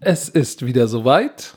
[0.00, 1.54] Es ist wieder soweit.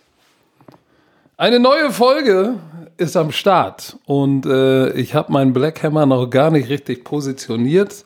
[1.38, 2.55] Eine neue Folge
[2.97, 8.05] ist am Start und äh, ich habe meinen Black Hammer noch gar nicht richtig positioniert.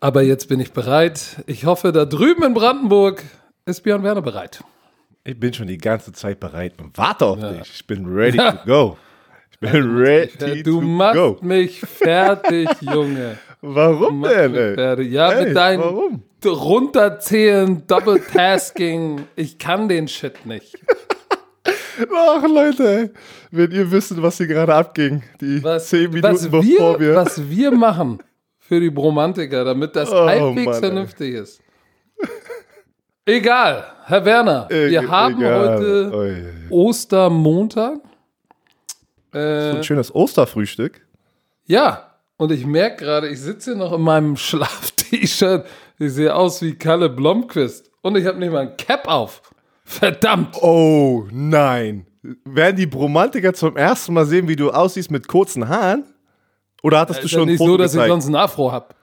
[0.00, 1.42] Aber jetzt bin ich bereit.
[1.46, 3.22] Ich hoffe, da drüben in Brandenburg
[3.66, 4.64] ist Björn Werner bereit.
[5.24, 7.52] Ich bin schon die ganze Zeit bereit und warte auf ja.
[7.52, 7.70] dich.
[7.74, 8.96] Ich bin ready to go.
[9.50, 11.38] Ich bin ready du to machst go.
[11.42, 13.38] mich fertig, Junge.
[13.66, 14.54] Warum denn?
[14.54, 15.02] Ey?
[15.08, 16.22] Ja, Ey, mit deinem warum?
[16.44, 19.26] Runterzählen, Double Tasking.
[19.36, 20.78] Ich kann den Shit nicht.
[22.14, 23.10] Ach, Leute, ey.
[23.50, 27.14] wenn ihr wisst, was hier gerade abging, die Was, zehn Minuten was, bevor wir, wir.
[27.14, 28.18] was wir machen
[28.58, 30.80] für die Bromantiker, damit das Oh, halbwegs Mann, ey.
[30.80, 31.60] vernünftig ist.
[33.26, 35.08] Egal, Herr Werner, wir Egal.
[35.10, 36.44] haben heute Ui.
[36.70, 38.00] Ostermontag.
[39.32, 41.00] So Äh, ein schönes Osterfrühstück.
[41.64, 45.66] ja, und ich merke gerade, ich sitze hier noch in meinem Schlaf-T-Shirt.
[45.98, 47.90] Ich sehe aus wie Kalle Blomqvist.
[48.02, 49.42] Und ich habe nicht mal ein Cap auf.
[49.84, 50.56] Verdammt.
[50.62, 52.06] Oh nein.
[52.44, 56.04] Werden die Bromantiker zum ersten Mal sehen, wie du aussiehst mit kurzen Haaren?
[56.82, 58.10] Oder hattest du schon ein nicht Foto so, dass ich gezeigt?
[58.10, 58.94] sonst ein Afro habe.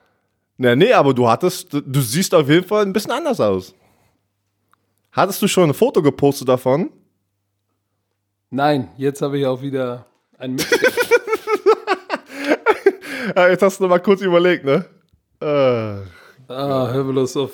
[0.56, 3.74] Na, nee, aber du hattest, du siehst auf jeden Fall ein bisschen anders aus.
[5.12, 6.90] Hattest du schon ein Foto gepostet davon?
[8.50, 10.06] Nein, jetzt habe ich auch wieder
[10.38, 10.78] ein Mittel.
[13.36, 14.84] Ja, jetzt hast du noch mal kurz überlegt, ne?
[15.40, 16.06] Äh,
[16.52, 17.50] Ah, hör bloß auf.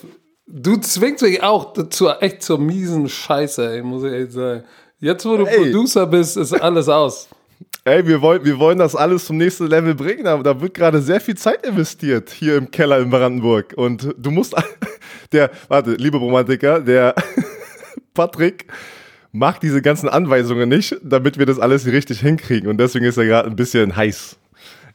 [0.47, 4.64] Du zwingst mich auch dazu, echt zur miesen Scheiße, ey, muss ich echt sagen.
[4.98, 5.56] Jetzt, wo du Ey.
[5.70, 7.28] Producer bist, ist alles aus.
[7.84, 11.00] ey, wir wollen, wir wollen das alles zum nächsten Level bringen, aber da wird gerade
[11.00, 13.75] sehr viel Zeit investiert hier im Keller in Brandenburg.
[13.77, 14.56] Und du musst,
[15.32, 17.14] der, warte, liebe Romantiker, der
[18.14, 18.66] Patrick
[19.30, 22.69] macht diese ganzen Anweisungen nicht, damit wir das alles richtig hinkriegen.
[22.69, 24.38] Und deswegen ist er gerade ein bisschen heiß.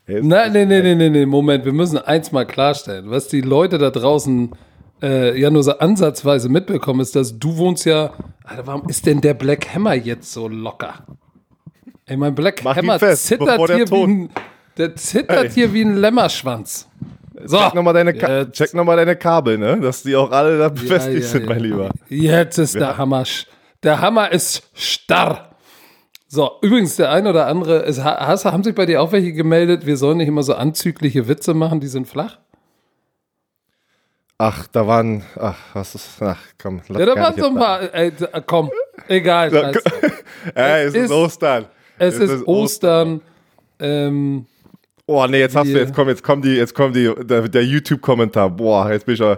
[0.06, 3.10] Nein, nein, nein, nein, nein, nein, Moment, wir müssen eins mal klarstellen.
[3.10, 4.52] Was die Leute da draußen
[5.02, 8.14] äh, ja nur so ansatzweise mitbekommen, ist, dass du wohnst ja.
[8.44, 11.06] Alter, warum ist denn der Black Hammer jetzt so locker?
[12.06, 14.30] Ey, mein Black Mach Hammer fest, zittert hier wie ein,
[14.78, 15.50] der zittert Ey.
[15.52, 16.90] hier wie ein Lämmerschwanz.
[17.46, 19.80] So, Check nochmal deine, Ka check noch mal deine Kabel, ne?
[19.80, 21.50] Dass die auch alle da befestigt ja, sind, ja.
[21.50, 21.90] mein Lieber.
[22.10, 23.24] Jetzt ist der Hammer.
[23.84, 25.53] Der Hammer ist starr.
[26.34, 29.34] So, übrigens, der ein oder andere, ist, ha- hast, haben sich bei dir auch welche
[29.34, 32.40] gemeldet, wir sollen nicht immer so anzügliche Witze machen, die sind flach?
[34.40, 36.82] Ach, da waren, ach, was ist, ach, komm.
[36.88, 38.12] lass Ja, da waren so ein paar, ey,
[38.48, 38.72] komm,
[39.08, 39.52] egal.
[39.52, 40.24] scheiß drauf.
[40.56, 41.66] Ey, es ist, ist- Ostern.
[42.00, 43.22] Es ist Ostern.
[43.80, 44.48] Ähm,
[45.06, 47.64] Oh, nee, jetzt hast du, jetzt komm, jetzt kommt die, jetzt kommt die, der, der
[47.64, 48.50] YouTube-Kommentar.
[48.50, 49.38] Boah, jetzt bin ich ja,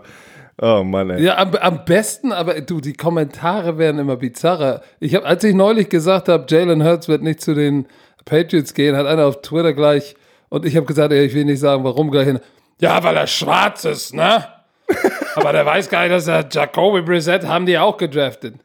[0.62, 1.24] oh Mann, ey.
[1.24, 4.82] ja, am, am besten, aber du, die Kommentare werden immer bizarrer.
[5.00, 7.88] Ich habe, als ich neulich gesagt habe, Jalen Hurts wird nicht zu den
[8.26, 10.16] Patriots gehen, hat einer auf Twitter gleich,
[10.50, 12.40] und ich habe gesagt, ey, ich will nicht sagen, warum gleich hin.
[12.80, 14.46] Ja, weil er schwarz ist, ne?
[15.36, 18.56] aber der weiß gar nicht, dass er Jacoby Brissett haben die auch gedraftet.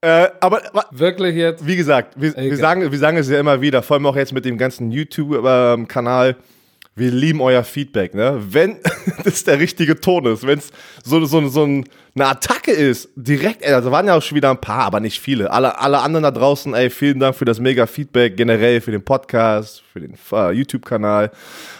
[0.00, 1.66] Äh, aber, Wirklich jetzt?
[1.66, 4.34] wie gesagt, wir, wir, sagen, wir sagen es ja immer wieder, vor allem auch jetzt
[4.34, 6.36] mit dem ganzen YouTube-Kanal,
[6.96, 8.38] wir lieben euer Feedback, ne?
[8.50, 8.76] Wenn
[9.24, 10.70] das der richtige Ton ist, wenn es
[11.02, 11.84] so, so, so ein,
[12.14, 15.18] eine Attacke ist, direkt, ey, also waren ja auch schon wieder ein paar, aber nicht
[15.20, 15.50] viele.
[15.50, 19.02] Alle, alle anderen da draußen, ey, vielen Dank für das mega Feedback, generell für den
[19.04, 21.32] Podcast, für den äh, YouTube-Kanal.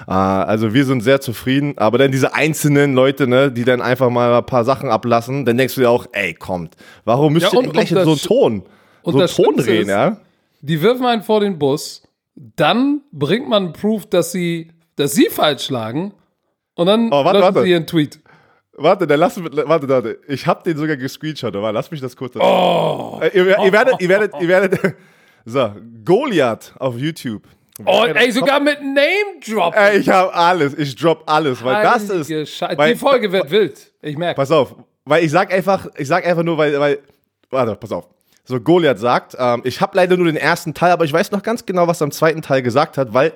[0.09, 4.11] Äh, also wir sind sehr zufrieden, aber dann diese einzelnen Leute, ne, die dann einfach
[4.11, 6.75] mal ein paar Sachen ablassen, dann denkst du dir auch, ey, kommt,
[7.05, 8.63] warum müsst Ja, ihr und- denn gleich in so einen Ton,
[9.03, 10.17] und so einen Ton drehen, ist- ja?
[10.61, 12.03] Die wirfen einen vor den Bus,
[12.35, 16.13] dann bringt man Proof, dass sie, dass sie falsch lagen,
[16.77, 17.63] und dann Oh, warte, warte.
[17.63, 18.21] sie ihren Tweet.
[18.77, 20.19] Warte, dann lass mich, warte, warte.
[20.27, 21.61] Ich hab den sogar gescreenshottet.
[21.63, 22.35] Warte, lass mich das kurz.
[22.37, 23.21] Oh.
[23.23, 24.97] Äh, ihr, ihr werdet, ihr werdet, ihr werdet.
[25.45, 25.71] So,
[26.05, 27.43] Goliath auf YouTube.
[27.85, 29.75] Oh, ey, sogar mit Name Drop.
[29.77, 30.75] Ey, ich habe alles.
[30.79, 32.61] Ich drop alles, weil das ist.
[32.77, 33.93] weil- Die Folge wird wild.
[34.03, 34.37] Ich merke.
[34.37, 36.99] Pass auf, weil ich sag einfach, ich sag einfach nur, weil, weil.
[37.51, 38.09] Warte, pass auf.
[38.45, 41.43] So, Goliath sagt, ähm, ich habe leider nur den ersten Teil, aber ich weiß noch
[41.43, 43.33] ganz genau, was er im zweiten Teil gesagt hat, weil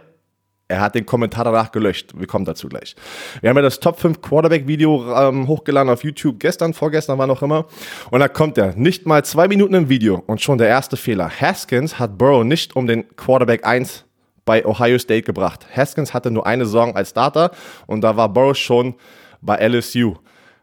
[0.68, 2.12] er hat den Kommentar danach gelöscht.
[2.14, 2.94] Wir kommen dazu gleich.
[3.40, 7.42] Wir haben ja das Top 5 Quarterback-Video ähm, hochgeladen auf YouTube gestern, vorgestern war noch
[7.42, 7.64] immer.
[8.10, 11.30] Und da kommt er, nicht mal zwei Minuten im Video und schon der erste Fehler.
[11.30, 14.04] Haskins hat Burrow nicht um den Quarterback 1
[14.44, 15.66] bei Ohio State gebracht.
[15.74, 17.50] Haskins hatte nur eine Saison als Starter
[17.86, 18.94] und da war Burrow schon
[19.40, 20.16] bei LSU.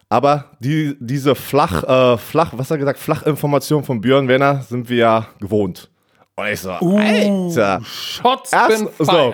[0.08, 4.88] Aber die, diese flach, äh, flach, was hat er gesagt, Flachinformation von Björn Werner sind
[4.88, 5.90] wir ja gewohnt.
[6.36, 7.82] Und ich so, Alter.
[7.86, 9.34] Shots Erst- so.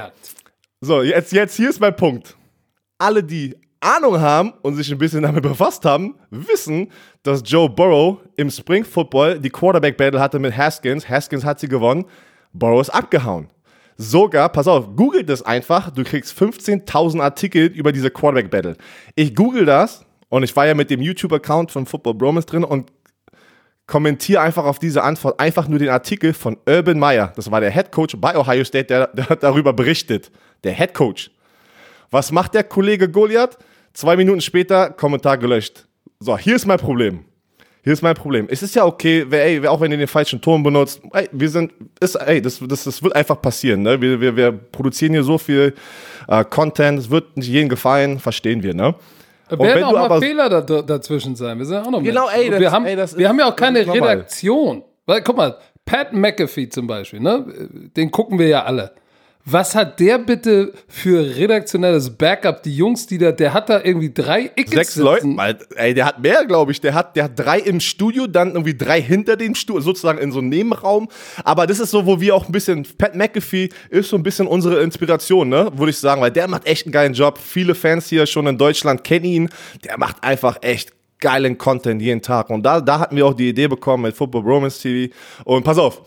[0.84, 2.36] So, jetzt, jetzt hier ist mein Punkt.
[2.98, 6.92] Alle, die Ahnung haben und sich ein bisschen damit befasst haben, wissen,
[7.22, 11.08] dass Joe Burrow im Spring Football die Quarterback Battle hatte mit Haskins.
[11.08, 12.06] Haskins hat sie gewonnen.
[12.52, 13.48] Burrow ist abgehauen.
[13.96, 15.92] Sogar, pass auf, googelt das einfach.
[15.92, 18.76] Du kriegst 15.000 Artikel über diese Quarterback Battle.
[19.14, 22.92] Ich google das Und ich war ja mit dem YouTube-Account von Football Bromance drin und
[23.86, 27.34] kommentiere einfach auf diese Antwort einfach nur den Artikel von Urban Meyer.
[27.36, 30.32] Das war der Head Coach bei Ohio State, der, der darüber berichtet.
[30.64, 31.32] Der Head Coach.
[32.10, 33.58] Was macht der Kollege Goliath?
[33.94, 35.86] Zwei Minuten später, Kommentar gelöscht.
[36.20, 37.26] So, hier ist mein Problem.
[37.84, 38.48] Hier ist mein Problem.
[38.50, 41.50] Es ist ja okay, wer, ey, auch wenn ihr den falschen Ton benutzt, ey, wir
[41.50, 44.00] sind, ist, ey, das, das, das wird einfach passieren, ne?
[44.00, 45.74] Wir, wir, wir produzieren hier so viel
[46.28, 48.94] äh, Content, es wird nicht jedem gefallen, verstehen wir, ne?
[49.50, 51.58] Und werden auch mal Fehler da, dazwischen sein.
[51.58, 53.56] Wir sind auch noch Genau, ey, das, wir haben, ey, das wir haben ja auch
[53.56, 54.84] keine Redaktion.
[55.08, 57.46] Weil, guck mal, Pat McAfee zum Beispiel, ne?
[57.98, 58.94] Den gucken wir ja alle.
[59.46, 62.64] Was hat der bitte für redaktionelles Backup?
[62.64, 65.28] Die Jungs, die da, der hat da irgendwie drei X Sechs Leute,
[65.76, 66.82] ey, der hat mehr, glaube ich.
[66.82, 70.32] Der hat, der hat drei im Studio, dann irgendwie drei hinter dem Studio, sozusagen in
[70.32, 71.10] so einem Nebenraum.
[71.44, 74.48] Aber das ist so, wo wir auch ein bisschen, Pat McAfee ist so ein bisschen
[74.48, 75.72] unsere Inspiration, ne?
[75.76, 77.40] Würde ich sagen, weil der macht echt einen geilen Job.
[77.40, 79.50] Viele Fans hier schon in Deutschland kennen ihn.
[79.84, 82.50] Der macht einfach echt geilen Content jeden Tag.
[82.50, 85.14] Und da, da hatten wir auch die Idee bekommen mit Football Romance TV.
[85.46, 86.02] Und pass auf,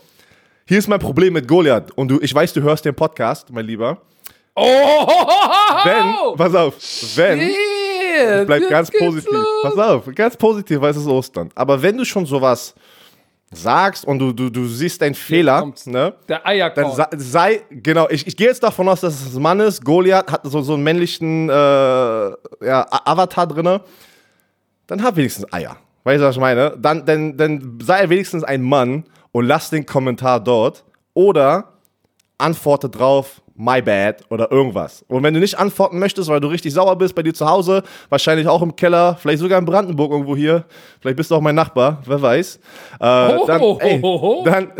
[0.67, 1.91] hier ist mein Problem mit Goliath.
[1.91, 4.01] Und du, ich weiß, du hörst den Podcast, mein Lieber.
[4.55, 4.63] Oh!
[5.83, 6.75] Wenn, pass auf,
[7.15, 9.29] wenn, yeah, bleib ganz positiv.
[9.29, 9.45] Los.
[9.61, 11.49] Pass auf, ganz positiv, weil es ist Ostern.
[11.53, 12.73] Aber wenn du schon sowas
[13.51, 16.13] sagst und du, du, du siehst einen Fehler, ne?
[16.27, 16.93] Der Eierkorn.
[16.97, 19.83] Dann sei, genau, ich, ich gehe jetzt davon aus, dass es ein Mann ist.
[19.83, 23.81] Goliath hat so, so einen männlichen äh, ja, Avatar drin.
[24.87, 25.77] Dann hab wenigstens Eier.
[26.05, 26.75] Weißt du, was ich meine?
[26.79, 31.73] Dann, dann, dann sei wenigstens ein Mann und lass den Kommentar dort oder
[32.37, 35.03] antworte drauf, my bad oder irgendwas.
[35.09, 37.83] Und wenn du nicht antworten möchtest, weil du richtig sauer bist bei dir zu Hause,
[38.07, 40.63] wahrscheinlich auch im Keller, vielleicht sogar in Brandenburg irgendwo hier,
[41.01, 42.59] vielleicht bist du auch mein Nachbar, wer weiß,
[43.01, 44.01] äh, oh, dann, ey,
[44.45, 44.71] dann,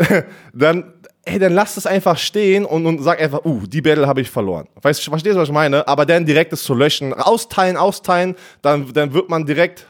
[0.54, 0.92] dann,
[1.26, 4.30] ey, dann lass es einfach stehen und, und sag einfach, uh, die Battle habe ich
[4.30, 4.68] verloren.
[4.80, 5.86] Weißt, verstehst du, was ich meine?
[5.86, 9.86] Aber dann direkt es zu löschen, austeilen, austeilen, dann, dann wird man direkt,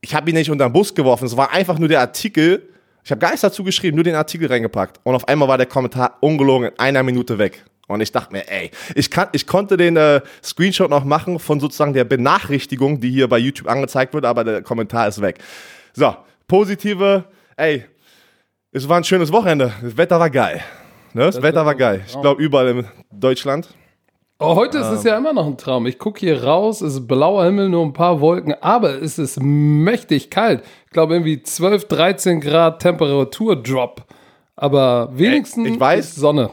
[0.00, 2.68] ich habe ihn nicht unter den Bus geworfen, es war einfach nur der Artikel,
[3.06, 4.98] ich habe gar nichts dazu geschrieben, nur den Artikel reingepackt.
[5.04, 7.64] Und auf einmal war der Kommentar ungelogen in einer Minute weg.
[7.86, 11.60] Und ich dachte mir, ey, ich, kann, ich konnte den äh, Screenshot noch machen von
[11.60, 15.38] sozusagen der Benachrichtigung, die hier bei YouTube angezeigt wird, aber der Kommentar ist weg.
[15.92, 16.16] So,
[16.48, 17.26] positive,
[17.56, 17.84] ey,
[18.72, 19.72] es war ein schönes Wochenende.
[19.80, 20.60] Das Wetter war geil.
[21.12, 21.26] Ne?
[21.26, 22.02] Das, das Wetter war geil.
[22.08, 23.68] Ich glaube, überall in Deutschland.
[24.38, 25.86] Oh, heute ist es ja immer noch ein Traum.
[25.86, 29.40] Ich gucke hier raus, es ist blauer Himmel, nur ein paar Wolken, aber es ist
[29.40, 30.62] mächtig kalt.
[30.96, 34.02] Ich glaube irgendwie 12, 13 Grad Temperaturdrop.
[34.56, 36.48] Aber wenigstens ey, ich weiß, Sonne.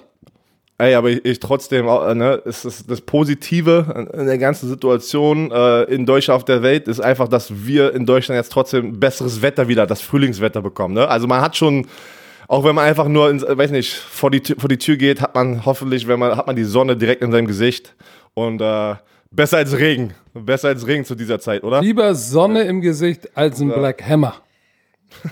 [0.77, 5.83] Ey, aber ich, ich trotzdem, ne, es ist das Positive in der ganzen Situation äh,
[5.83, 9.69] in Deutschland auf der Welt ist einfach, dass wir in Deutschland jetzt trotzdem besseres Wetter
[9.69, 10.95] wieder, das Frühlingswetter bekommen.
[10.95, 11.07] Ne?
[11.07, 11.87] Also man hat schon
[12.49, 15.35] auch wenn man einfach nur, ins, weiß nicht, vor die, vor die Tür geht, hat
[15.35, 17.95] man hoffentlich, wenn man, hat man die Sonne direkt in seinem Gesicht.
[18.33, 18.95] Und äh,
[19.35, 20.13] besser als Regen.
[20.33, 21.81] Besser als Regen zu dieser Zeit, oder?
[21.81, 23.77] Lieber Sonne im Gesicht als ein ja.
[23.77, 24.35] Black Hammer.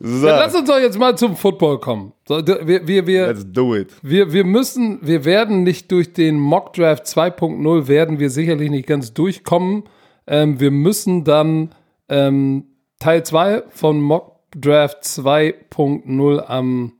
[0.00, 0.26] so.
[0.26, 2.12] ja, lass uns doch jetzt mal zum Football kommen.
[2.26, 3.92] So, wir, wir, wir, Let's do it.
[4.02, 8.86] Wir, wir müssen, wir werden nicht durch den Mock Draft 2.0 werden wir sicherlich nicht
[8.86, 9.84] ganz durchkommen.
[10.26, 11.74] Ähm, wir müssen dann
[12.08, 12.66] ähm,
[12.98, 16.92] Teil 2 von Mock Draft 2.0 am,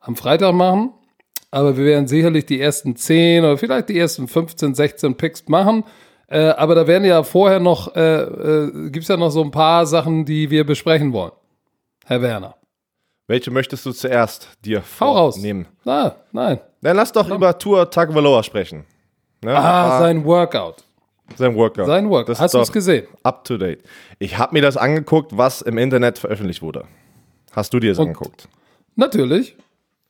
[0.00, 0.92] am Freitag machen.
[1.50, 5.84] Aber wir werden sicherlich die ersten 10 oder vielleicht die ersten 15, 16 Picks machen.
[6.28, 9.52] Äh, aber da werden ja vorher noch, äh, äh, gibt es ja noch so ein
[9.52, 11.32] paar Sachen, die wir besprechen wollen.
[12.04, 12.56] Herr Werner.
[13.28, 15.66] Welche möchtest du zuerst dir vornehmen?
[15.84, 16.60] Ah, nein.
[16.80, 17.34] Dann lass doch ja.
[17.34, 18.84] über Tour Tagovailoa sprechen.
[19.42, 19.56] Ne?
[19.56, 20.84] Ah, ah, sein Workout.
[21.34, 21.86] Sein Workout.
[21.86, 22.28] Sein Workout.
[22.28, 23.06] Das Hast du es gesehen?
[23.24, 23.82] Up to date.
[24.20, 26.84] Ich habe mir das angeguckt, was im Internet veröffentlicht wurde.
[27.52, 28.48] Hast du dir das Und angeguckt?
[28.94, 29.56] Natürlich.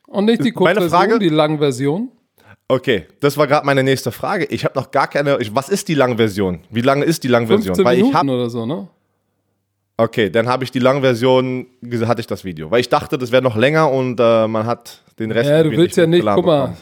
[0.06, 2.10] Und nicht die Kurzversion, die Langversion.
[2.68, 4.46] Okay, das war gerade meine nächste Frage.
[4.46, 5.38] Ich habe noch gar keine.
[5.40, 6.60] Ich, was ist die Langversion?
[6.70, 7.76] Wie lange ist die Langversion?
[7.76, 8.88] 15 Weil ich hab, oder so, ne?
[9.98, 11.66] Okay, dann habe ich die Langversion,
[12.04, 12.70] hatte ich das Video.
[12.70, 15.48] Weil ich dachte, das wäre noch länger und äh, man hat den Rest.
[15.48, 16.76] Ja, du willst ja nicht, guck mal,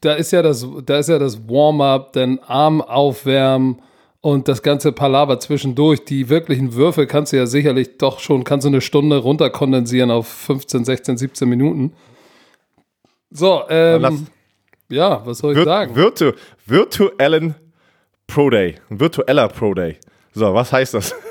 [0.00, 3.80] da ist ja das, da ist ja das Warm-up, dann Arm aufwärmen
[4.20, 6.04] und das ganze Palaver zwischendurch.
[6.04, 10.26] Die wirklichen Würfe kannst du ja sicherlich doch schon, kannst du eine Stunde runterkondensieren auf
[10.28, 11.92] 15, 16, 17 Minuten.
[13.30, 14.26] So, ähm,
[14.88, 15.94] ja, was soll ich Vir sagen?
[15.94, 16.32] Virtu
[16.66, 17.54] virtuellen
[18.26, 19.98] Pro Day, virtueller Pro Day.
[20.34, 21.14] So, was heißt das?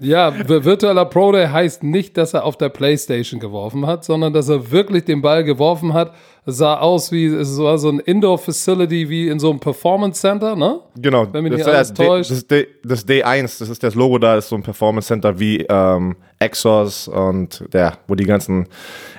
[0.00, 4.48] Ja, virtueller Pro Day heißt nicht, dass er auf der Playstation geworfen hat, sondern dass
[4.48, 6.14] er wirklich den Ball geworfen hat.
[6.46, 10.56] Es sah aus wie, es war so ein Indoor-Facility wie in so einem Performance Center,
[10.56, 10.80] ne?
[10.96, 11.26] Genau.
[11.32, 12.30] Wenn mich das, nicht alles täuscht.
[12.30, 15.66] Das, das, das D1, das ist das Logo da, ist so ein Performance Center wie
[15.68, 18.66] ähm, Exos und der, wo die ganzen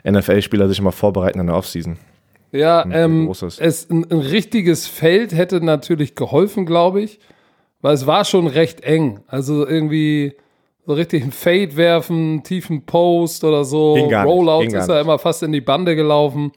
[0.09, 1.97] NFL-Spieler sich immer vorbereiten in der Offseason.
[2.51, 7.19] Ja, ähm, es, ein, ein richtiges Feld hätte natürlich geholfen, glaube ich
[7.81, 9.21] Weil es war schon recht eng.
[9.27, 10.35] Also irgendwie
[10.85, 13.95] so richtig ein Fade werfen, tiefen Post oder so.
[14.23, 16.51] Rollouts gar ist er immer fast in die Bande gelaufen.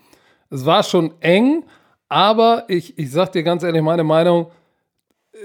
[0.51, 1.65] Es war schon eng,
[2.09, 4.47] aber ich, ich sag dir ganz ehrlich meine Meinung,
[5.33, 5.39] äh,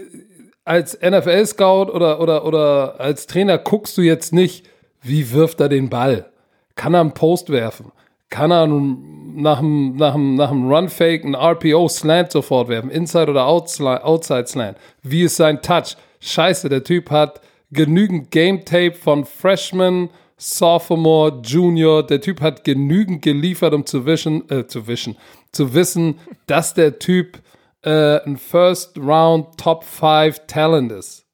[0.65, 4.67] als NFL-Scout oder, oder, oder als Trainer guckst du jetzt nicht,
[5.01, 6.29] wie wirft er den Ball?
[6.75, 7.91] Kann er einen Post werfen?
[8.29, 12.89] Kann er nach dem, nach dem, nach dem Run-Fake einen RPO-Slant sofort werfen?
[12.89, 14.77] Inside oder Outside-Slant?
[15.01, 15.95] Wie ist sein Touch?
[16.19, 17.41] Scheiße, der Typ hat
[17.71, 22.05] genügend Game-Tape von Freshman, Sophomore, Junior.
[22.05, 25.17] Der Typ hat genügend geliefert, um zu wischen, äh, zu wischen,
[25.51, 27.39] zu wissen, dass der Typ
[27.83, 31.25] äh, ein First Round Top 5 Talent ist.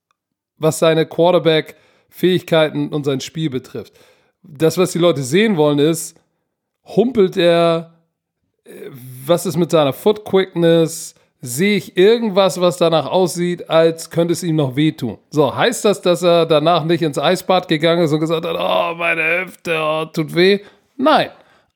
[0.58, 3.94] Was seine Quarterback-Fähigkeiten und sein Spiel betrifft.
[4.44, 6.20] Das, was die Leute sehen wollen, ist,
[6.84, 7.94] humpelt er,
[8.66, 8.90] äh,
[9.25, 14.44] was ist mit seiner Foot Quickness, sehe ich irgendwas, was danach aussieht, als könnte es
[14.44, 15.18] ihm noch wehtun.
[15.30, 18.96] So, heißt das, dass er danach nicht ins Eisbad gegangen ist und gesagt hat, oh,
[18.96, 20.60] meine Hüfte, oh, tut weh?
[20.96, 21.32] Nein.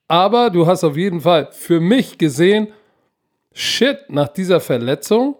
[0.07, 2.69] Aber du hast auf jeden Fall für mich gesehen,
[3.51, 5.35] shit, nach dieser Verletzung,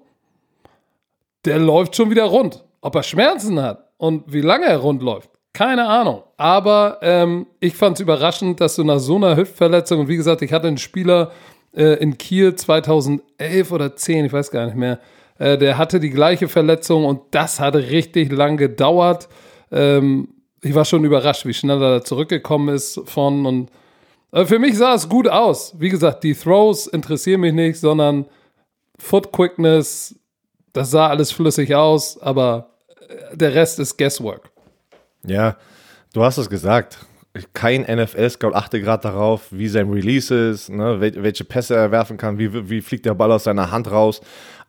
[1.46, 2.66] der läuft schon wieder rund.
[2.82, 6.22] Ob er Schmerzen hat und wie lange er rund läuft, keine Ahnung.
[6.38, 10.44] Aber ähm, ich fand es überraschend, dass du nach so einer Hüftverletzung, und wie gesagt,
[10.44, 11.32] ich hatte einen Spieler,
[11.76, 15.00] äh, in Kiel 2011 oder 10, ich weiß gar nicht mehr.
[15.40, 19.30] Äh, der hatte die gleiche Verletzung und das hatte richtig lang gedauert.
[19.72, 20.28] Ähm,
[20.62, 23.72] ich war schon überrascht, wie schnell er da zurückgekommen ist von und
[24.34, 25.74] äh, für mich sah es gut aus.
[25.80, 28.28] Wie gesagt, die Throws interessieren mich nicht, sondern
[29.00, 30.20] Foot Quickness,
[30.72, 32.76] das sah alles flüssig aus, aber
[33.08, 34.52] äh, der Rest ist Guesswork.
[35.28, 35.58] Ja,
[36.14, 37.00] du hast es gesagt
[37.54, 42.38] kein NFL-Scout achte gerade darauf, wie sein Release ist, ne, welche Pässe er werfen kann,
[42.38, 44.22] wie, wie fliegt der Ball aus seiner Hand raus.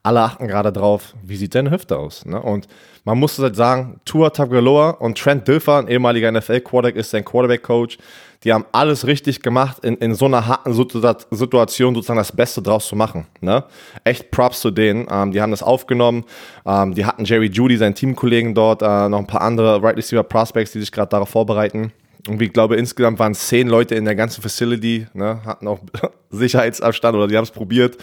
[0.03, 2.25] Alle achten gerade drauf, wie sieht seine Hüfte aus.
[2.25, 2.41] Ne?
[2.41, 2.69] Und
[3.05, 7.99] man muss halt sagen, Tua Tagovailoa und Trent Dilfer, ein ehemaliger NFL-Quarterback, ist sein Quarterback-Coach.
[8.45, 12.87] Die haben alles richtig gemacht, in, in so einer harten Situation sozusagen das Beste draus
[12.87, 13.27] zu machen.
[13.41, 13.65] Ne?
[14.05, 15.09] Echt Props zu denen.
[15.11, 16.25] Ähm, die haben das aufgenommen.
[16.65, 20.23] Ähm, die hatten Jerry Judy, seinen Teamkollegen dort, äh, noch ein paar andere Right Receiver
[20.23, 21.93] Prospects, die sich gerade darauf vorbereiten.
[22.29, 25.81] Und ich glaube, insgesamt waren zehn Leute in der ganzen Facility, ne, hatten auch
[26.31, 27.97] Sicherheitsabstand oder die haben es probiert,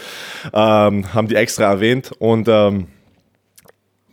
[0.53, 2.11] ähm, haben die extra erwähnt.
[2.19, 2.87] Und ähm,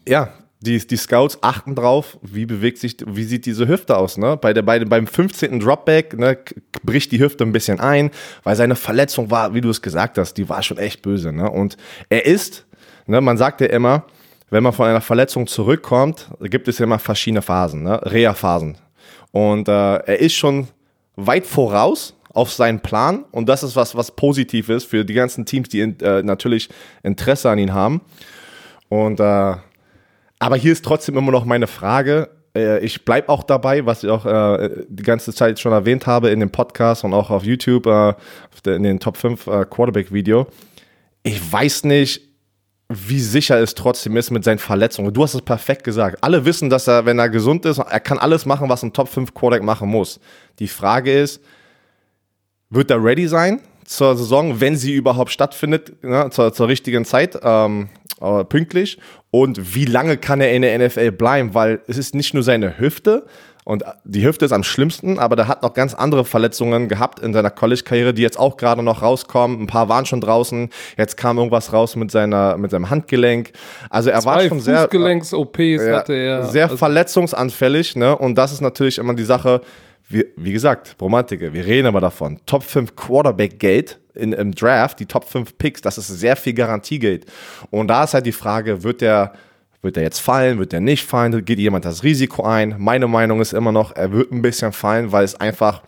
[0.07, 0.29] ja,
[0.63, 4.17] die, die Scouts achten drauf, wie bewegt sich, wie sieht diese Hüfte aus.
[4.17, 4.37] Ne?
[4.37, 5.61] Bei der, bei, beim 15.
[5.61, 6.39] Dropback ne,
[6.83, 8.11] bricht die Hüfte ein bisschen ein,
[8.45, 11.33] weil seine Verletzung war, wie du es gesagt hast, die war schon echt böse.
[11.33, 11.51] Ne?
[11.51, 11.77] Und
[12.09, 12.67] er ist,
[13.07, 14.05] ne, man sagt ja immer,
[14.51, 17.99] wenn man von einer Verletzung zurückkommt, gibt es ja immer verschiedene Phasen, ne?
[18.05, 18.77] Reha-Phasen.
[19.31, 20.69] Und äh, er ist schon
[21.17, 25.47] weit voraus auf seinen Plan und das ist was, was positiv ist für die ganzen
[25.47, 26.69] Teams, die äh, natürlich
[27.03, 28.03] Interesse an ihn haben.
[28.91, 29.55] Und äh,
[30.43, 32.29] aber hier ist trotzdem immer noch meine Frage.
[32.57, 36.31] Äh, ich bleibe auch dabei, was ich auch äh, die ganze Zeit schon erwähnt habe
[36.31, 38.15] in dem Podcast und auch auf YouTube äh,
[38.67, 40.49] in den Top 5 äh, Quarterback-Video.
[41.23, 42.23] Ich weiß nicht,
[42.89, 45.15] wie sicher es trotzdem ist mit seinen Verletzungen.
[45.15, 46.19] Du hast es perfekt gesagt.
[46.23, 49.09] Alle wissen, dass er, wenn er gesund ist, er kann alles machen, was ein Top
[49.09, 50.19] 5 Quarterback machen muss.
[50.59, 51.41] Die Frage ist,
[52.69, 57.39] wird er ready sein zur Saison, wenn sie überhaupt stattfindet, ne, zur, zur richtigen Zeit,
[57.43, 57.89] ähm,
[58.23, 58.99] äh, pünktlich?
[59.31, 61.55] Und wie lange kann er in der NFL bleiben?
[61.55, 63.25] Weil es ist nicht nur seine Hüfte,
[63.65, 67.33] und die Hüfte ist am schlimmsten, aber der hat noch ganz andere Verletzungen gehabt in
[67.33, 69.61] seiner College-Karriere, die jetzt auch gerade noch rauskommen.
[69.61, 70.69] Ein paar waren schon draußen.
[70.97, 73.53] Jetzt kam irgendwas raus mit seiner, mit seinem Handgelenk.
[73.89, 74.81] Also er Zwei war schon sehr.
[74.83, 76.45] Fußgelenks-OPs ja, hatte er.
[76.47, 78.19] Sehr Also- verletzungsanfällig, ne?
[78.19, 79.61] Und das ist natürlich immer die Sache.
[80.13, 82.41] Wie, wie gesagt, Romantiker, wir reden aber davon.
[82.47, 87.27] Top 5 Quarterback-Geld in, im Draft, die Top 5 Picks, das ist sehr viel Garantiegeld.
[87.71, 89.33] Und da ist halt die Frage, wird der
[89.83, 92.77] wird er jetzt fallen, wird er nicht fallen, geht jemand das Risiko ein?
[92.79, 95.83] Meine Meinung ist immer noch, er wird ein bisschen fallen, weil es einfach,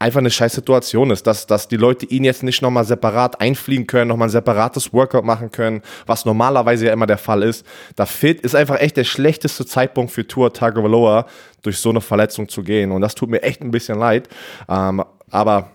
[0.00, 3.86] einfach eine scheiß Situation ist, dass, dass die Leute ihn jetzt nicht nochmal separat einfliegen
[3.86, 7.64] können, nochmal ein separates Workout machen können, was normalerweise ja immer der Fall ist.
[7.96, 11.26] Da fehlt, ist einfach echt der schlechteste Zeitpunkt für Tour Tagovailoa,
[11.62, 12.90] durch so eine Verletzung zu gehen.
[12.90, 14.28] Und das tut mir echt ein bisschen leid.
[14.68, 15.70] Ähm, aber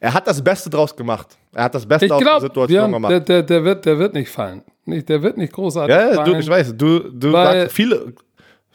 [0.00, 1.28] er hat das Beste draus gemacht.
[1.54, 3.12] Er hat das Beste Ich aus der Situation gemacht.
[3.12, 4.62] der, der, der, wird, der wird nicht fallen.
[4.84, 6.32] Nicht, der wird nicht großartig ja, fallen.
[6.32, 8.12] du, ich weiß, du, du sagst, viele,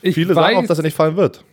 [0.02, 1.44] ich viele sagen auch, weiß- dass er nicht fallen wird.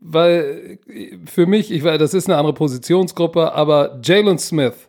[0.00, 0.78] Weil
[1.26, 4.88] für mich, ich weiß, das ist eine andere Positionsgruppe, aber Jalen Smith,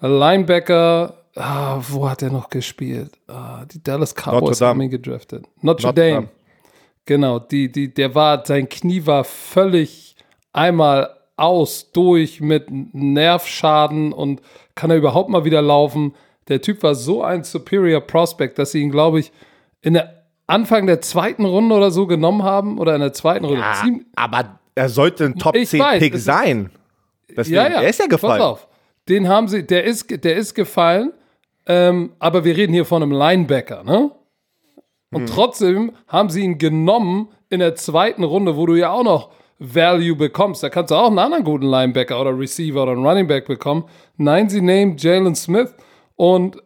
[0.00, 3.18] Linebacker, ah, wo hat er noch gespielt?
[3.26, 5.46] Ah, die Dallas Cowboys haben ihn gedraftet.
[5.62, 6.14] Notre, Notre Dame.
[6.14, 6.28] Dame.
[7.06, 10.16] Genau, die, die, der war, sein Knie war völlig
[10.52, 14.40] einmal aus, durch mit Nervschaden und
[14.74, 16.14] kann er überhaupt mal wieder laufen.
[16.48, 19.32] Der Typ war so ein Superior Prospect, dass sie ihn, glaube ich,
[19.82, 20.13] in der
[20.46, 23.60] Anfang der zweiten Runde oder so genommen haben oder in der zweiten Runde.
[23.60, 23.82] Ja,
[24.16, 26.70] aber er sollte ein Top Ich 10 weiß, Pick ist- sein.
[27.36, 27.82] Deswegen, ja, ja.
[27.82, 28.38] Er ist ja gefallen.
[28.40, 28.68] Pass auf.
[29.08, 31.12] Den haben sie, der ist, der ist gefallen,
[31.66, 34.10] ähm, aber wir reden hier von einem Linebacker, ne?
[35.12, 35.26] Und Hm.
[35.26, 40.16] trotzdem haben sie ihn genommen in der zweiten Runde, wo du ja auch noch Value
[40.16, 40.62] bekommst.
[40.62, 43.84] Da kannst du auch einen anderen guten Linebacker oder Receiver oder einen Running Back bekommen.
[44.16, 45.74] Nein, sie nehmen Jalen Smith
[46.16, 46.56] und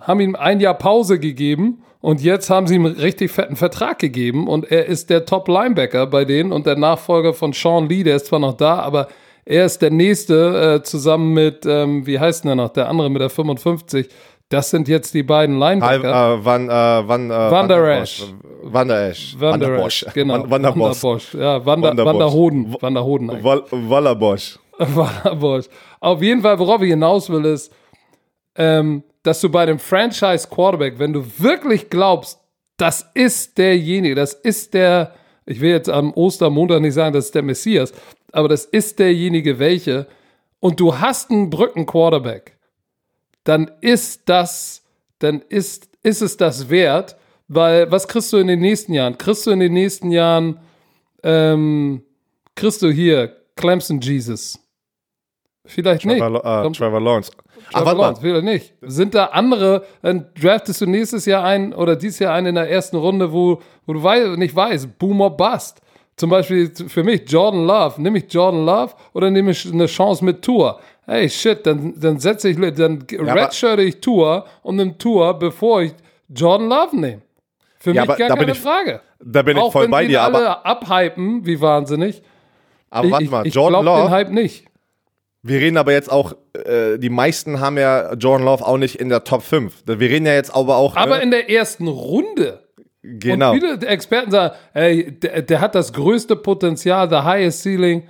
[0.00, 3.98] haben ihm ein Jahr Pause gegeben und jetzt haben sie ihm einen richtig fetten Vertrag
[3.98, 8.16] gegeben und er ist der Top-Linebacker bei denen und der Nachfolger von Sean Lee, der
[8.16, 9.08] ist zwar noch da, aber
[9.46, 13.08] er ist der Nächste äh, zusammen mit, ähm, wie heißt denn der noch, der andere
[13.08, 14.10] mit der 55.
[14.50, 16.34] Das sind jetzt die beiden Linebacker.
[16.34, 18.22] äh, Van, äh, Van, äh, Van der Esch.
[18.62, 19.36] Van der Esch.
[19.38, 20.04] Van der Bosch.
[20.12, 20.34] genau.
[20.42, 21.00] Van, Van der Bosch.
[21.00, 21.32] Bosch.
[21.32, 22.30] Ja, Van Van der Van der.
[22.30, 22.76] Hoden.
[22.78, 23.30] Van der Hoden.
[23.30, 23.88] eigentlich.
[23.88, 24.58] Waller Bosch.
[24.78, 25.68] Van der Bosch.
[26.00, 27.72] Auf jeden Fall, worauf ich hinaus will, ist,
[28.56, 32.38] ähm, dass du bei dem Franchise Quarterback, wenn du wirklich glaubst,
[32.76, 35.14] das ist derjenige, das ist der,
[35.46, 37.92] ich will jetzt am Ostermontag nicht sagen, das ist der Messias,
[38.32, 40.06] aber das ist derjenige, welche,
[40.60, 42.56] und du hast einen Brücken-Quarterback,
[43.44, 44.82] dann ist das,
[45.18, 47.16] dann ist, ist es das wert,
[47.48, 49.18] weil was kriegst du in den nächsten Jahren?
[49.18, 50.58] Kriegst du in den nächsten Jahren,
[51.22, 52.02] ähm,
[52.54, 54.58] kriegst du hier Clemson Jesus?
[55.66, 56.18] Vielleicht nicht.
[56.18, 57.32] Trevor, äh, Kommt- Trevor Lawrence.
[57.74, 58.28] Warte Lawrence, mal.
[58.28, 58.74] vielleicht nicht.
[58.82, 62.70] Sind da andere, dann draftest du nächstes Jahr einen oder dieses Jahr einen in der
[62.70, 65.80] ersten Runde, wo, wo du wei nicht weißt, Boomer Bust.
[66.16, 68.00] Zum Beispiel für mich Jordan Love.
[68.00, 70.78] Nehme ich Jordan Love oder nehme ich eine Chance mit Tour?
[71.06, 75.82] Hey, shit, dann, dann setze ich, dann aber- redshirte ich Tour und nehme Tour, bevor
[75.82, 75.92] ich
[76.28, 77.22] Jordan Love nehme.
[77.78, 79.00] Für Ja, mich aber gar keine ich- Frage.
[79.26, 82.22] Da bin ich Auch voll wenn bei dir, aber, alle abhypen, wie wahnsinnig.
[82.90, 84.66] aber warte ich mal, ich Jordan glaube den Love, Hype nicht.
[85.46, 86.34] Wir reden aber jetzt auch,
[86.64, 89.82] äh, die meisten haben ja Jordan Love auch nicht in der Top 5.
[89.86, 92.60] Wir reden ja jetzt aber auch, Aber ne, in der ersten Runde.
[93.02, 93.52] genau.
[93.52, 98.08] Und viele Experten sagen, ey, der, der hat das größte Potenzial, the highest ceiling.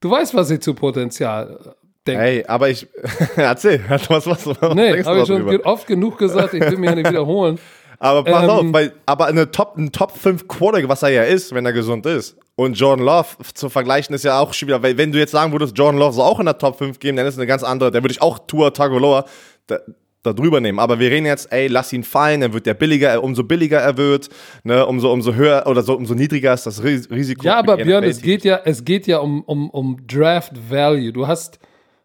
[0.00, 1.74] Du weißt, was ich zu Potenzial
[2.06, 2.22] denke.
[2.22, 2.86] Hey, aber ich,
[3.36, 5.50] erzähl, was, was, was, nee, habe ich schon darüber?
[5.50, 7.58] ge- oft genug gesagt, ich will mich ja nicht wiederholen.
[7.98, 11.22] Aber pass Ähm, auf, weil, aber eine Top, ein Top 5 Quarterback, was er ja
[11.22, 12.36] ist, wenn er gesund ist.
[12.58, 15.76] Und Jordan Love zu vergleichen ist ja auch schwierig, weil wenn du jetzt sagen würdest,
[15.76, 17.90] Jordan Love soll auch in der Top 5 geben, dann ist es eine ganz andere,
[17.90, 19.26] dann würde ich auch Tua Tagovailoa
[19.66, 19.78] da,
[20.22, 20.78] da drüber nehmen.
[20.78, 23.98] Aber wir reden jetzt, ey, lass ihn fallen, dann wird der billiger, umso billiger er
[23.98, 24.30] wird,
[24.64, 27.44] ne, umso, umso höher oder so, umso niedriger ist das Ris- Risiko.
[27.44, 31.12] Ja, aber Björn, es geht ja, es geht ja um, um, um Draft Value.
[31.12, 31.58] Du hast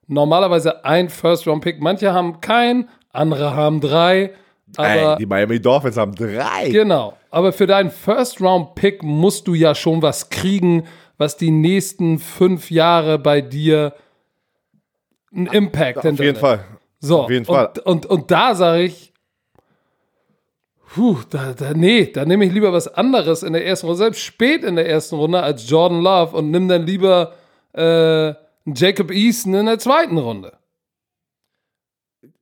[0.08, 1.80] normalerweise ein First-Round-Pick.
[1.82, 4.32] Manche haben keinen, andere haben drei.
[4.76, 6.70] Aber Ey, die Miami Dolphins haben drei.
[6.70, 7.14] Genau.
[7.32, 10.84] Aber für deinen First-Round-Pick musst du ja schon was kriegen,
[11.18, 13.94] was die nächsten fünf Jahre bei dir
[15.34, 16.66] einen Impact Auf jeden Fall.
[17.00, 17.72] So, Auf jeden und, Fall.
[17.86, 19.14] Und, und da sage ich,
[20.94, 24.22] puh, da, da, nee, da nehme ich lieber was anderes in der ersten Runde, selbst
[24.22, 27.34] spät in der ersten Runde als Jordan Love und nimm dann lieber
[27.74, 28.34] äh,
[28.66, 30.54] Jacob Eason in der zweiten Runde.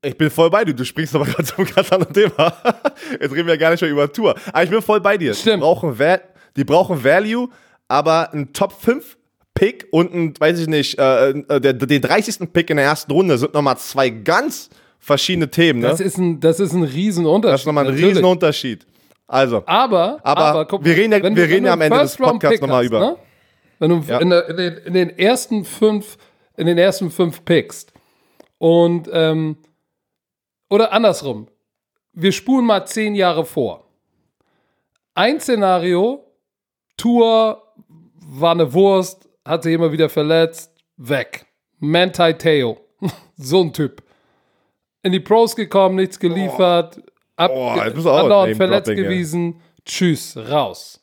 [0.02, 0.74] Ich bin voll bei dir.
[0.74, 2.54] Du springst aber gerade zum ganz anderen Thema.
[3.20, 4.36] Jetzt reden wir ja gar nicht mehr über Tour.
[4.54, 5.34] Aber ich bin voll bei dir.
[5.34, 5.58] Stimmt.
[5.58, 6.20] Die brauchen, Va
[6.56, 7.50] die brauchen Value,
[7.88, 9.18] aber ein Top 5
[9.54, 12.52] Pick und ein, weiß ich nicht, äh, äh, der, den 30.
[12.54, 15.82] Pick in der ersten Runde sind nochmal zwei ganz verschiedene Themen.
[15.82, 15.88] Ne?
[15.90, 17.54] Das ist ein, das ist ein Riesenunterschied.
[17.54, 18.10] Das ist nochmal ein natürlich.
[18.12, 18.86] Riesenunterschied.
[19.28, 22.68] Also, Aber, Aber guck wir reden ja- wir reden ja am Ende des Podcasts noch
[22.70, 23.16] mal hast, über- Ne?
[23.80, 24.20] Wenn du Ja.
[24.20, 26.18] in, der, in, den, in den ersten fünf,
[26.58, 27.94] in den ersten fünf pickst
[28.58, 29.58] und ähm,
[30.70, 31.48] oder andersrum,
[32.14, 33.86] wir spulen mal zehn Jahre vor.
[35.14, 36.24] Ein Szenario,
[36.98, 37.64] Tour
[38.18, 41.46] war eine Wurst, hat sich immer wieder verletzt, weg.
[41.80, 42.78] Manti Teo,
[43.38, 44.04] so ein Typ.
[45.02, 47.02] In die Pros gekommen, nichts geliefert,
[47.36, 48.94] ab, Oh, andauernd Name-Dropping, verletzt ja.
[48.96, 50.99] gewesen, tschüss, raus.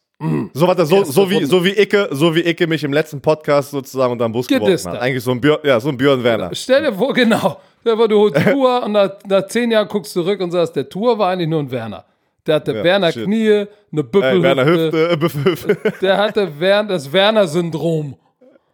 [0.55, 3.71] So, warte, so, so, wie, so, wie Icke, so wie Icke mich im letzten Podcast
[3.71, 5.01] sozusagen unter den Bus geworfen hat.
[5.01, 6.51] Eigentlich so ein Björn, ja, so ein Björn Werner.
[6.55, 7.61] Stell dir vor, genau.
[7.81, 10.51] Stell dir vor, du holst Tour und nach, nach zehn Jahren guckst du zurück und
[10.53, 12.05] sagst, der Tour war eigentlich nur ein Werner.
[12.47, 13.25] Der hatte Ja, Werner shit.
[13.25, 14.43] Knie, eine Ey, Büffelhüfte.
[14.43, 15.77] Werner Hüfte, äh, Büffel Hüfte.
[16.01, 18.17] Der hatte Wern, das Werner-Syndrom.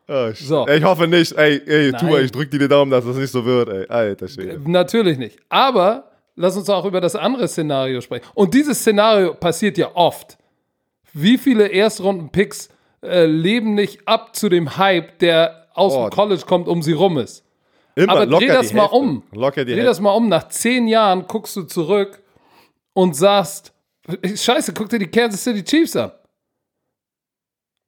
[0.08, 0.66] Oh, So.
[0.66, 1.32] Ey, Ich hoffe nicht.
[1.32, 1.92] Ey, ey.
[1.92, 3.86] Tua, ich drück dir die Daumen, dass das nicht so wird, ey.
[3.88, 4.60] Alter Schwede.
[4.66, 5.38] Natürlich nicht.
[5.48, 6.04] Aber
[6.36, 8.26] lass uns auch über das andere Szenario sprechen.
[8.34, 10.36] Und dieses Szenario passiert ja oft.
[11.12, 12.68] Wie viele Erstrunden-Picks
[13.02, 16.04] äh, leben nicht ab zu dem Hype, der aus Oh.
[16.08, 17.44] dem College kommt, um sie rum ist?
[17.94, 18.96] Immer Aber dreh das mal Hälfte.
[18.96, 19.22] um.
[19.32, 19.86] Locker die Dreh Hälfte.
[19.90, 20.28] das mal um.
[20.28, 22.22] Nach zehn Jahren guckst du zurück
[22.94, 23.72] und sagst,
[24.24, 26.12] scheiße, guck dir die Kansas City Chiefs an.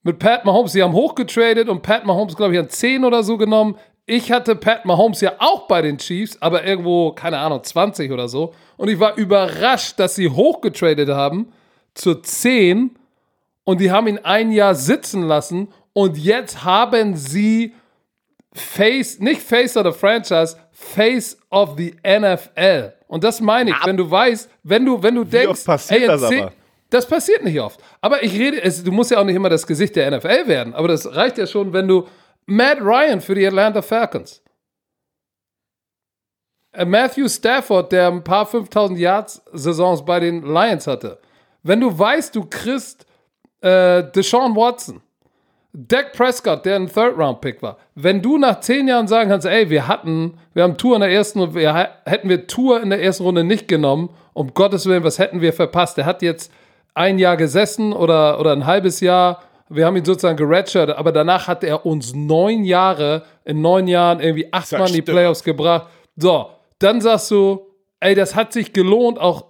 [0.02, 3.38] Mit Pat Mahomes, sie haben hochgetradet und Pat Mahomes, glaube ich, an 10 oder so
[3.38, 3.76] genommen.
[4.04, 8.28] Ich hatte Pat Mahomes ja auch bei den Chiefs, aber irgendwo, keine Ahnung, 20 oder
[8.28, 8.52] so.
[8.76, 11.50] Und ich war überrascht, dass sie hochgetradet haben,
[11.94, 12.98] zur 10
[13.64, 17.74] und die haben ihn ein Jahr sitzen lassen und jetzt haben sie
[18.52, 22.92] Face, nicht Face of the Franchise, Face of the NFL.
[23.08, 26.06] Und das meine ich, wenn du weißt, wenn du, wenn du denkst, oft passiert ey,
[26.06, 26.30] das
[26.90, 27.80] das passiert nicht oft.
[28.00, 30.74] Aber ich rede, es, du musst ja auch nicht immer das Gesicht der NFL werden,
[30.74, 32.06] aber das reicht ja schon, wenn du
[32.46, 34.42] Matt Ryan für die Atlanta Falcons.
[36.72, 41.18] Äh, Matthew Stafford, der ein paar 5000 Yards Saisons bei den Lions hatte.
[41.62, 43.06] Wenn du weißt, du kriegst
[43.64, 45.00] äh, Deshaun Watson,
[45.72, 47.78] Dak Prescott, der ein Third-Round-Pick war.
[47.94, 51.10] Wenn du nach zehn Jahren sagen kannst, ey, wir hatten, wir haben Tour in der
[51.10, 51.74] ersten und wir
[52.04, 55.52] hätten wir Tour in der ersten Runde nicht genommen, um Gottes Willen, was hätten wir
[55.52, 55.96] verpasst?
[55.96, 56.52] Der hat jetzt
[56.92, 59.42] ein Jahr gesessen oder, oder ein halbes Jahr.
[59.68, 64.20] Wir haben ihn sozusagen geredshirtet, aber danach hat er uns neun Jahre, in neun Jahren
[64.20, 65.02] irgendwie achtmal in die.
[65.02, 65.88] Playoffs gebracht.
[66.16, 67.66] So, dann sagst du,
[67.98, 69.46] ey, das hat sich gelohnt, auch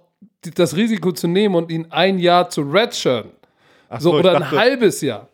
[0.55, 3.31] das Risiko zu nehmen und ihn ein Jahr zu redshirten.
[3.89, 5.29] Ach So, ich oder ein dachte- halbes Jahr.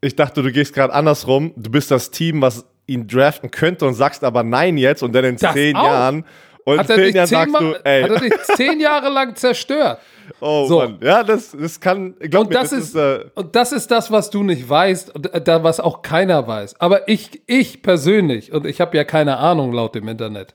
[0.00, 1.52] Ich dachte, du gehst gerade andersrum.
[1.56, 5.24] Du bist das Team, was ihn draften könnte und sagst aber nein jetzt und dann
[5.24, 5.84] in Das zehn auch.
[5.84, 6.24] Jahren.
[6.64, 9.08] Und Hat in er, zehn dich Jahren sagst du, ey, hat er dich zehn Jahre
[9.08, 10.00] lang zerstört.
[10.40, 10.78] oh so.
[10.80, 10.98] Mann.
[11.00, 14.30] Ja, das, das kann, glaub Und mir, das, ist, äh, und das ist das, was
[14.30, 16.80] du nicht weißt, und äh, da, was auch keiner weiß.
[16.80, 20.54] Aber ich, ich persönlich, und ich habe ja keine Ahnung laut dem Internet,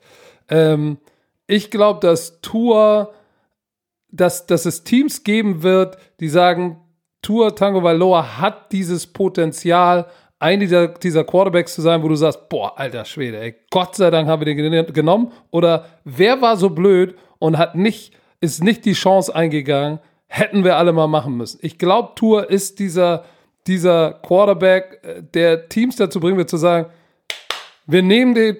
[0.50, 0.98] ähm,
[1.48, 3.14] ich glaube, dass Tour,
[4.10, 6.81] dass, dass es Teams geben wird, die sagen,
[7.22, 10.08] Tour Tango Valoa hat dieses Potenzial,
[10.40, 14.10] ein dieser, dieser Quarterbacks zu sein, wo du sagst, boah, alter Schwede, ey, Gott sei
[14.10, 15.32] Dank haben wir den gen- genommen.
[15.52, 20.78] Oder wer war so blöd und hat nicht, ist nicht die Chance eingegangen, hätten wir
[20.78, 21.60] alle mal machen müssen.
[21.62, 23.26] Ich glaube, Tour ist dieser,
[23.68, 26.88] dieser Quarterback, äh, der Teams dazu bringen wird zu sagen,
[27.86, 28.58] wir nehmen den,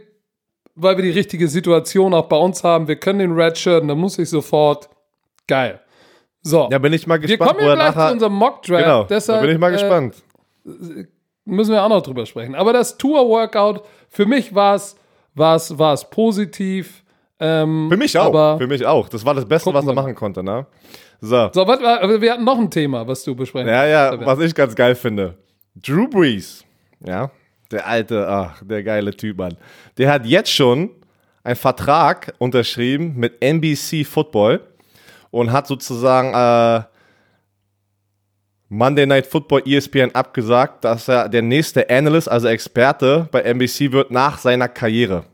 [0.76, 4.20] weil wir die richtige Situation auch bei uns haben, wir können den Redshirten, da muss
[4.20, 4.90] ich sofort,
[5.48, 5.80] geil.
[6.44, 8.84] So, ja, bin ich mal wir gespannt, kommen wo ja gleich zu nachher, unserem Mock-Draft.
[8.84, 10.16] genau, Deshalb, da bin ich mal äh, gespannt.
[11.46, 12.56] müssen wir auch noch drüber sprechen.
[12.56, 14.96] Aber das Tour-Workout, für mich war es
[15.36, 17.04] war's, war's positiv.
[17.40, 19.10] Ähm, Für mich auch, für mich auch.
[19.10, 20.66] Das war das Beste, was er wir machen konnte, ne?
[21.22, 21.50] So.
[21.54, 24.40] so, was, war- aber wir hatten noch ein Thema, was du besprechen Ja, ja, was
[24.40, 25.38] ich ganz geil finde.
[25.76, 26.64] Drew Brees,
[27.06, 27.32] ja,
[27.72, 29.56] der alte, ach, der geile Typ, Mann.
[29.98, 30.90] Der hat jetzt schon
[31.44, 34.62] einen Vertrag unterschrieben mit NBC Football
[35.32, 36.84] und hat sozusagen äh,
[38.70, 44.12] Monday Night Football ESPN abgesagt, dass er der nächste Analyst, also Experte bei NBC wird
[44.12, 45.26] nach seiner Karriere.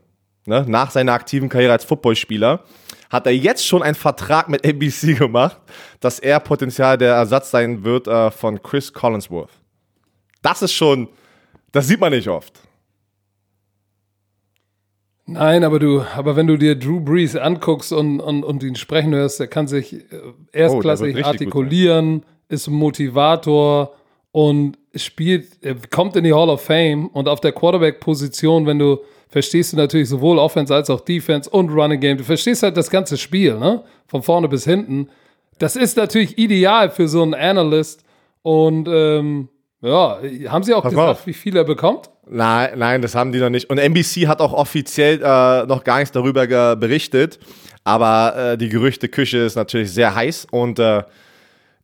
[0.46, 2.64] Ne, nach seiner aktiven Karriere als Footballspieler
[3.10, 5.58] hat er jetzt schon einen Vertrag mit NBC gemacht,
[6.00, 9.50] dass er potenziell der Ersatz sein wird äh, von Chris Collinsworth.
[10.42, 11.08] Das ist schon,
[11.72, 12.60] das sieht man nicht oft.
[15.28, 19.14] Nein, aber du, aber wenn du dir Drew Brees anguckst und, und, und ihn sprechen
[19.14, 20.00] hörst, der kann sich äh,
[20.52, 23.92] erstklassig Oh, richtig gut artikulieren, ist ein Motivator
[24.32, 29.00] und spielt, er kommt in die Hall of Fame und auf der Quarterback-Position, wenn du
[29.28, 32.16] verstehst du natürlich sowohl Offense als auch Defense und Running Game.
[32.16, 33.84] Du verstehst halt das ganze Spiel, ne?
[34.06, 35.08] Von vorne bis hinten.
[35.58, 38.04] Das ist natürlich ideal für so einen Analyst.
[38.42, 39.48] Und ähm,
[39.80, 41.26] ja, haben sie auch Pass gesagt, auf.
[41.26, 42.10] wie viel er bekommt?
[42.28, 43.70] Nein, nein, das haben die noch nicht.
[43.70, 47.38] Und NBC hat auch offiziell äh, noch gar nichts darüber berichtet.
[47.84, 51.04] Aber äh, die Gerüchteküche ist natürlich sehr heiß und äh,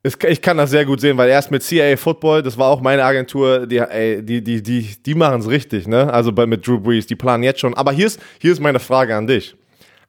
[0.02, 2.82] es, ich kann das sehr gut sehen, weil erst mit CIA Football, das war auch
[2.82, 6.12] meine Agentur, die, ey, die, die, die, die machen es richtig, ne?
[6.12, 7.72] Also bei, mit Drew Brees, die planen jetzt schon.
[7.72, 9.56] Aber hier ist, hier ist meine Frage an dich.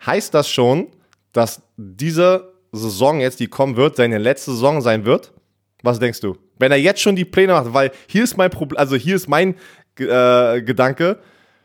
[0.05, 0.87] Heißt das schon,
[1.31, 5.31] dass diese Saison jetzt, die kommen wird, seine letzte Saison sein wird?
[5.81, 6.35] Was denkst du?
[6.59, 9.27] Wenn er jetzt schon die Pläne macht, weil hier ist mein Problem, also hier ist
[9.27, 9.55] mein
[9.99, 11.19] äh, Gedanke,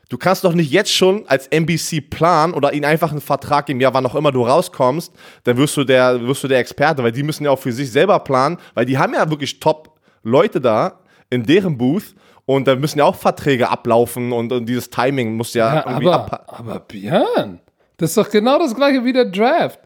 [0.09, 3.79] du kannst doch nicht jetzt schon als NBC planen oder ihnen einfach einen Vertrag geben,
[3.79, 5.13] ja, wann auch immer du rauskommst,
[5.45, 7.91] dann wirst du der, wirst du der Experte, weil die müssen ja auch für sich
[7.91, 10.99] selber planen, weil die haben ja wirklich top Leute da
[11.29, 12.13] in deren Booth
[12.45, 16.07] und da müssen ja auch Verträge ablaufen und, und dieses Timing muss ja, Ja, irgendwie
[16.09, 16.53] aber, ab.
[16.59, 17.61] aber Björn,
[17.97, 19.79] das ist doch genau das gleiche wie der Draft.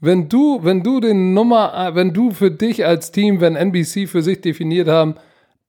[0.00, 4.22] Wenn du, wenn du den Nummer, wenn du für dich als Team, wenn NBC für
[4.22, 5.14] sich definiert haben,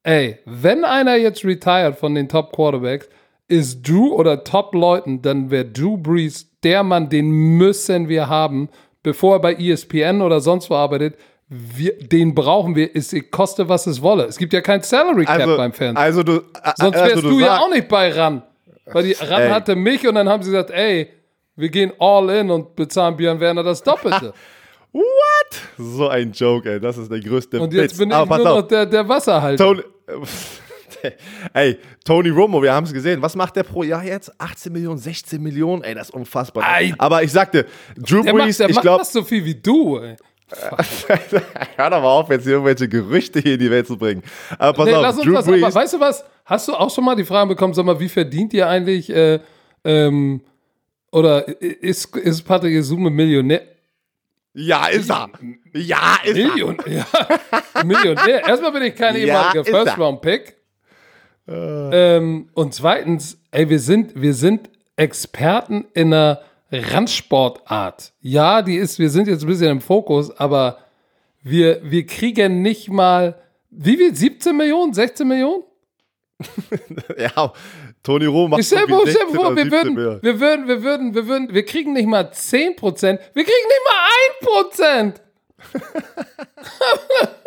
[0.04, 3.08] ey, wenn einer jetzt retired von den Top Quarterbacks,
[3.48, 8.68] ist Drew oder Top Leuten, dann wäre Drew Brees der Mann, den müssen wir haben,
[9.04, 11.16] bevor er bei ESPN oder sonst wo arbeitet.
[11.50, 14.26] Wir, den brauchen wir, es koste was es wolle.
[14.26, 15.96] Es gibt ja kein Salary Cap Also, beim Fernsehen.
[16.04, 16.42] also du,
[16.76, 18.42] Sonst also wärst du, ja sagst- auch nicht bei RAN.
[18.88, 19.50] Weil die RAN Ey.
[19.52, 21.08] hatte mich und dann haben sie gesagt, ey,
[21.58, 24.34] wir gehen all in und bezahlen Björn Werner das Doppelte.
[24.94, 25.60] What?
[25.78, 26.80] So ein Joke, ey.
[26.80, 27.98] Das ist der größte Und jetzt Witz.
[28.00, 28.68] bin ich Aber nur pass noch auf.
[28.70, 29.64] der, der Wasserhalter.
[29.64, 29.82] Tony,
[31.54, 33.22] ey, Tony Romo, wir haben es gesehen.
[33.22, 34.32] Was macht der pro Jahr jetzt?
[34.40, 35.84] 18 Millionen, 16 Millionen?
[35.84, 36.64] Ey, das ist unfassbar.
[36.66, 36.94] Ei.
[36.98, 37.66] Aber ich sagte,
[37.98, 40.16] Drew Der macht, Brees, der ich macht glaube, fast so viel wie du, ey.
[41.76, 44.24] Hör doch mal auf, jetzt hier irgendwelche Gerüchte hier in die Welt zu bringen.
[44.58, 46.24] Aber pass Nee, auf, lass uns Drew das Brees, aber, weißt du was?
[46.46, 49.40] Hast du auch schon mal die Frage bekommen, sag mal, wie verdient ihr eigentlich, äh,
[49.84, 50.42] ähm,
[51.12, 53.62] oder ist, ist Patrick Isume Millionär?
[54.54, 55.30] ja, ist er.
[55.74, 56.48] Ja, ist er.
[56.48, 57.06] Million, ja,
[57.84, 58.48] Millionär.
[58.48, 59.66] Erstmal bin ich kein ehemaliger er.
[59.66, 60.56] First-Round-Pick.
[61.48, 66.42] Ähm, und zweitens, ey, wir sind, wir sind Experten in einer
[66.72, 68.14] Randsportart.
[68.20, 70.80] Ja, die ist, wir sind jetzt ein bisschen im Fokus, aber
[71.42, 73.40] wir, wir kriegen nicht mal,
[73.70, 74.14] wie viel?
[74.14, 74.94] 17 Millionen?
[74.94, 75.64] 16 Millionen?
[77.18, 77.54] Ja,
[78.08, 80.20] Toni Roh macht stell vor, stell 16 vor, wir 17 würden, mehr.
[80.22, 83.84] wir würden, wir würden, wir würden, wir kriegen nicht mal 10 Prozent, wir kriegen nicht
[83.86, 84.00] mal
[84.40, 85.22] 1 Prozent.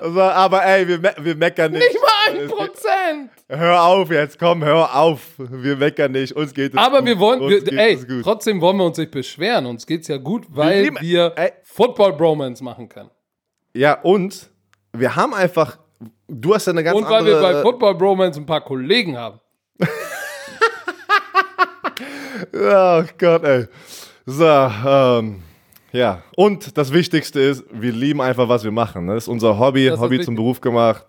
[0.00, 1.82] Also, aber ey, wir, me wir meckern nicht.
[1.88, 3.30] Nicht mal 1 Prozent.
[3.48, 5.20] Hör auf jetzt, komm, hör auf.
[5.38, 7.06] Wir meckern nicht, uns geht es Aber gut.
[7.06, 9.66] wir wollen, uns wir, geht ey, es trotzdem wollen wir uns nicht beschweren.
[9.66, 11.52] Uns geht's ja gut, weil lieben- wir ey.
[11.62, 13.10] Football-Bromance machen können.
[13.74, 14.50] Ja, und
[14.92, 15.78] wir haben einfach,
[16.28, 17.40] du hast ja eine ganz Und weil andere...
[17.40, 19.40] wir bei Football-Bromance ein paar Kollegen haben.
[22.52, 23.66] Oh Gott, ey.
[24.26, 25.42] So, ähm,
[25.92, 26.22] ja.
[26.36, 29.06] Und das Wichtigste ist, wir lieben einfach, was wir machen.
[29.06, 29.14] ne?
[29.14, 31.04] Das ist unser Hobby, Das Hobby zum Beruf gemacht.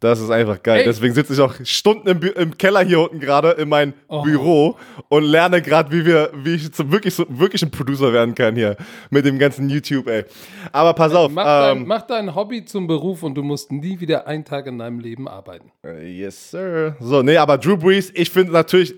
[0.00, 0.80] Das ist einfach geil.
[0.80, 0.84] Ey.
[0.84, 4.22] Deswegen sitze ich auch Stunden im, im Keller hier unten gerade in mein Oh.
[4.22, 4.76] Büro
[5.08, 8.54] und lerne gerade, wie wir, wie ich zum wirklich, so, wirklich ein Producer werden kann
[8.56, 8.76] hier
[9.10, 10.24] mit dem ganzen YouTube, ey.
[10.70, 11.30] Aber pass auf.
[11.32, 14.66] Mach, dein, Ähm, mach dein Hobby zum Beruf und du musst nie wieder einen Tag
[14.66, 15.72] in deinem Leben arbeiten.
[15.82, 16.96] Äh, Yes, sir.
[17.00, 18.94] So, nee, aber Drew Brees, ich finde natürlich,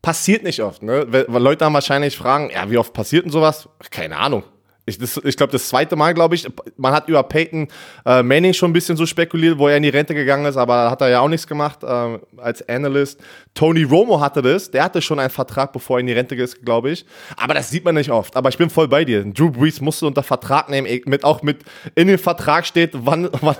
[0.00, 1.04] passiert nicht oft, ne?
[1.08, 3.68] Weil weil Leute haben wahrscheinlich fragen, ja, wie oft passiert denn sowas?
[3.90, 4.44] Keine Ahnung.
[4.88, 6.46] Ich, ich glaube, das zweite Mal, glaube ich,
[6.76, 7.68] man hat über Peyton
[8.06, 10.90] äh, Manning schon ein bisschen so spekuliert, wo er in die Rente gegangen ist, aber
[10.90, 13.20] hat er ja auch nichts gemacht äh, als Analyst.
[13.54, 16.64] Tony Romo hatte das, der hatte schon einen Vertrag, bevor er in die Rente ist,
[16.64, 17.04] glaube ich.
[17.36, 18.34] Aber das sieht man nicht oft.
[18.36, 19.24] Aber ich bin voll bei dir.
[19.24, 21.58] Drew Brees musst du unter Vertrag nehmen, eh, mit, auch mit
[21.94, 23.56] in dem Vertrag steht, wann, wann,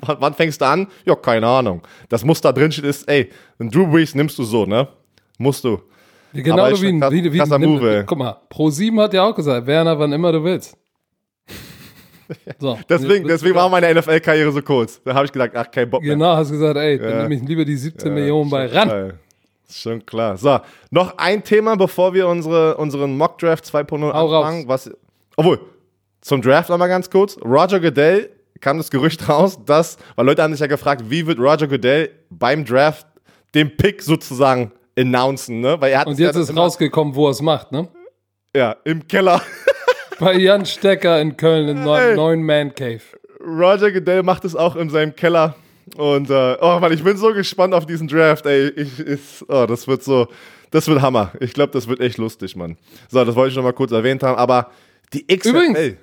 [0.00, 0.88] wann, fängst du an?
[1.04, 1.82] Ja, keine Ahnung.
[2.08, 4.88] Das muss da drin steht, ist, ey, Drew Brees nimmst du so, ne?
[5.38, 5.80] Musst du.
[6.32, 8.04] Genau wie, ein- krass- wie, wie, krasser nimm- Move.
[8.06, 10.76] Guck mal, Pro7 hat ja auch gesagt, Werner, wann immer du willst.
[12.58, 15.02] So, Deswegen, deswegen war meine NFL-Karriere so kurz.
[15.04, 16.14] Da habe ich gesagt, ach, kein Bock mehr.
[16.14, 17.22] Genau, hast gesagt, ey, dann Ja.
[17.24, 19.12] nehme ich lieber die 17 Millionen bei ran.
[19.68, 20.38] Ist schon klar.
[20.38, 20.58] So,
[20.90, 24.66] noch ein Thema, bevor wir unsere, unseren Mock-Draft 2.0 Hau anfangen.
[24.68, 24.90] Was,
[25.36, 25.60] obwohl,
[26.22, 27.36] zum Draft nochmal ganz kurz.
[27.44, 31.38] Roger Goodell kam das Gerücht raus, dass, weil Leute haben sich ja gefragt, wie wird
[31.38, 33.06] Roger Goodell beim Draft
[33.54, 35.80] den Pick sozusagen announcen, ne?
[35.80, 37.88] Weil er hat Und ja jetzt ist rausgekommen, wo er es macht, ne?
[38.54, 39.40] Ja, im Keller.
[40.18, 43.00] Bei Jan Stecker in Köln im neuen, neuen Man Cave.
[43.44, 45.56] Roger Goodell macht es auch in seinem Keller.
[45.96, 48.68] Und äh, oh Mann, ich bin so gespannt auf diesen Draft, ey.
[48.68, 50.28] Ich, ist, oh, das wird so,
[50.70, 51.32] das wird Hammer.
[51.40, 52.76] Ich glaube, das wird echt lustig, Mann.
[53.10, 54.36] So, das wollte ich noch mal kurz erwähnt haben.
[54.36, 54.70] Aber
[55.12, 55.96] die XFL, Übrigens.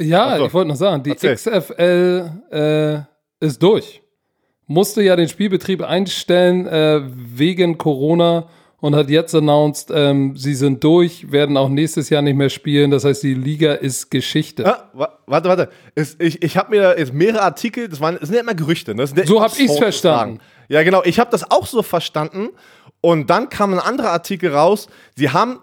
[0.00, 0.46] Ja, so.
[0.46, 1.34] ich wollte noch sagen, die Erzähl.
[1.34, 3.06] XFL
[3.40, 3.99] äh, ist durch.
[4.72, 8.46] Musste ja den Spielbetrieb einstellen äh, wegen Corona
[8.80, 12.92] und hat jetzt announced, ähm, sie sind durch, werden auch nächstes Jahr nicht mehr spielen.
[12.92, 14.64] Das heißt, die Liga ist Geschichte.
[14.64, 15.68] Ah, wa- warte, warte.
[15.96, 18.94] Es, ich ich habe mir jetzt mehrere Artikel, das, waren, das sind ja immer Gerüchte.
[18.94, 19.02] Ne?
[19.16, 20.38] Ja So immer hab ich's Sources verstanden.
[20.68, 21.02] Ja, genau.
[21.04, 22.50] Ich habe das auch so verstanden.
[23.00, 24.86] Und dann kam ein anderer Artikel raus.
[25.16, 25.58] Sie haben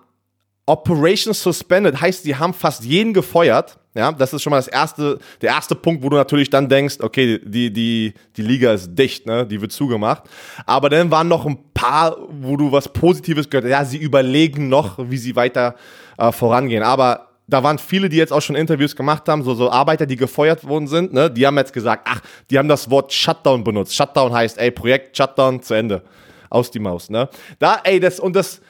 [0.66, 3.78] Operation Suspended, heißt, sie haben fast jeden gefeuert.
[3.98, 6.98] Ja, das ist schon mal das erste, der erste Punkt, wo du natürlich dann denkst,
[7.00, 9.46] okay, die, die, die Liga ist dicht, ne?
[9.46, 10.24] Die wird zugemacht.
[10.68, 13.72] Aber dann waren noch ein paar, wo du was Positives gehört hast.
[13.72, 15.74] Ja, sie überlegen noch, wie sie weiter
[16.20, 16.84] äh, vorangehen.
[16.84, 20.16] Aber da waren viele, die jetzt auch schon Interviews gemacht haben, so, so Arbeiter, die
[20.16, 21.32] gefeuert worden sind, ne?
[21.32, 23.96] Die haben jetzt gesagt, ach, die haben das Wort Shutdown benutzt.
[23.96, 26.04] Shutdown heißt, ey, Projekt Shutdown zu Ende.
[26.52, 27.30] Aus die Maus, ne?
[27.58, 28.62] Da, ey, das, und das,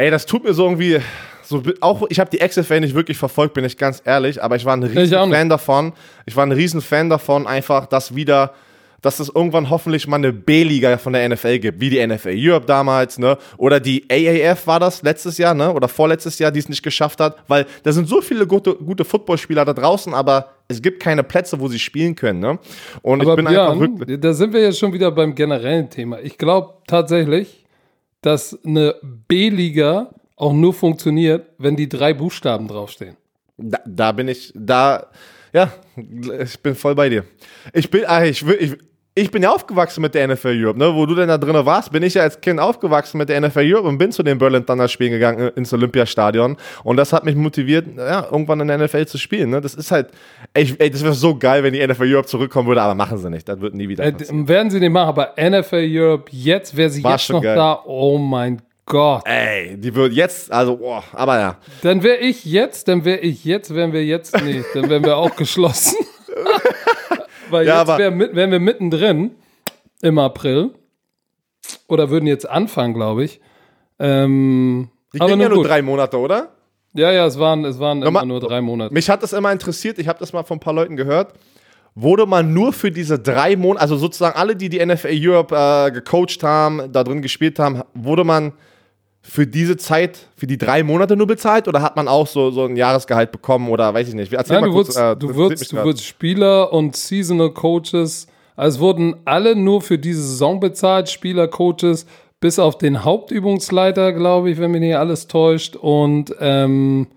[0.00, 1.00] Ey, das tut mir so irgendwie
[1.48, 4.64] so auch ich habe die XFL nicht wirklich verfolgt, bin ich ganz ehrlich, aber ich
[4.64, 5.32] war ein riesen.
[5.32, 5.94] Fan davon.
[6.26, 8.52] Ich war ein riesen Fan davon einfach, dass wieder
[9.00, 12.66] dass es irgendwann hoffentlich mal eine B-Liga von der NFL gibt, wie die NFL Europe
[12.66, 13.38] damals, ne?
[13.56, 15.72] Oder die AAF war das letztes Jahr, ne?
[15.72, 19.04] Oder vorletztes Jahr, die es nicht geschafft hat, weil da sind so viele gute, gute
[19.04, 22.58] Footballspieler da draußen, aber es gibt keine Plätze, wo sie spielen können, ne?
[23.02, 24.20] Und Aber ich bin einfach Björn, wirklich.
[24.20, 26.18] da sind wir jetzt schon wieder beim generellen Thema.
[26.20, 27.64] Ich glaube tatsächlich,
[28.20, 28.96] dass eine
[29.28, 33.16] B-Liga auch nur funktioniert, wenn die drei Buchstaben draufstehen.
[33.56, 35.06] Da, da bin ich, da,
[35.52, 37.24] ja, ich bin voll bei dir.
[37.72, 38.76] Ich bin, ah, ich, ich,
[39.16, 40.94] ich bin ja aufgewachsen mit der NFL Europe, ne?
[40.94, 43.64] Wo du denn da drin warst, bin ich ja als Kind aufgewachsen mit der NFL
[43.64, 46.56] Europe und bin zu den Berlin Thunder Spielen gegangen äh, ins Olympiastadion.
[46.84, 49.60] Und das hat mich motiviert, ja, irgendwann in der NFL zu spielen, ne?
[49.60, 50.10] Das ist halt,
[50.54, 53.28] ey, ey das wäre so geil, wenn die NFL Europe zurückkommen würde, aber machen sie
[53.28, 53.48] nicht.
[53.48, 54.46] Das wird nie wieder Äh, passieren.
[54.46, 57.56] werden sie nicht machen, aber NFL Europe jetzt, wäre sie War jetzt schon noch geil.
[57.56, 59.22] da, oh mein Gott.
[59.26, 61.56] Ey, die wird jetzt, also, boah, aber ja.
[61.82, 65.16] Dann wäre ich jetzt, dann wäre ich jetzt, wären wir jetzt, nee, dann wären wir
[65.16, 65.96] auch geschlossen.
[67.50, 69.32] Weil Ja, jetzt wär, wären wir mittendrin
[70.02, 70.70] im April.
[71.86, 73.40] Oder würden jetzt anfangen, glaube ich.
[73.98, 75.68] Ähm, Die aber gingen ja nur gut.
[75.68, 76.48] drei Monate, oder?
[76.94, 78.92] Ja, ja, es waren, es waren immer Nochmal- nur drei Monate.
[78.94, 81.34] Mich hat das immer interessiert, ich habe das mal von ein paar Leuten gehört.
[81.94, 85.90] Wurde man nur für diese drei Monate, also sozusagen alle, die die NFL Europe äh,
[85.90, 88.52] gecoacht haben, da drin gespielt haben, wurde man
[89.28, 92.64] für diese Zeit, für die drei Monate nur bezahlt oder hat man auch so, so
[92.64, 94.32] ein Jahresgehalt bekommen oder weiß ich nicht?
[94.32, 94.96] Erzähl Nein, mal du kurz.
[94.96, 98.26] wurdest, äh, du, mich du wurdest Spieler und Seasonal Coaches.
[98.56, 102.06] Also es wurden alle nur für diese Saison bezahlt, Spieler, Coaches,
[102.40, 105.76] bis auf den Hauptübungsleiter, glaube ich, wenn mich nicht alles täuscht.
[105.76, 107.08] Und ähm,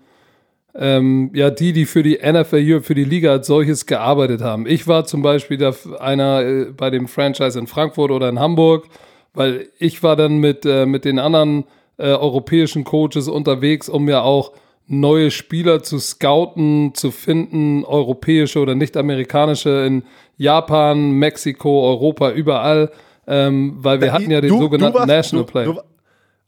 [0.74, 4.66] ähm, ja, die, die für die NFL Europe, für die Liga als solches gearbeitet haben.
[4.66, 8.86] Ich war zum Beispiel da einer äh, bei dem Franchise in Frankfurt oder in Hamburg,
[9.32, 11.64] weil ich war dann mit, äh, mit den anderen
[11.98, 14.52] äh, europäischen Coaches unterwegs, um ja auch
[14.86, 20.02] neue Spieler zu scouten, zu finden, europäische oder nicht-amerikanische in
[20.36, 22.90] Japan, Mexiko, Europa, überall,
[23.26, 25.64] ähm, weil wir hatten ja den Du- sogenannten du warst- National.
[25.64, 25.80] Du,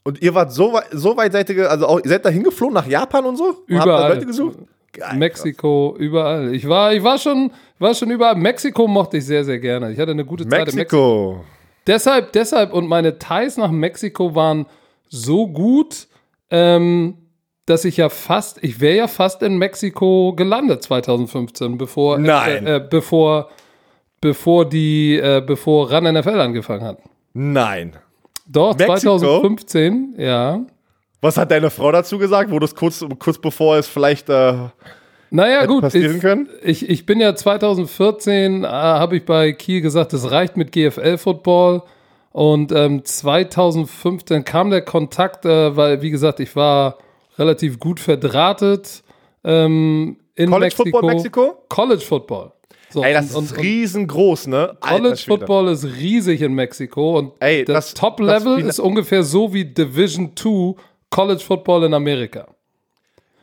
[0.03, 2.73] und ihr wart so weit, so weit seid ihr, also auch, ihr seid da hingeflogen
[2.73, 3.45] nach Japan und so?
[3.45, 4.13] Und Habt da Überall.
[4.13, 4.57] Leute gesucht?
[4.93, 5.17] Geil.
[5.17, 6.53] Mexiko, überall.
[6.53, 8.35] Ich war, ich war schon, war schon überall.
[8.35, 9.91] Mexiko mochte ich sehr, sehr gerne.
[9.91, 11.43] Ich hatte eine gute Zeit in Mexiko.
[11.87, 14.65] Deshalb, deshalb und meine Ties nach Mexiko waren
[15.09, 16.07] so gut,
[16.49, 17.17] ähm,
[17.65, 22.65] dass ich ja fast, ich wäre ja fast in Mexiko gelandet 2015, bevor, Nein.
[22.65, 23.49] Äh, äh, bevor,
[24.21, 26.99] bevor die, äh, bevor Run NFL angefangen hat.
[27.33, 27.95] Nein.
[28.47, 29.17] Doch, Mexiko?
[29.17, 30.59] 2015, ja.
[31.21, 34.53] Was hat deine Frau dazu gesagt, wo das kurz, kurz bevor es vielleicht äh,
[35.31, 35.91] Naja, gut.
[35.95, 36.47] ich, können?
[36.61, 41.81] Ich, ich bin ja 2014, äh, habe ich bei Kiel gesagt, es reicht mit GFL-Football.
[42.35, 46.97] Und ähm, 2015 kam der Kontakt, äh, weil, wie gesagt, ich war
[47.37, 49.03] relativ gut verdrahtet
[49.45, 50.83] ähm, in College Mexiko.
[50.97, 51.63] Football Mexiko?
[51.69, 52.51] College Football.
[52.89, 54.75] So, Ey, das und, ist und, riesengroß, ne?
[54.81, 55.23] College.
[55.25, 60.35] Football ist riesig in Mexiko und Ey, das, das- Top-Level ist ungefähr so wie Division
[60.35, 60.75] 2
[61.09, 62.47] College Football in Amerika.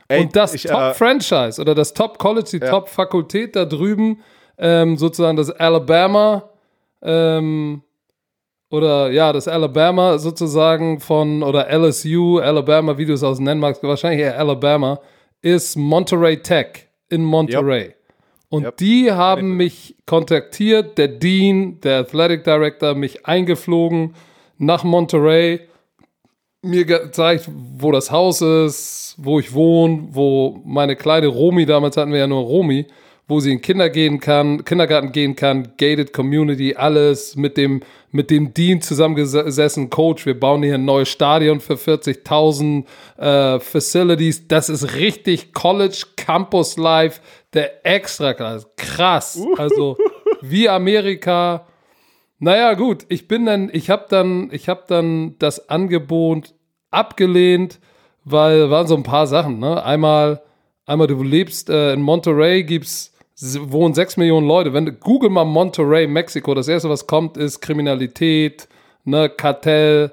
[0.08, 2.68] Ey, Und das ich, äh, Top-Franchise oder das Top-College, die Ja.
[2.68, 4.20] Top-Fakultät da drüben,
[4.58, 6.50] ähm, sozusagen das Alabama,
[7.00, 7.80] ähm,
[8.72, 13.82] oder ja, das Alabama sozusagen von, oder LSU, Alabama, wie du es aus nennen magst,
[13.82, 14.98] wahrscheinlich eher Alabama,
[15.42, 17.94] ist Monterey Tech in Monterey.
[18.48, 18.76] Und Yep.
[18.78, 24.14] die haben mich kontaktiert, der Dean, der Athletic Director, mich eingeflogen
[24.56, 25.60] nach Monterey,
[26.62, 32.12] mir gezeigt, wo das Haus ist, wo ich wohne, wo meine kleine Romi, damals hatten
[32.12, 32.86] wir ja nur Romi,
[33.32, 38.30] wo sie in Kinder gehen kann, Kindergarten gehen kann, gated Community, alles mit dem, mit
[38.30, 42.84] dem Dean zusammengesessen, Coach, wir bauen hier ein neues Stadion für 40.000
[43.16, 47.22] äh, Facilities, das ist richtig College Campus Life,
[47.54, 49.96] der Extraklasse, krass, also
[50.42, 51.66] wie Amerika,
[52.38, 56.52] naja, gut, ich bin dann, ich habe dann, ich habe dann das Angebot
[56.90, 57.80] abgelehnt,
[58.24, 59.82] weil waren so ein paar Sachen, ne?
[59.82, 60.42] Einmal,
[60.84, 63.11] einmal du lebst äh, in Monterey, gibt's
[63.42, 64.72] wohnen sechs Millionen Leute.
[64.72, 68.68] Wenn Google mal Monterey, Mexiko, das erste, was kommt, ist Kriminalität,
[69.04, 70.12] ne, Kartell,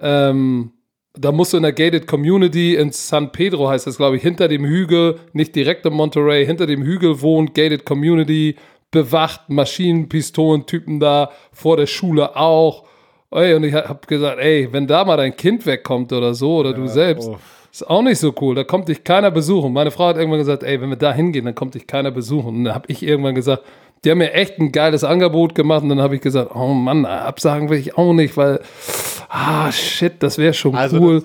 [0.00, 0.72] ähm,
[1.18, 4.48] da musst du in der gated Community in San Pedro heißt das, glaube ich, hinter
[4.48, 8.56] dem Hügel, nicht direkt in Monterey, hinter dem Hügel wohnt gated Community,
[8.90, 12.84] bewacht, Maschinenpistolen, Typen da, vor der Schule auch.
[13.30, 16.72] Ey, und ich habe gesagt, ey, wenn da mal dein Kind wegkommt oder so, oder
[16.72, 17.38] du selbst, oh.
[17.82, 18.54] Ist auch nicht so cool.
[18.54, 19.72] Da kommt dich keiner besuchen.
[19.72, 22.48] Meine Frau hat irgendwann gesagt, ey, wenn wir da hingehen, dann kommt dich keiner besuchen.
[22.56, 23.62] Und dann habe ich irgendwann gesagt,
[24.04, 25.82] die haben mir echt ein geiles Angebot gemacht.
[25.82, 28.60] Und dann habe ich gesagt, oh Mann, absagen will ich auch nicht, weil,
[29.28, 31.22] ah, shit, das wäre schon Also cool.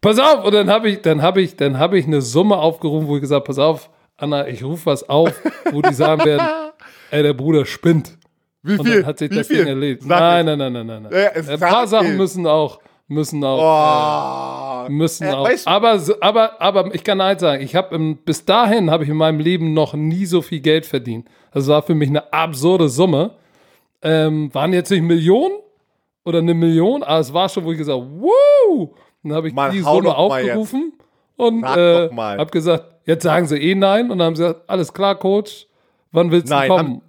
[0.00, 3.06] Pass auf, und dann habe ich, dann habe ich, dann habe ich eine Summe aufgerufen,
[3.08, 5.32] wo ich gesagt, pass auf, Anna, ich rufe was auf,
[5.72, 6.46] wo die sagen werden,
[7.10, 8.16] ey, der Bruder spinnt.
[8.62, 8.96] Wie Und viel?
[8.98, 9.58] dann hat sich Wie das viel?
[9.58, 10.06] Ding erledigt.
[10.06, 11.12] Nein, nein, nein, nein, nein, nein.
[11.12, 14.69] Ja, Ein paar Sachen müssen auch, müssen auch, Oh.
[14.88, 15.44] Müssen Äh, auch.
[15.44, 19.10] weißt du- aber, aber, aber ich kann eins sagen, ich habe bis dahin habe ich
[19.10, 21.28] in meinem Leben noch nie so viel Geld verdient.
[21.52, 23.32] Das war für mich eine absurde Summe.
[24.02, 25.56] Ähm, waren jetzt nicht Millionen
[26.24, 28.90] oder eine Million, aber es war schon, wo ich gesagt, wow!
[29.22, 30.94] Dann habe ich Mann, die Summe aufgerufen
[31.36, 34.92] und äh, habe gesagt, jetzt sagen sie eh nein und dann haben sie gesagt, alles
[34.92, 35.66] klar, Coach,
[36.12, 37.02] wann willst Nein, du kommen?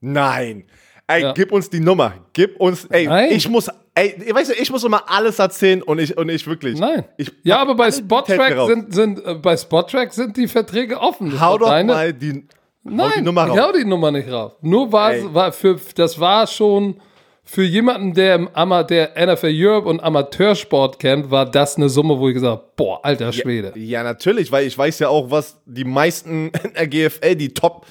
[0.00, 0.64] Nein.
[1.10, 1.32] Ey, Ja.
[1.32, 2.14] gib uns die Nummer.
[2.32, 3.30] Gib uns, ey, Nein.
[3.32, 6.78] ich muss, ey, weißt du, ich muss immer alles erzählen und ich, und ich wirklich.
[6.78, 7.04] Nein.
[7.16, 11.30] Ich ja, aber bei Spottrack sind, sind, äh, bei Spottrack sind die Verträge offen.
[11.32, 12.44] Das Hau doch deine- mal die,
[12.82, 13.58] Nein, die Nummer ich raus.
[13.60, 14.52] hau die Nummer nicht raus.
[14.62, 15.24] Nur war, Ey.
[15.34, 17.00] war für, das war schon
[17.44, 22.16] für jemanden, der im Ama der NFL Europe und Amateursport kennt, war das eine Summe,
[22.18, 23.72] wo ich gesagt habe, boah, alter Schwede.
[23.74, 27.52] Ja, ja, natürlich, weil ich weiß ja auch, was die meisten in der GFL, die
[27.52, 27.86] Top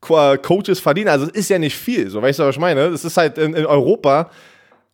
[0.00, 1.08] Coaches verdienen.
[1.08, 2.80] Also es ist ja nicht viel, so weißt du, was ich meine?
[2.82, 4.30] Es ist halt in, in Europa.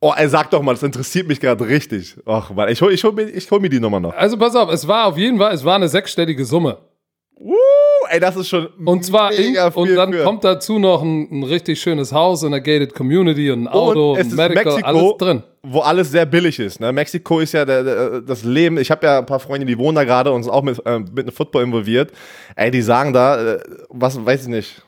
[0.00, 2.16] Oh, er sagt doch mal, das interessiert mich gerade richtig.
[2.26, 4.14] Ach, Mann, ich hol, ich, hol mir, ich hol mir die Nummer noch.
[4.14, 6.78] Also pass auf, es war auf jeden Fall, es war eine sechsstellige Summe.
[7.38, 7.54] Uh,
[8.10, 10.22] ey, das ist schon Und zwar in, und dann für.
[10.22, 14.12] kommt dazu noch ein, ein richtig schönes Haus in der gated Community und ein Auto,
[14.12, 15.42] Und es ist Medical, Mexiko, alles drin.
[15.62, 16.78] wo alles sehr billig ist.
[16.80, 16.92] Ne?
[16.92, 18.78] Mexiko ist ja der, der, das Leben.
[18.78, 20.98] Ich habe ja ein paar Freunde, die wohnen da gerade und sind auch mit, äh,
[20.98, 22.12] mit dem Football involviert.
[22.54, 24.82] Ey, die sagen da, äh, was weiß ich nicht.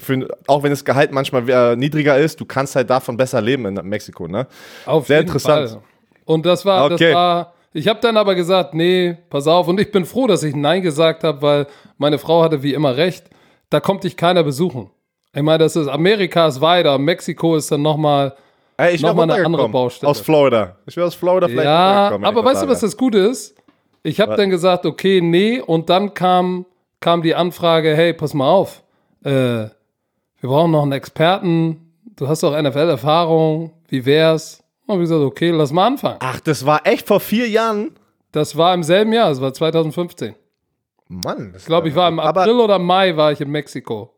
[0.00, 3.66] Für, auch wenn das Gehalt manchmal äh, niedriger ist, du kannst halt davon besser leben
[3.66, 4.28] in Mexiko.
[4.28, 4.46] Ne?
[4.84, 5.70] Auf Sehr interessant.
[5.70, 5.80] Fall.
[6.24, 7.06] Und das war, Okay.
[7.10, 9.68] das war, ich habe dann aber gesagt, nee, pass auf.
[9.68, 11.66] Und ich bin froh, dass ich Nein gesagt habe, weil
[11.98, 13.30] meine Frau hatte wie immer recht.
[13.70, 14.90] Da kommt dich keiner besuchen.
[15.34, 18.34] Ich meine, das ist, Amerika ist weiter, Mexiko ist dann nochmal,
[18.78, 19.68] Ey, ich Noch mal eine andere.
[19.70, 20.10] Baustelle.
[20.10, 20.76] Aus Florida.
[20.86, 23.54] Ich wäre aus Florida vielleicht ja, aber weißt du, was das Gute ist?
[24.02, 26.66] Ich habe dann gesagt, okay, nee, und dann kam,
[27.00, 28.82] kam die Anfrage, hey, pass mal auf,
[29.24, 29.64] äh,
[30.40, 34.62] wir brauchen noch einen Experten, du hast doch NFL-Erfahrung, wie wär's?
[34.86, 36.16] Und ich gesagt, okay, lass mal anfangen.
[36.20, 37.90] Ach, das war echt vor vier Jahren.
[38.32, 40.34] Das war im selben Jahr, das war 2015.
[41.08, 41.54] Mann.
[41.56, 44.12] Ich glaube, ich war im April oder Mai war ich in Mexiko.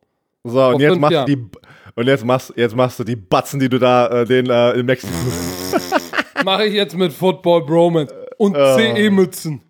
[0.44, 1.46] So, und jetzt machst du die.
[1.94, 4.86] Und jetzt machst, jetzt machst du die Batzen, die du da äh, den äh, in
[4.86, 5.12] Mexiko.
[6.44, 8.94] Mache ich jetzt mit Football Bromance und Äh.
[9.08, 9.60] CE-Mützen.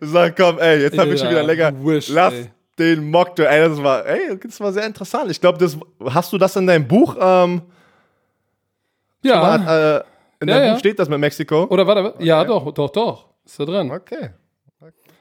[0.00, 1.72] Sag, komm, ey, jetzt habe ich schon wieder länger.
[1.84, 2.50] wish, Lass ey.
[2.80, 3.46] Den Mocktail.
[3.46, 5.30] Ey, das war, ey, das war sehr interessant.
[5.30, 5.76] Ich glaube, das
[6.12, 7.16] hast du das in deinem Buch?
[7.20, 7.62] Ähm,
[9.22, 9.96] Ja, hat, äh,
[10.40, 10.72] in Ja, deinem ja.
[10.72, 11.64] Buch steht das mit Mexiko.
[11.68, 13.90] oder warte, ja, doch, doch, doch, ist da drin.
[13.90, 14.30] Okay.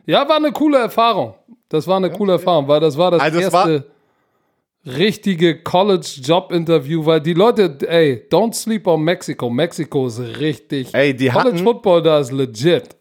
[0.05, 1.35] Ja, war eine coole Erfahrung.
[1.67, 3.85] Das war eine coole Erfahrung, weil das war das Also erste
[4.85, 9.49] richtige College-Job-Interview, weil die Leute, ey, don't sleep on Mexico.
[9.49, 10.93] Mexiko ist richtig.
[10.93, 12.95] Ey, die College hatten, Football da ist legit.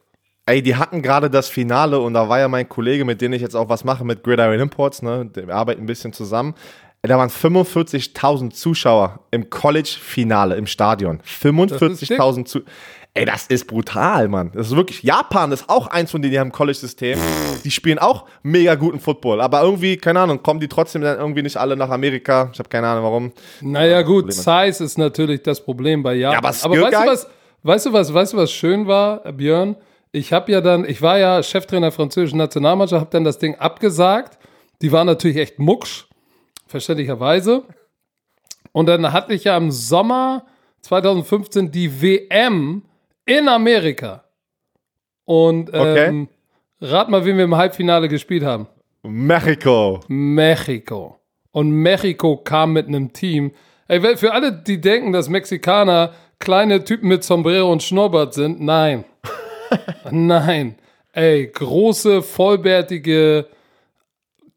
[0.48, 3.42] Ey, die hatten gerade das Finale und da war ja mein Kollege, mit dem ich
[3.42, 5.30] jetzt auch was mache mit Gridiron Imports, ne?
[5.34, 6.54] Wir arbeiten ein bisschen zusammen.
[7.02, 11.20] Da waren 45.000 Zuschauer im College-Finale im Stadion.
[11.20, 12.66] 45.000 Zuschauer.
[13.14, 14.50] Ey, das ist brutal, Mann.
[14.54, 15.02] Das ist wirklich.
[15.02, 17.18] Japan ist auch eins von denen, die haben ein College-System.
[17.64, 19.40] Die spielen auch mega guten Football.
[19.40, 22.50] Aber irgendwie, keine Ahnung, kommen die trotzdem dann irgendwie nicht alle nach Amerika.
[22.52, 23.32] Ich habe keine Ahnung warum.
[23.60, 26.32] Naja, gut, Size ist natürlich das Problem bei Japan.
[26.32, 27.26] Ja, aber aber weißt du, was,
[27.62, 29.76] weißt du was, weißt du was schön war, Björn?
[30.12, 33.56] Ich habe ja dann, ich war ja Cheftrainer der französischen Nationalmannschaft, habe dann das Ding
[33.56, 34.38] abgesagt.
[34.80, 36.06] Die war natürlich echt mucksch,
[36.66, 37.64] verständlicherweise.
[38.72, 40.46] Und dann hatte ich ja im Sommer
[40.82, 42.82] 2015 die WM
[43.26, 44.24] in Amerika.
[45.24, 46.28] Und ähm,
[46.80, 48.66] rat mal, wen wir im Halbfinale gespielt haben.
[49.02, 50.00] Mexiko.
[50.08, 51.18] Mexiko.
[51.50, 53.52] Und Mexiko kam mit einem Team.
[53.88, 59.04] Ey, für alle, die denken, dass Mexikaner kleine Typen mit Sombrero und Schnurrbart sind, nein.
[60.10, 60.76] Nein.
[61.12, 63.46] Ey, große, vollbärtige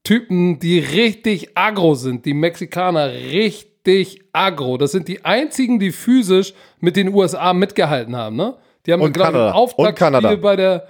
[0.04, 2.26] Typen, die richtig aggro sind.
[2.26, 4.78] Die Mexikaner richtig aggro.
[4.78, 8.56] Das sind die einzigen, die physisch mit den USA mitgehalten haben, ne?
[8.86, 10.88] Die haben, glaube ich, Auftaktspiel bei der.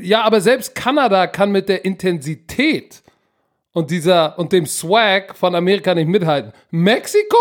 [0.00, 3.02] Ja, aber selbst Kanada kann mit der Intensität
[3.72, 6.52] und dieser und dem Swag von Amerika nicht mithalten.
[6.70, 7.36] Mexiko?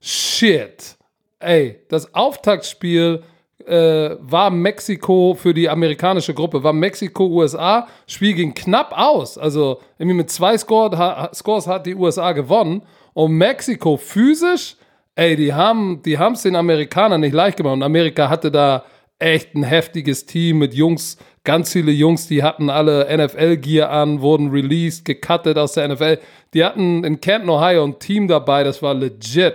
[0.00, 0.96] Shit.
[1.40, 3.22] Ey, das Auftaktspiel
[3.66, 7.86] äh, war Mexiko für die amerikanische Gruppe, war Mexiko-USA.
[8.06, 9.38] Spiel ging knapp aus.
[9.38, 12.82] Also irgendwie mit zwei Score, ha, Scores hat die USA gewonnen.
[13.14, 14.76] Und Mexiko physisch,
[15.14, 17.74] ey, die haben die es den Amerikanern nicht leicht gemacht.
[17.74, 18.84] Und Amerika hatte da
[19.18, 24.50] echt ein heftiges Team mit Jungs, ganz viele Jungs, die hatten alle NFL-Gear an, wurden
[24.50, 26.18] released, gecuttet aus der NFL.
[26.52, 29.54] Die hatten in Canton, Ohio ein Team dabei, das war legit.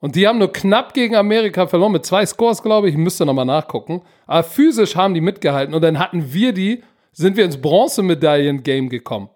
[0.00, 2.94] Und die haben nur knapp gegen Amerika verloren, mit zwei Scores, glaube ich.
[2.94, 4.02] Ich müsste nochmal nachgucken.
[4.26, 5.74] Aber physisch haben die mitgehalten.
[5.74, 6.82] Und dann hatten wir die,
[7.12, 9.28] sind wir ins Bronzemedaillen-Game gekommen.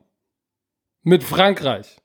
[1.03, 1.97] Mit Frankreich.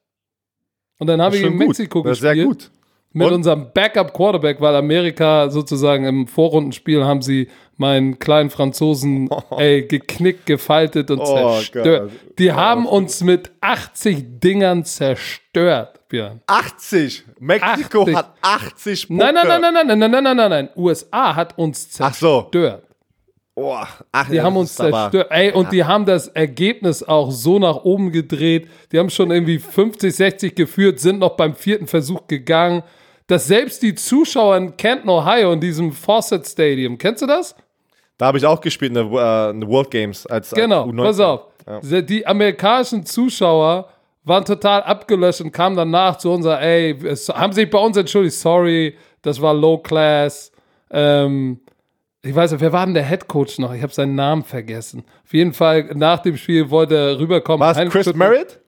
[0.99, 1.67] Und dann haben wir gegen gut.
[1.67, 2.35] Mexiko Das gespielt.
[2.35, 2.71] sehr gut.
[3.13, 3.33] Mit Und?
[3.35, 7.47] unserem Backup-Quarterback, weil Amerika sozusagen im Vorrundenspiel haben sie
[7.77, 12.11] meinen kleinen Franzosen ey, geknickt, gefaltet und Oh zerstört.
[12.11, 12.39] Gott.
[12.39, 16.41] Die haben uns mit 80 Dingern zerstört, Björn.
[16.47, 17.25] 80.
[17.39, 18.15] Mexiko 80.
[18.15, 19.25] hat 80 Punkte.
[19.25, 20.69] Nein, nein, nein, nein, nein, nein, nein, nein, nein, nein.
[20.75, 22.41] USA hat uns Ach so.
[22.43, 22.83] zerstört.
[23.55, 23.75] Oh,
[24.11, 25.27] ach, Die ja, haben uns zerstört.
[25.31, 28.69] Ey, und die haben das Ergebnis auch so nach oben gedreht.
[28.91, 32.83] Die haben schon irgendwie 50, 60 geführt, sind noch beim vierten Versuch gegangen.
[33.25, 37.55] Dass selbst die Zuschauer in Canton, Ohio, in diesem Fawcett Stadium, kennst du das?
[38.17, 41.03] Da habe ich auch gespielt in der, in der World Games als Genau, als U19.
[41.03, 41.41] pass auf.
[41.83, 42.01] Ja.
[42.01, 43.89] Die amerikanischen Zuschauer
[44.27, 48.35] waren total abgelöscht und kamen danach zu unserer, ey, es, haben sich bei uns entschuldigt,
[48.35, 50.51] sorry, das war Low Class.
[50.91, 51.59] Ähm,
[52.21, 53.73] ich weiß nicht, wer war denn der Head Coach noch?
[53.73, 55.03] Ich habe seinen Namen vergessen.
[55.23, 57.59] Auf jeden Fall, nach dem Spiel wollte er rüberkommen.
[57.59, 58.59] War es Chris Merritt?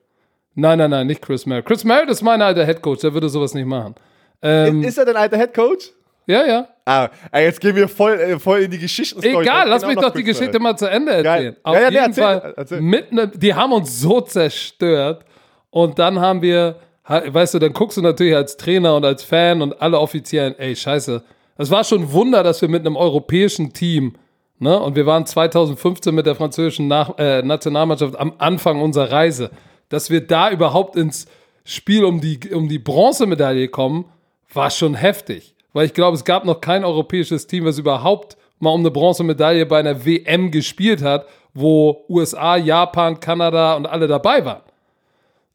[0.54, 1.66] Nein, nein, nein, nicht Chris Merritt.
[1.66, 3.94] Chris Merritt ist mein alter Head Coach, der würde sowas nicht machen.
[4.42, 5.92] Ähm, ist er dein alter Head Coach?
[6.26, 6.68] Ja, ja.
[6.84, 7.08] Ah,
[7.38, 9.20] jetzt gehen wir voll, äh, voll in die Geschichte.
[9.26, 11.24] Egal, lass mich doch die Geschichte mal zu Ende erzählen.
[11.24, 11.56] Geil.
[11.62, 12.80] Auf Ja, ja, jeden nee, erzähl, Fall, erzähl.
[12.80, 15.24] Mit ne, die haben uns so zerstört.
[15.70, 19.62] Und dann haben wir, weißt du, dann guckst du natürlich als Trainer und als Fan
[19.62, 21.22] und alle Offiziellen, ey, scheiße.
[21.56, 24.14] Es war schon ein Wunder, dass wir mit einem europäischen Team,
[24.58, 29.50] ne, und wir waren 2015 mit der französischen Nach äh, Nationalmannschaft am Anfang unserer Reise,
[29.88, 31.26] dass wir da überhaupt ins
[31.64, 34.06] Spiel um die, um die Bronzemedaille kommen,
[34.52, 35.54] war schon heftig.
[35.72, 39.66] Weil ich glaube, es gab noch kein europäisches Team, was überhaupt mal um eine Bronzemedaille
[39.66, 44.62] bei einer WM gespielt hat, wo USA, Japan, Kanada und alle dabei waren.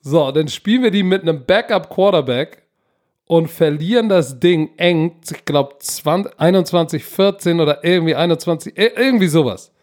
[0.08, 2.62] So, dann spielen wir die mit einem Backup-Quarterback
[3.26, 5.78] und verlieren das Ding eng, ich glaube
[6.38, 9.74] 21, 14 oder irgendwie 21, ir- irgendwie sowas.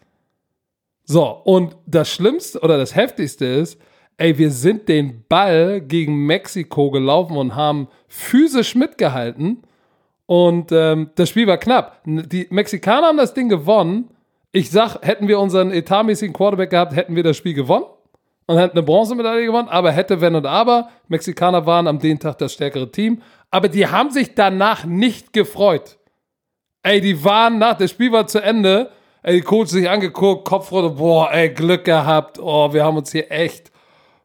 [1.03, 3.77] So, und das Schlimmste oder das Heftigste ist,
[4.15, 9.63] ey, wir sind den Ball gegen Mexiko gelaufen und haben physisch mitgehalten.
[10.25, 11.99] Und ähm, das Spiel war knapp.
[12.05, 14.07] Die Mexikaner haben das Ding gewonnen.
[14.53, 17.87] Ich sag, hätten wir unseren etatmäßigen Quarterback gehabt, hätten wir das Spiel gewonnen
[18.45, 19.69] und hätten eine Bronzemedaille gewonnen.
[19.69, 20.89] Aber hätte, wenn und aber.
[21.07, 23.21] Mexikaner waren am den Tag das stärkere Team.
[23.51, 25.97] Aber die haben sich danach nicht gefreut.
[26.83, 28.91] Ey, die waren nach, das Spiel war zu Ende.
[29.21, 32.39] Ey, die Coach sich angeguckt, Kopfrunde, boah, ey, Glück gehabt.
[32.39, 33.71] Oh, wir haben uns hier echt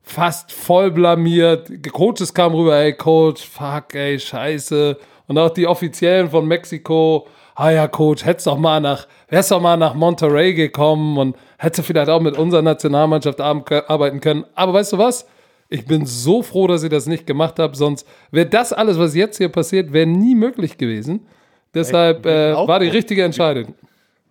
[0.02, 1.68] fast voll blamiert.
[1.70, 4.98] Die Coaches kamen rüber, ey, Coach, fuck, ey, scheiße.
[5.28, 7.28] Und auch die Offiziellen von Mexiko,
[7.60, 11.80] ah ja, Coach, hättest doch mal nach, wärst doch mal nach Monterrey gekommen und hättest
[11.80, 14.44] du vielleicht auch mit unserer Nationalmannschaft arbeiten können.
[14.54, 15.26] Aber weißt du was?
[15.68, 19.14] Ich bin so froh, dass ich das nicht gemacht habe, sonst wäre das alles, was
[19.14, 21.26] jetzt hier passiert, wäre nie möglich gewesen.
[21.74, 23.74] Deshalb äh, war die richtige Entscheidung.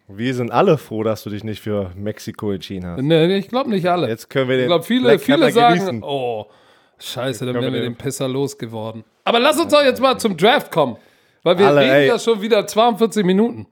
[0.07, 3.01] Wir sind alle froh, dass du dich nicht für Mexiko entschieden hast.
[3.01, 4.07] Nee, ich glaube nicht alle.
[4.07, 6.03] Jetzt können wir den Ich glaube, viele, viele sagen, genießen.
[6.03, 6.45] oh,
[6.97, 9.03] scheiße, dann wären wir den- Pisser losgeworden.
[9.25, 10.95] Aber lass uns doch jetzt mal zum Draft kommen.
[11.47, 12.07] Weil wir Alle, reden ey.
[12.07, 13.67] ja schon wieder 42 Minuten.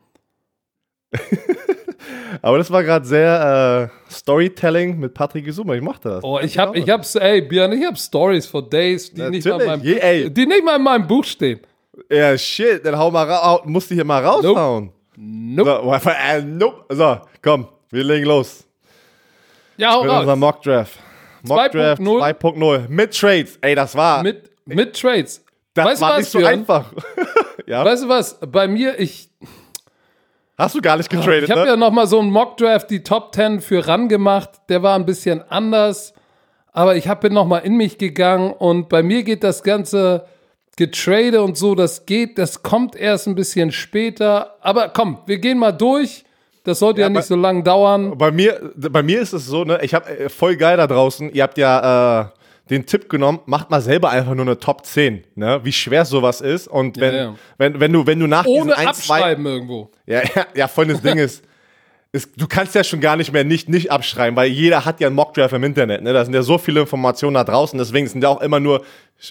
[2.41, 5.73] Aber das war gerade sehr äh, Storytelling mit Patrick Gesuma.
[5.75, 6.23] Ich mochte das.
[6.23, 9.59] Oh, ich hab, ich hab's, ey, Björn, ich hab Stories for Days, die nicht, mal
[9.59, 11.59] in meinem, Je- die nicht mal in meinem Buch stehen.
[12.09, 13.63] Ja, shit, dann hau mal raus.
[13.65, 14.93] Musst du hier mal raushauen.
[15.17, 15.99] Nope.
[16.01, 16.85] So, äh, nope.
[16.95, 18.63] so, komm, wir legen los.
[19.75, 20.37] Ja, hau Mit raus.
[20.37, 20.97] Mock Draft.
[21.43, 22.39] Mock Draft 2.0.
[22.39, 22.87] 2.0.
[22.87, 23.57] Mit Trades.
[23.59, 25.43] Ey, das war, Mit, mit Trades.
[25.73, 26.53] das weißt war was, nicht so Björn?
[26.53, 26.93] einfach.
[27.67, 28.39] ja, Weißt du was?
[28.51, 29.29] Bei mir, ich,
[30.57, 31.67] hast du gar nicht getradet, Ich habe ne?
[31.67, 34.49] ja noch mal so einen Mock-Draft, die Top 10 für ran gemacht.
[34.69, 36.13] Der war ein bisschen anders.
[36.71, 40.25] Aber ich bin noch mal in mich gegangen und bei mir geht das Ganze
[40.77, 44.55] getrade und so, das geht, das kommt erst ein bisschen später.
[44.59, 46.25] Aber komm, wir gehen mal durch.
[46.65, 48.17] Das sollte ja, Ja, nicht aber- so lang dauern.
[48.17, 51.31] Bei mir, bei mir ist es so, ne, ich habe äh, voll geil da draußen.
[51.31, 52.25] Ihr habt ja äh,
[52.69, 55.59] den Tipp genommen, macht mal selber einfach nur eine Top 10, ne?
[55.63, 56.67] Wie schwer sowas ist.
[56.67, 57.35] Und wenn, ja.
[57.57, 59.91] wenn, wenn du, wenn du nach Ohne diesen ein, zwei, irgendwo.
[60.05, 61.43] Ja, ja, ja volles Ding ist,
[62.15, 65.07] ist, du kannst ja schon gar nicht mehr nicht, nicht abschreiben, weil jeder hat ja
[65.07, 66.01] einen Mockdraft im Internet.
[66.01, 66.13] Ne?
[66.13, 68.83] Da sind ja so viele Informationen da draußen, deswegen sind ja auch immer nur,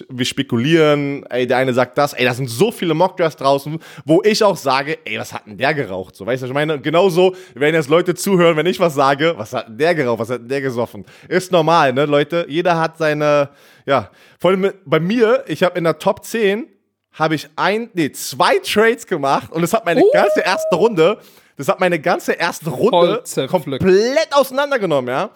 [0.09, 4.21] wir spekulieren, ey, der eine sagt das, ey, da sind so viele Mockdrafts draußen, wo
[4.23, 6.15] ich auch sage, ey, was hat denn der geraucht?
[6.15, 9.33] So, weißt du, was ich meine, genauso werden jetzt Leute zuhören, wenn ich was sage,
[9.35, 11.05] was hat denn der geraucht, was hat denn der gesoffen?
[11.27, 13.49] Ist normal, ne, Leute, jeder hat seine,
[13.87, 16.67] ja, vor allem bei mir, ich habe in der Top 10
[17.13, 20.11] habe ich ein, nee, zwei Trades gemacht und das hat meine Uh.
[20.13, 21.17] ganze erste Runde,
[21.57, 25.29] das hat meine ganze erste Runde komplett auseinandergenommen, ja.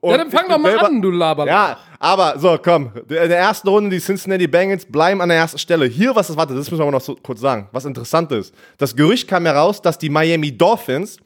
[0.00, 1.46] Und Ja, dann fang doch mal selber- an, du Laber.
[1.46, 2.90] Ja, aber so, komm.
[2.96, 5.86] In der ersten Runde, die Cincinnati Bengals bleiben an der ersten Stelle.
[5.86, 7.68] Hier, was ist, warte, das müssen wir aber noch so kurz sagen.
[7.72, 8.52] Was interessant ist.
[8.76, 11.18] Das Gerücht kam heraus, dass die Miami Dolphins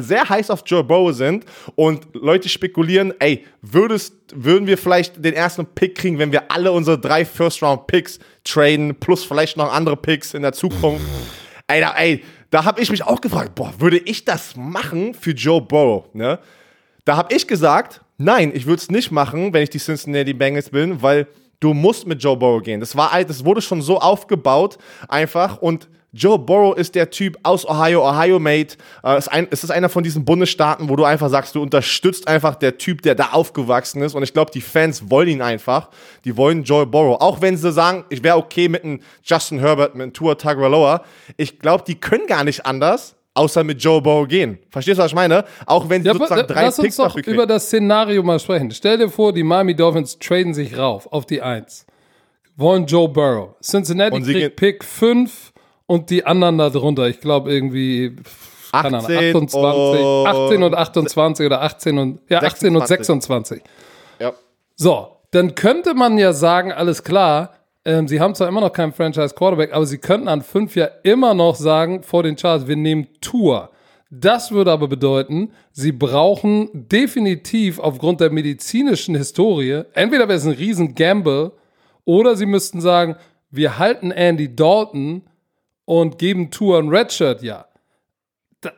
[0.00, 5.34] sehr heiß auf Joe Burrow sind und Leute spekulieren, ey, würdest, würden wir vielleicht den
[5.34, 10.34] ersten Pick kriegen, wenn wir alle unsere drei First-Round-Picks traden, plus vielleicht noch andere Picks
[10.34, 11.04] in der Zukunft.
[11.66, 12.22] ey, da, ey,
[12.56, 16.38] da habe ich mich auch gefragt, boah, würde ich das machen für Joe Burrow, ne?
[17.04, 20.70] Da habe ich gesagt, nein, ich würde es nicht machen, wenn ich die Cincinnati Bengals
[20.70, 21.26] bin, weil
[21.60, 22.80] du musst mit Joe Burrow gehen.
[22.80, 27.68] Das war das wurde schon so aufgebaut einfach und Joe Burrow ist der Typ aus
[27.68, 28.68] Ohio, Ohio Made.
[29.04, 32.26] Äh, ist ein, es ist einer von diesen Bundesstaaten, wo du einfach sagst, du unterstützt
[32.26, 34.14] einfach der Typ, der da aufgewachsen ist.
[34.14, 35.90] Und ich glaube, die Fans wollen ihn einfach.
[36.24, 37.20] Die wollen Joe Burrow.
[37.20, 41.02] Auch wenn sie sagen, ich wäre okay mit einem Justin Herbert, mit einem Tua Tagovailoa.
[41.36, 44.58] Ich glaube, die können gar nicht anders, außer mit Joe Burrow gehen.
[44.70, 45.44] Verstehst du, was ich meine?
[45.66, 48.70] Auch wenn sie Ja, sozusagen drei lass uns doch über das Szenario mal sprechen.
[48.70, 51.84] Stell dir vor, die Miami Dolphins traden sich rauf auf die 1.
[52.56, 53.50] Wollen Joe Burrow.
[53.60, 55.52] Cincinnati kriegt Pick 5
[55.86, 57.08] und die anderen da drunter.
[57.08, 58.16] Ich glaube irgendwie
[58.72, 63.62] keine Ahnung, 18 28, und- 18 und 28 oder 18 und ja, 18 und 26.
[64.18, 64.32] ja.
[64.74, 67.54] So, dann könnte man ja sagen, alles klar,
[67.86, 70.88] ähm, sie haben zwar immer noch keinen Franchise Quarterback, aber sie könnten an fünf ja
[71.02, 73.70] immer noch sagen vor den Charts, wir nehmen Tour.
[74.10, 80.52] Das würde aber bedeuten, sie brauchen definitiv aufgrund der medizinischen Historie, entweder wäre es ein
[80.52, 81.52] riesen Gamble,
[82.04, 83.16] oder sie müssten sagen,
[83.50, 85.22] wir halten Andy Dalton
[85.86, 87.66] und geben Tour ein Redshirt, ja.
[88.64, 88.70] ja,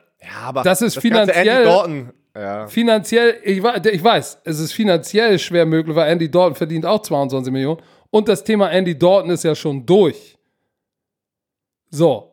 [0.45, 2.67] aber Das ist ganze finanziell- Andy Dalton, ja.
[2.67, 7.51] Finanziell, ich, ich weiß, es ist finanziell schwer möglich, weil Andy Dalton verdient auch 22
[7.51, 7.81] Millionen.
[8.11, 10.37] Und das Thema Andy Dalton ist ja schon durch.
[11.89, 12.31] So.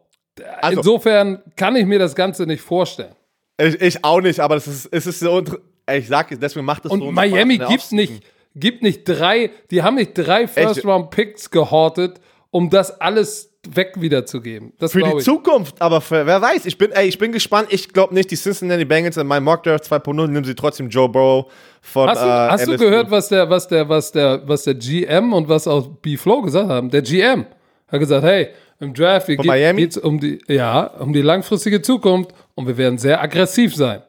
[0.60, 3.14] Also- Insofern kann ich mir das Ganze nicht vorstellen.
[3.58, 5.42] Ich, ich auch nicht, aber das ist, es ist so,
[5.90, 7.96] ich sag, deswegen macht es Und so Miami Spaß in der gibt Offseason.
[7.96, 8.24] nicht,
[8.54, 12.20] gibt nicht drei, die haben nicht drei First-Round-Picks gehortet,
[12.50, 14.72] um das alles weg wiederzugeben.
[14.78, 15.24] Das Für die ich.
[15.24, 17.68] Zukunft, aber für, wer weiß, ich bin, ey, ich bin gespannt.
[17.70, 21.08] Ich glaube nicht, die Cincinnati Bengals in meinem Mock Draft 2.0 nehmen sie trotzdem Joe
[21.08, 21.50] Burrow
[21.80, 24.74] von Hast du, äh, hast du gehört, was der, was der, was der, was der
[24.74, 26.90] GM und was auch B-Flow gesagt haben?
[26.90, 27.46] Der GM
[27.88, 28.48] hat gesagt, hey,
[28.80, 29.40] im Draft geht,
[29.76, 34.02] geht's um die, ja, um die langfristige Zukunft und wir werden sehr aggressiv sein.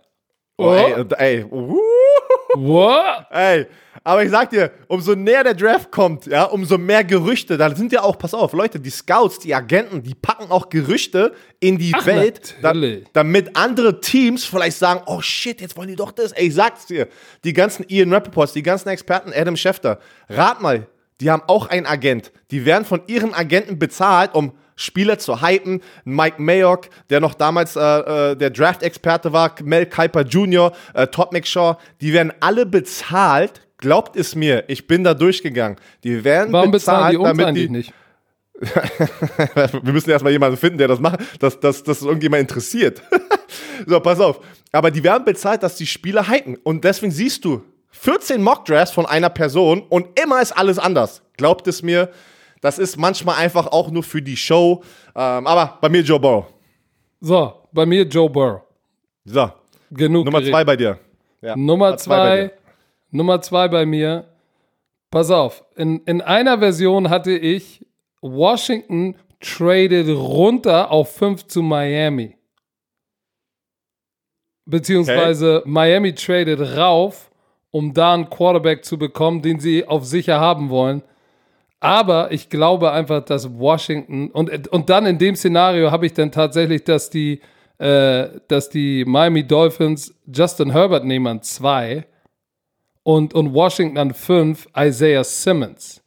[0.57, 1.77] Oh, ey, und- ey, uh,
[2.55, 3.27] What?
[3.31, 3.67] ey,
[4.07, 7.57] aber ich sag dir, umso näher der Draft kommt, ja, umso mehr Gerüchte.
[7.57, 11.33] Da sind ja auch, pass auf, Leute, die Scouts, die Agenten, die packen auch Gerüchte
[11.59, 12.73] in die Ach, Welt, da,
[13.11, 16.31] damit andere Teams vielleicht sagen, oh shit, jetzt wollen die doch das.
[16.31, 17.09] Ey, ich sag's dir,
[17.43, 19.99] die ganzen Ian Rappaports, die ganzen Experten, Adam Schefter,
[20.29, 20.87] rat mal,
[21.19, 22.31] die haben auch einen Agent.
[22.51, 25.81] Die werden von ihren Agenten bezahlt, um Spieler zu hypen.
[26.05, 31.33] Mike Mayock, der noch damals äh, äh, der Draft-Experte war, Mel Kiper Jr., äh, Todd
[31.33, 33.66] McShaw, die werden alle bezahlt.
[33.78, 35.78] Glaubt es mir, ich bin da durchgegangen.
[36.03, 37.69] Die werden Warum bezahlen bezahlt, die damit die.
[37.69, 37.93] nicht?
[39.84, 43.03] Wir müssen erstmal jemanden finden, der das macht, dass, dass es irgendjemand interessiert.
[43.86, 44.39] so, pass auf.
[44.71, 46.55] Aber die werden bezahlt, dass die Spieler hypen.
[46.63, 51.21] Und deswegen siehst du 14 Mock-Drafts von einer Person und immer ist alles anders.
[51.38, 52.09] Glaubt es mir,
[52.61, 54.84] das ist manchmal einfach auch nur für die Show.
[55.15, 56.45] Ähm, aber bei mir Joe Burrow.
[57.21, 58.61] So, bei mir Joe Burrow.
[59.25, 59.51] So,
[59.91, 60.25] Genug.
[60.25, 60.53] Nummer geredet.
[60.53, 60.99] zwei bei dir.
[61.41, 62.51] Ja, Nummer bei zwei.
[63.11, 64.25] Nummer zwei bei mir.
[65.09, 67.85] Pass auf, in, in einer Version hatte ich
[68.21, 72.35] Washington traded runter auf 5 zu Miami.
[74.65, 77.31] Beziehungsweise Miami traded rauf,
[77.71, 81.03] um da einen Quarterback zu bekommen, den sie auf sicher haben wollen.
[81.79, 86.31] Aber ich glaube einfach, dass Washington und, und dann in dem Szenario habe ich dann
[86.31, 87.39] tatsächlich, dass die,
[87.77, 92.07] äh, dass die Miami Dolphins Justin Herbert nehmen an zwei
[93.07, 96.03] und, und Washington an fünf Isaiah Simmons.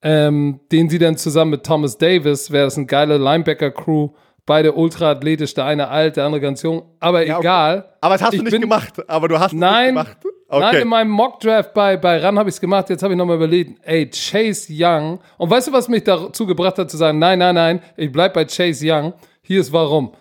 [0.00, 4.08] Ähm, den sie dann zusammen mit Thomas Davis, wäre das eine geile Linebacker-Crew,
[4.46, 7.36] beide ultra athletisch, der eine alt, der andere ganz jung, aber okay.
[7.38, 7.84] egal.
[8.00, 8.94] Aber das hast Ich du nicht bin- gemacht.
[9.08, 10.24] Aber du hast Nein, es nicht gemacht.
[10.48, 10.80] nein, Okay.
[10.82, 12.88] in meinem Mock-Draft bei, bei RAN habe ich es gemacht.
[12.90, 15.18] Jetzt habe ich nochmal überlegt, ey, Chase Young.
[15.36, 18.32] Und weißt du, was mich dazu gebracht hat, zu sagen, nein, nein, nein, ich bleib
[18.34, 19.12] bei Chase Young.
[19.42, 20.12] Hier ist warum.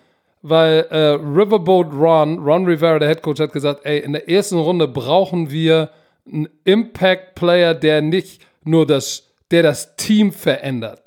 [0.42, 4.88] Weil äh, Riverboat Ron, Ron Rivera, der Headcoach, hat gesagt, ey, in der ersten Runde
[4.88, 5.90] brauchen wir
[6.26, 11.02] einen Impact-Player, der nicht nur das, der das Team verändert.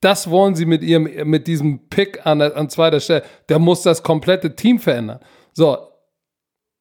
[0.00, 3.22] Das wollen sie mit ihrem, mit diesem Pick an, an zweiter Stelle.
[3.48, 5.20] Der muss das komplette Team verändern.
[5.52, 5.76] So,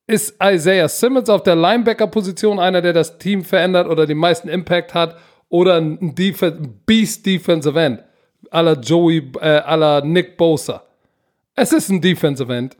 [0.07, 4.93] ist Isaiah Simmons auf der Linebacker-Position einer, der das Team verändert oder den meisten Impact
[4.93, 5.17] hat
[5.49, 6.43] oder ein Def
[6.85, 8.03] Beast Defensive End,
[8.51, 10.83] la Joey, äh, Nick Bosa.
[11.55, 12.77] Es ist ein Defensive End.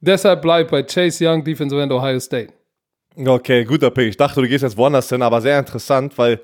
[0.00, 2.52] Deshalb bleibt bei Chase Young, Defensive End Ohio State.
[3.16, 4.08] Okay, guter Pick.
[4.08, 6.40] Ich dachte, du gehst jetzt woanders hin, aber sehr interessant, weil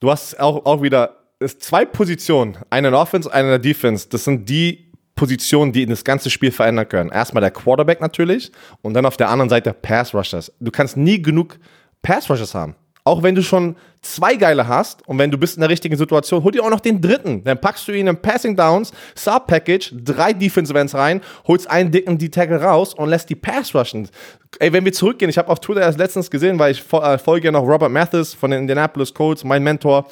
[0.00, 1.16] du hast auch, auch wieder
[1.58, 4.08] zwei Positionen, eine in der Offense, eine in der Defense.
[4.08, 7.10] Das sind die Positionen, die das ganze Spiel verändern können.
[7.10, 10.50] Erstmal der Quarterback natürlich und dann auf der anderen Seite Pass Rushers.
[10.60, 11.58] Du kannst nie genug
[12.00, 12.74] Pass Rushers haben.
[13.04, 16.42] Auch wenn du schon zwei geile hast und wenn du bist in der richtigen Situation,
[16.42, 17.44] hol dir auch noch den dritten.
[17.44, 22.18] Dann packst du ihn in Passing Downs, Sub-Package, drei Defensive Ends rein, holst einen dicken
[22.18, 24.08] D-Tackle raus und lässt die Pass rushen.
[24.58, 27.46] Ey, wenn wir zurückgehen, ich habe auf Twitter erst letztens gesehen, weil ich äh, folge
[27.46, 30.06] ja noch Robert Mathis von den Indianapolis Colts, mein Mentor.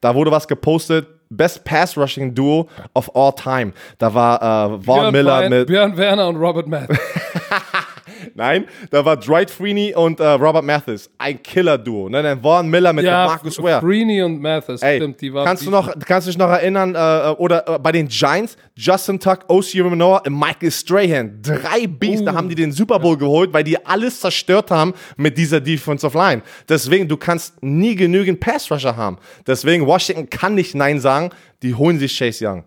[0.00, 1.06] Da wurde was gepostet.
[1.30, 3.72] Best Pass Rushing Duo of all time.
[3.98, 6.88] Da war äh, Vaughn Miller Bryant- mit Björn Werner und Robert Matt.
[8.34, 11.10] Nein, da war Dwight Freeney und äh, Robert Mathis.
[11.18, 12.08] Ein Killer-Duo.
[12.08, 12.22] Ne?
[12.22, 13.80] Dann Vaughn Miller mit Ja, Marcus Ware.
[13.80, 15.44] Freeney und Mathis, Ey, stimmt, die waren.
[15.46, 19.18] kannst du noch, kannst du dich noch erinnern, äh, oder äh, bei den Giants, Justin
[19.20, 19.82] Tuck, O.C.
[19.82, 22.36] Manoa und Michael Strahan, drei Beasts, da Uh.
[22.36, 26.42] haben die den Super Bowl geholt, weil die alles zerstört haben mit dieser Defensive Line.
[26.68, 29.18] Deswegen, du kannst nie genügend Pass-Rusher haben.
[29.46, 31.30] Deswegen, Washington kann nicht Nein sagen,
[31.62, 32.64] die holen sich Chase Young.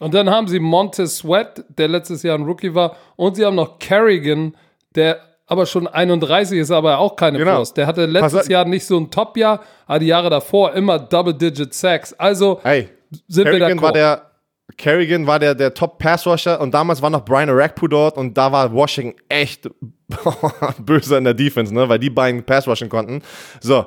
[0.00, 3.56] Und dann haben sie Montez Sweat, der letztes Jahr ein Rookie war, und sie haben
[3.56, 4.56] noch Kerrigan,
[4.94, 7.56] der aber schon 31 ist, aber auch keine Genau.
[7.56, 7.72] Plus.
[7.74, 8.48] Der hatte Pass letztes auf.
[8.50, 12.12] Jahr nicht so ein Top-Jahr, aber die Jahre davor immer Double-Digit Sacks.
[12.12, 12.88] Also Ey,
[13.26, 14.22] sind wir Kerrigan da war der
[14.76, 18.70] Kerrigan war der, der Top-Pass-Rusher und damals war noch Brian Arakpo dort und da war
[18.72, 19.70] Washington echt
[20.78, 23.22] böse in der Defense, ne, weil die beiden Pass-Rushen konnten.
[23.60, 23.86] So,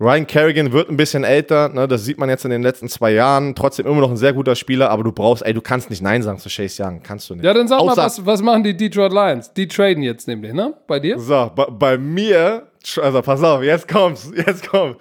[0.00, 3.12] Ryan Kerrigan wird ein bisschen älter, ne, das sieht man jetzt in den letzten zwei
[3.12, 3.54] Jahren.
[3.54, 6.20] Trotzdem immer noch ein sehr guter Spieler, aber du brauchst, ey, du kannst nicht Nein
[6.22, 7.44] sagen zu Chase Young, kannst du nicht.
[7.44, 9.52] Ja, dann sag mal, Außer- was, was machen die Detroit Lions?
[9.52, 10.74] Die traden jetzt nämlich, ne?
[10.88, 11.16] Bei dir?
[11.20, 12.66] So, bei, bei mir,
[13.00, 14.96] also pass auf, jetzt kommt's, jetzt kommt.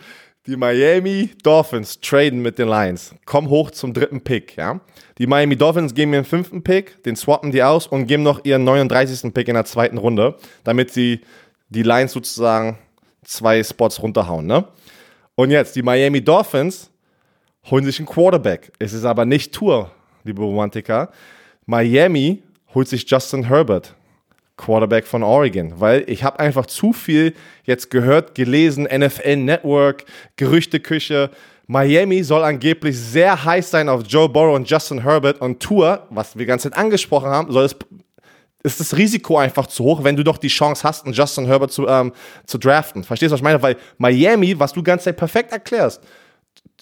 [0.46, 4.80] Die Miami Dolphins traden mit den Lions, kommen hoch zum dritten Pick, ja.
[5.18, 8.64] Die Miami Dolphins geben ihren fünften Pick, den swappen die aus und geben noch ihren
[8.64, 9.34] 39.
[9.34, 11.22] Pick in der zweiten Runde, damit sie
[11.70, 12.78] die Lions sozusagen
[13.24, 14.66] zwei Spots runterhauen, ne?
[15.36, 16.92] Und jetzt, die Miami Dolphins
[17.70, 18.72] holen sich einen Quarterback.
[18.78, 19.92] Es ist aber nicht Tour,
[20.24, 21.10] liebe Romantiker.
[21.66, 23.96] Miami holt sich Justin Herbert,
[24.58, 30.06] Quarterback von Oregon, weil ich habe einfach zu viel jetzt gehört, gelesen, NFL Network,
[30.36, 31.32] Gerüchteküche.
[31.66, 36.38] Miami soll angeblich sehr heiß sein auf Joe Burrow und Justin Herbert und Tour, was
[36.38, 37.76] wir ganz angesprochen haben, soll es
[38.64, 41.72] ist das Risiko einfach zu hoch, wenn du doch die Chance hast, einen Justin Herbert
[41.72, 42.14] zu, ähm,
[42.46, 43.04] zu draften.
[43.04, 43.62] Verstehst du, was ich meine?
[43.62, 46.02] Weil Miami, was du Zeit perfekt erklärst,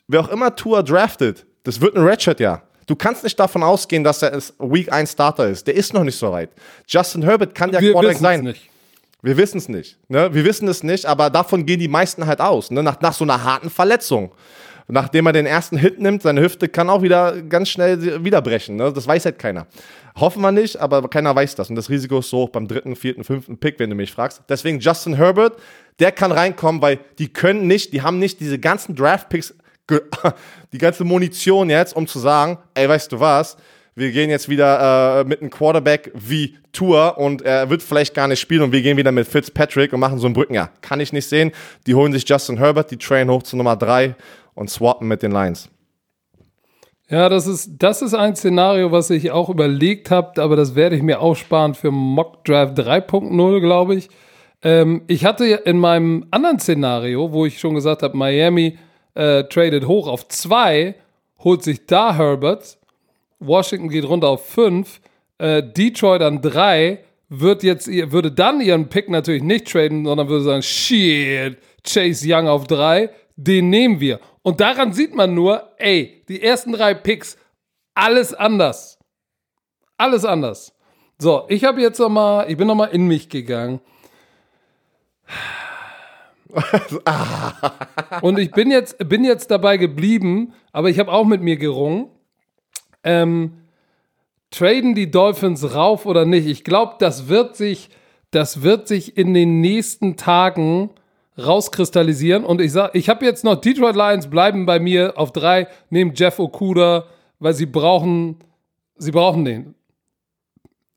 [0.08, 2.62] wer auch immer Tour draftet, das wird ein Redshirt ja.
[2.86, 5.66] Du kannst nicht davon ausgehen, dass er Week 1 Starter ist.
[5.66, 6.50] Der ist noch nicht so weit.
[6.88, 8.44] Justin Herbert kann der Wir Quarterback wissen es sein.
[8.44, 8.70] nicht.
[9.22, 9.98] Wir wissen es nicht.
[10.10, 10.34] Ne?
[10.34, 12.72] Wir wissen es nicht, aber davon gehen die meisten halt aus.
[12.72, 12.82] Ne?
[12.82, 14.32] Nach, nach so einer harten Verletzung.
[14.92, 18.76] Nachdem er den ersten Hit nimmt, seine Hüfte kann auch wieder ganz schnell wieder brechen.
[18.76, 18.92] Ne?
[18.92, 19.66] Das weiß halt keiner.
[20.20, 21.70] Hoffen wir nicht, aber keiner weiß das.
[21.70, 24.42] Und das Risiko ist so hoch beim dritten, vierten, fünften Pick, wenn du mich fragst.
[24.50, 25.58] Deswegen Justin Herbert,
[26.00, 29.56] der kann reinkommen, weil die können nicht, die haben nicht diese ganzen Draft-Picks,
[30.74, 33.56] die ganze Munition jetzt, um zu sagen, ey, weißt du was,
[33.96, 38.28] wir gehen jetzt wieder äh, mit einem Quarterback wie Tour und er wird vielleicht gar
[38.28, 40.72] nicht spielen und wir gehen wieder mit Fitzpatrick und machen so einen Brückenjahr.
[40.82, 41.52] Kann ich nicht sehen.
[41.88, 44.16] Die holen sich Justin Herbert, die train hoch zu Nummer 3
[44.54, 45.70] und swappen mit den Lions.
[47.10, 50.96] Ja, das ist, das ist ein Szenario, was ich auch überlegt habe, aber das werde
[50.96, 54.10] ich mir aufsparen für Mock Draft 3.0, glaube ich.
[54.64, 58.78] Ähm, ich hatte in meinem anderen Szenario, wo ich schon gesagt habe, Miami
[59.16, 60.96] äh, tradet hoch auf 2,
[61.40, 62.78] holt sich da Herbert,
[63.40, 65.02] Washington geht runter auf 5,
[65.40, 70.44] äh, Detroit an 3, wird jetzt, würde dann ihren Pick natürlich nicht traden, sondern würde
[70.44, 74.20] sagen, shit, Chase Young auf 3, den nehmen wir.
[74.44, 77.38] Und daran sieht man nur, ey, die ersten drei Picks,
[77.94, 78.98] alles anders.
[79.98, 80.74] Alles anders.
[81.20, 83.80] So, ich habe jetzt noch mal, ich bin noch mal in mich gegangen.
[88.22, 92.10] Und ich bin jetzt, bin jetzt dabei geblieben, aber ich habe auch mit mir gerungen.
[93.04, 93.62] Ähm,
[94.50, 96.48] traden die Dolphins rauf oder nicht?
[96.48, 97.90] Ich glaube, das wird sich,
[98.32, 100.90] das wird sich in den nächsten Tagen
[101.38, 102.44] rauskristallisieren.
[102.44, 106.14] Und ich sag, ich habe jetzt noch Detroit Lions bleiben bei mir auf drei, nehmen
[106.16, 107.06] Jeff Okuda,
[107.40, 108.38] weil sie brauchen,
[108.98, 109.76] sie brauchen den.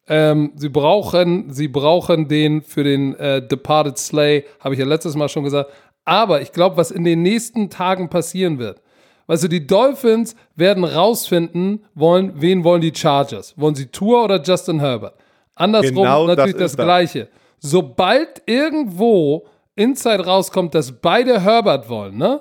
[0.07, 5.17] Ähm, sie brauchen, sie brauchen den für den äh, Departed Slay, habe ich ja letztes
[5.17, 5.71] Mal schon gesagt.
[6.05, 8.83] Aber ich glaube, was in den nächsten Tagen passieren wird,
[9.27, 13.55] Weißt du, die Dolphins werden rausfinden wollen, wen wollen die Chargers?
[13.57, 15.15] Wollen sie Tour oder Justin Herbert?
[15.55, 16.85] Andersrum Genau natürlich das, das.
[16.85, 17.29] Gleiche.
[17.59, 19.47] Sobald irgendwo
[19.77, 22.41] Inside rauskommt, dass beide Herbert wollen, ne?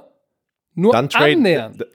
[0.76, 1.86] Nur Dann trade- annähernd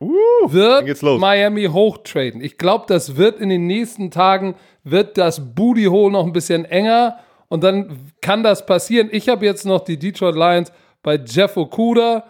[0.00, 1.20] Uh, dann wird geht's los.
[1.20, 2.42] Miami hochtraden.
[2.42, 6.64] Ich glaube, das wird in den nächsten Tagen, wird das Booty Hole noch ein bisschen
[6.64, 7.18] enger
[7.48, 9.08] und dann kann das passieren.
[9.12, 10.72] Ich habe jetzt noch die Detroit Lions
[11.02, 12.24] bei Jeff Okuda,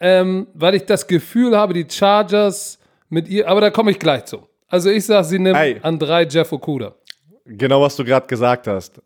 [0.00, 2.78] ähm, weil ich das Gefühl habe, die Chargers
[3.10, 4.48] mit ihr, aber da komme ich gleich zu.
[4.66, 5.78] Also ich sage, sie nimmt Ey.
[5.82, 6.94] an drei Jeff Okuda.
[7.44, 9.00] Genau, was du gerade gesagt hast.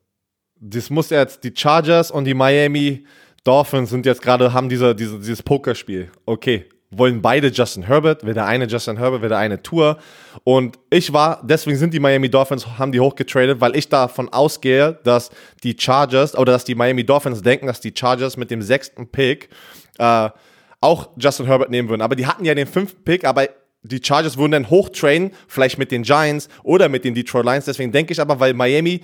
[0.60, 3.04] Das muss jetzt, die Chargers und die Miami
[3.44, 6.10] Dolphins sind jetzt gerade, haben diese, diese, dieses Pokerspiel.
[6.24, 9.98] Okay, wollen beide Justin Herbert, will der eine Justin Herbert, will der eine Tour.
[10.44, 14.98] Und ich war, deswegen sind die Miami Dolphins, haben die hochgetradet, weil ich davon ausgehe,
[15.04, 15.30] dass
[15.62, 19.48] die Chargers oder dass die Miami Dolphins denken, dass die Chargers mit dem sechsten Pick
[19.98, 20.30] äh,
[20.80, 22.02] auch Justin Herbert nehmen würden.
[22.02, 23.48] Aber die hatten ja den fünften Pick, aber
[23.82, 27.64] die Chargers würden dann hochtrainen, vielleicht mit den Giants oder mit den Detroit Lions.
[27.64, 29.02] Deswegen denke ich aber, weil Miami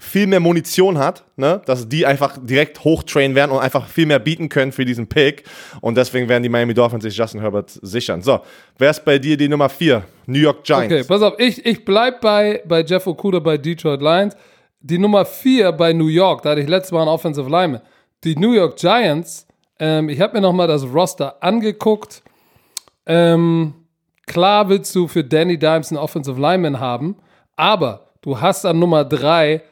[0.00, 1.60] viel mehr Munition hat, ne?
[1.66, 5.42] dass die einfach direkt hochtrainen werden und einfach viel mehr bieten können für diesen Pick.
[5.80, 8.22] Und deswegen werden die Miami Dolphins sich Justin Herbert sichern.
[8.22, 8.40] So,
[8.78, 10.04] wer ist bei dir die Nummer 4?
[10.26, 10.94] New York Giants.
[10.94, 14.36] Okay, pass auf, ich, ich bleib bei, bei Jeff Okuda bei Detroit Lions.
[14.80, 17.80] Die Nummer 4 bei New York, da hatte ich letztes Mal einen Offensive Lineman.
[18.22, 19.48] Die New York Giants,
[19.80, 22.22] ähm, ich habe mir nochmal das Roster angeguckt.
[23.04, 23.74] Ähm,
[24.26, 27.16] klar willst du für Danny Dimes einen Offensive Lineman haben,
[27.56, 29.62] aber du hast an Nummer 3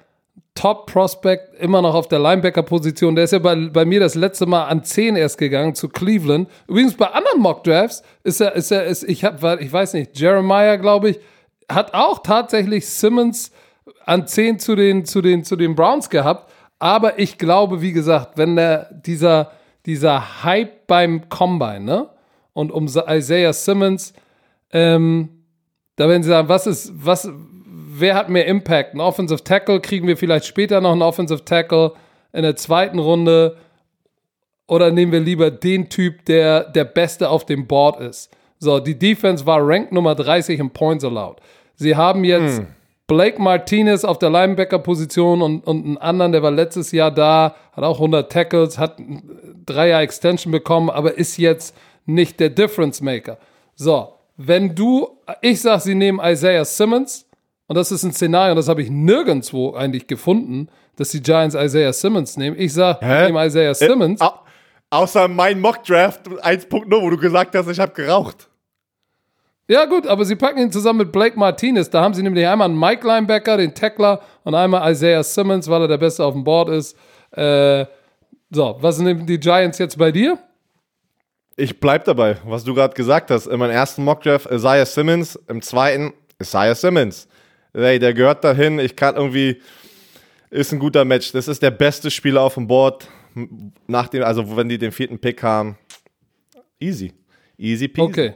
[0.57, 3.14] Top-Prospect, immer noch auf der Linebacker-Position.
[3.14, 6.48] Der ist ja bei, bei mir das letzte Mal an 10 erst gegangen zu Cleveland.
[6.66, 10.76] Übrigens bei anderen Mock-Drafts ist er, ist er, ist, ich, hab, ich weiß nicht, Jeremiah,
[10.76, 11.20] glaube ich,
[11.70, 13.52] hat auch tatsächlich Simmons
[14.04, 16.50] an 10 zu den, zu den, zu den Browns gehabt.
[16.78, 19.52] Aber ich glaube, wie gesagt, wenn der, dieser,
[19.86, 22.09] dieser Hype beim Combine, ne?
[22.52, 24.14] Und um Isaiah Simmons,
[24.72, 25.28] ähm,
[25.96, 27.30] da werden sie sagen, was ist, was,
[28.01, 28.94] wer hat mehr Impact?
[28.94, 31.92] Ein Offensive Tackle, kriegen wir vielleicht später noch einen Offensive Tackle
[32.32, 33.57] in der zweiten Runde?
[34.68, 38.30] Oder nehmen wir lieber den Typ, der der Beste auf dem Board ist?
[38.59, 41.36] So, die Defense war Rank Nummer 30 in Points Allowed.
[41.74, 42.66] Sie haben jetzt hm.
[43.07, 47.84] Blake Martinez auf der Linebacker-Position und, und einen anderen, der war letztes Jahr da, hat
[47.84, 48.97] auch 100 Tackles, hat
[49.64, 51.76] drei Jahre Extension bekommen, aber ist jetzt
[52.07, 53.38] nicht der Difference Maker.
[53.74, 55.09] So, wenn du,
[55.40, 57.26] ich sag, sie nehmen Isaiah Simmons,
[57.69, 61.93] und das ist ein Szenario, das habe ich nirgendwo eigentlich gefunden, dass die Giants Isaiah
[61.93, 62.57] Simmons nehmen.
[62.59, 64.21] Ich sage, nehmen Isaiah äh, Simmons.
[64.21, 64.29] Äh,
[64.91, 68.49] außer mein Mock-Draft 1.0, wo du gesagt hast, ich habe geraucht.
[69.69, 71.91] Ja, gut, aber sie packen ihn zusammen mit Blake Martinez.
[71.91, 75.83] Da haben sie nämlich einmal einen Mike Linebacker, den Tackler, und einmal Isaiah Simmons, weil
[75.83, 76.97] er der Beste auf dem Board ist.
[77.33, 77.87] Äh,
[78.51, 80.39] so, was nehmen die Giants jetzt bei dir?
[81.57, 83.49] Ich bleib dabei, was du gerade gesagt hast.
[83.49, 87.27] In meinem ersten Mockdraft Isaiah Simmons, im zweiten Isaiah Simmons
[87.85, 89.61] ey, der gehört dahin, ich kann irgendwie,
[90.51, 91.33] ist ein guter Match.
[91.33, 93.09] Das ist der beste Spieler auf dem Board,
[93.87, 95.77] nach dem, also wenn die den vierten Pick haben.
[96.81, 97.12] Easy.
[97.59, 98.09] Easy peasy.
[98.09, 98.35] Okay.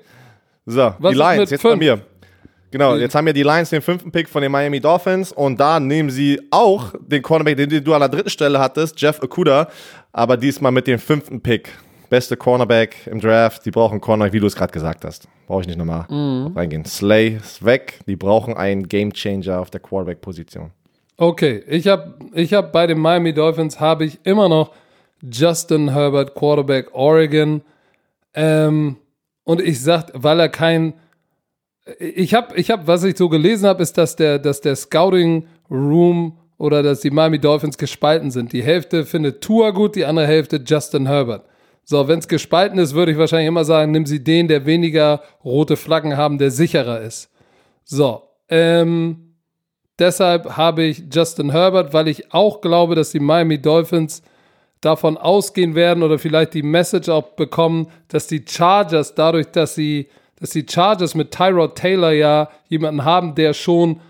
[0.67, 1.75] So, Was die Lions, jetzt fünf?
[1.75, 2.01] bei mir.
[2.71, 5.81] Genau, jetzt haben ja die Lions den fünften Pick von den Miami Dolphins und da
[5.81, 9.69] nehmen sie auch den Cornerback, den du an der dritten Stelle hattest, Jeff Okuda,
[10.13, 11.69] aber diesmal mit dem fünften Pick
[12.09, 13.65] beste Cornerback im Draft.
[13.67, 15.27] Die brauchen Cornerback, wie du es gerade gesagt hast.
[15.51, 16.53] Brauche ich nicht nochmal mhm.
[16.57, 16.85] reingehen.
[16.85, 17.99] Slay ist weg.
[18.07, 20.71] Die brauchen einen Gamechanger auf der Quarterback-Position.
[21.17, 24.71] Okay, ich habe ich hab bei den Miami Dolphins habe ich immer noch
[25.21, 27.63] Justin Herbert, Quarterback Oregon.
[28.33, 28.99] Ähm,
[29.43, 30.95] und ich sag, weil er kein
[31.99, 35.49] ich habe, ich hab, was ich so gelesen habe, ist, dass der, dass der Scouting
[35.69, 38.53] Room oder dass die Miami Dolphins gespalten sind.
[38.53, 41.45] Die Hälfte findet Tua gut, die andere Hälfte Justin Herbert.
[41.85, 45.23] So, wenn es gespalten ist, würde ich wahrscheinlich immer sagen, nimm sie den, der weniger
[45.45, 47.31] rote Flaggen haben, der sicherer ist.
[47.85, 49.35] So, ähm,
[49.99, 54.23] deshalb habe ich Justin Herbert, weil ich auch glaube, dass die Miami Dolphins
[54.81, 60.09] davon ausgehen werden oder vielleicht die Message auch bekommen, dass die Chargers dadurch, dass sie,
[60.37, 64.01] dass die Chargers mit Tyrod Taylor ja jemanden haben, der schon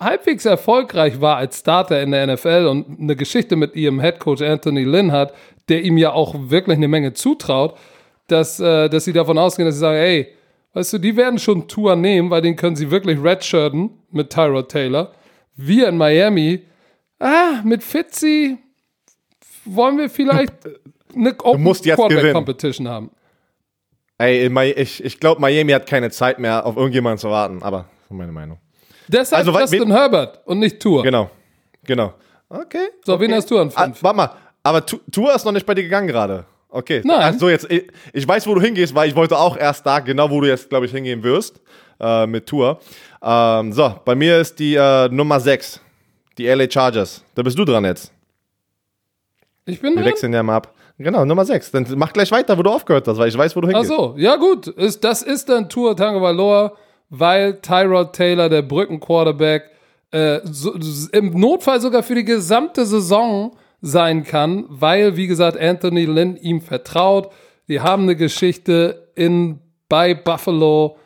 [0.00, 4.84] halbwegs erfolgreich war als Starter in der NFL und eine Geschichte mit ihrem Headcoach Anthony
[4.84, 5.34] Lynn hat,
[5.68, 7.76] der ihm ja auch wirklich eine Menge zutraut,
[8.26, 10.28] dass, äh, dass sie davon ausgehen, dass sie sagen, ey,
[10.72, 14.70] weißt du, die werden schon Tour nehmen, weil den können sie wirklich redshirten mit Tyrod
[14.70, 15.12] Taylor.
[15.56, 16.62] Wir in Miami,
[17.18, 18.58] ah, mit Fitzy
[19.64, 20.52] wollen wir vielleicht
[21.14, 23.10] eine Open Quarterback Competition haben.
[24.18, 24.46] Ey,
[24.76, 28.58] ich, ich glaube, Miami hat keine Zeit mehr, auf irgendjemanden zu warten, aber meine Meinung.
[29.08, 31.02] Deshalb also, Justin Herbert und nicht Tour.
[31.02, 31.30] Genau,
[31.84, 32.14] genau.
[32.48, 32.88] Okay.
[33.04, 33.24] So, okay.
[33.24, 33.98] wen hast du an fünf?
[33.98, 34.30] Ah, warte mal,
[34.64, 36.46] aber Tour ist noch nicht bei dir gegangen gerade.
[36.70, 37.02] Okay.
[37.04, 37.20] Nein.
[37.20, 40.28] Also jetzt, ich, ich, weiß, wo du hingehst, weil ich wollte auch erst da, genau
[40.28, 41.60] wo du jetzt, glaube ich, hingehen wirst
[42.00, 42.80] äh, mit Tour.
[43.22, 45.80] Ähm, so, bei mir ist die äh, Nummer 6,
[46.36, 47.22] die LA Chargers.
[47.36, 48.10] Da bist du dran jetzt.
[49.66, 50.06] Ich bin Wir dran?
[50.06, 50.74] wechseln ja mal ab.
[50.98, 51.70] Genau, Nummer 6.
[51.70, 53.92] Dann mach gleich weiter, wo du aufgehört hast, weil ich weiß, wo du hingehst.
[53.92, 54.66] Ach so, ja gut.
[54.66, 56.76] Ist, das ist dann Tour Tango Valor,
[57.10, 59.70] weil Tyrod Taylor, der Brückenquarterback,
[60.10, 60.74] äh, so,
[61.12, 63.56] im Notfall sogar für die gesamte Saison
[63.86, 67.30] sein kann, weil, wie gesagt, Anthony Lynn ihm vertraut.
[67.68, 69.60] Die haben eine Geschichte in,
[69.90, 70.96] bei Buffalo.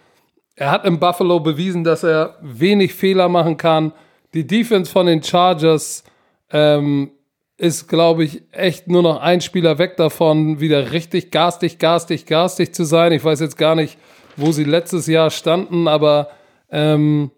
[0.55, 3.93] Er hat in Buffalo bewiesen, dass er wenig Fehler machen kann.
[4.33, 6.05] Die Defense von den Chargers
[6.53, 7.11] ähm,
[7.57, 12.73] ist, glaube ich, echt nur noch ein Spieler weg davon, wieder richtig garstig, garstig, garstig
[12.73, 13.11] zu sein.
[13.11, 13.99] Ich weiß jetzt gar nicht,
[14.37, 16.29] wo sie letztes Jahr standen, aber
[16.71, 17.33] ähm,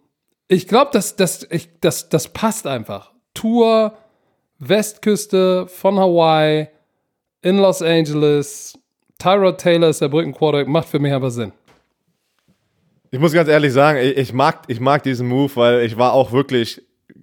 [0.48, 1.48] ich glaube, das, das,
[1.80, 3.12] das, das passt einfach.
[3.32, 3.94] Tour,
[4.60, 6.68] Westküste von Hawaii
[7.42, 8.78] in Los Angeles.
[9.18, 11.52] Tyrod Taylor ist der Brückenquarterback, macht für mich aber Sinn.
[13.10, 16.30] Ich muss ganz ehrlich sagen, ich, mag, ich mag diesen Move, weil ich war auch
[16.30, 16.80] wirklich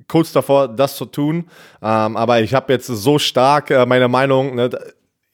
[0.08, 1.46] kurz davor, das zu tun.
[1.82, 4.70] Ähm, aber ich habe jetzt so stark äh, meine Meinung, ne,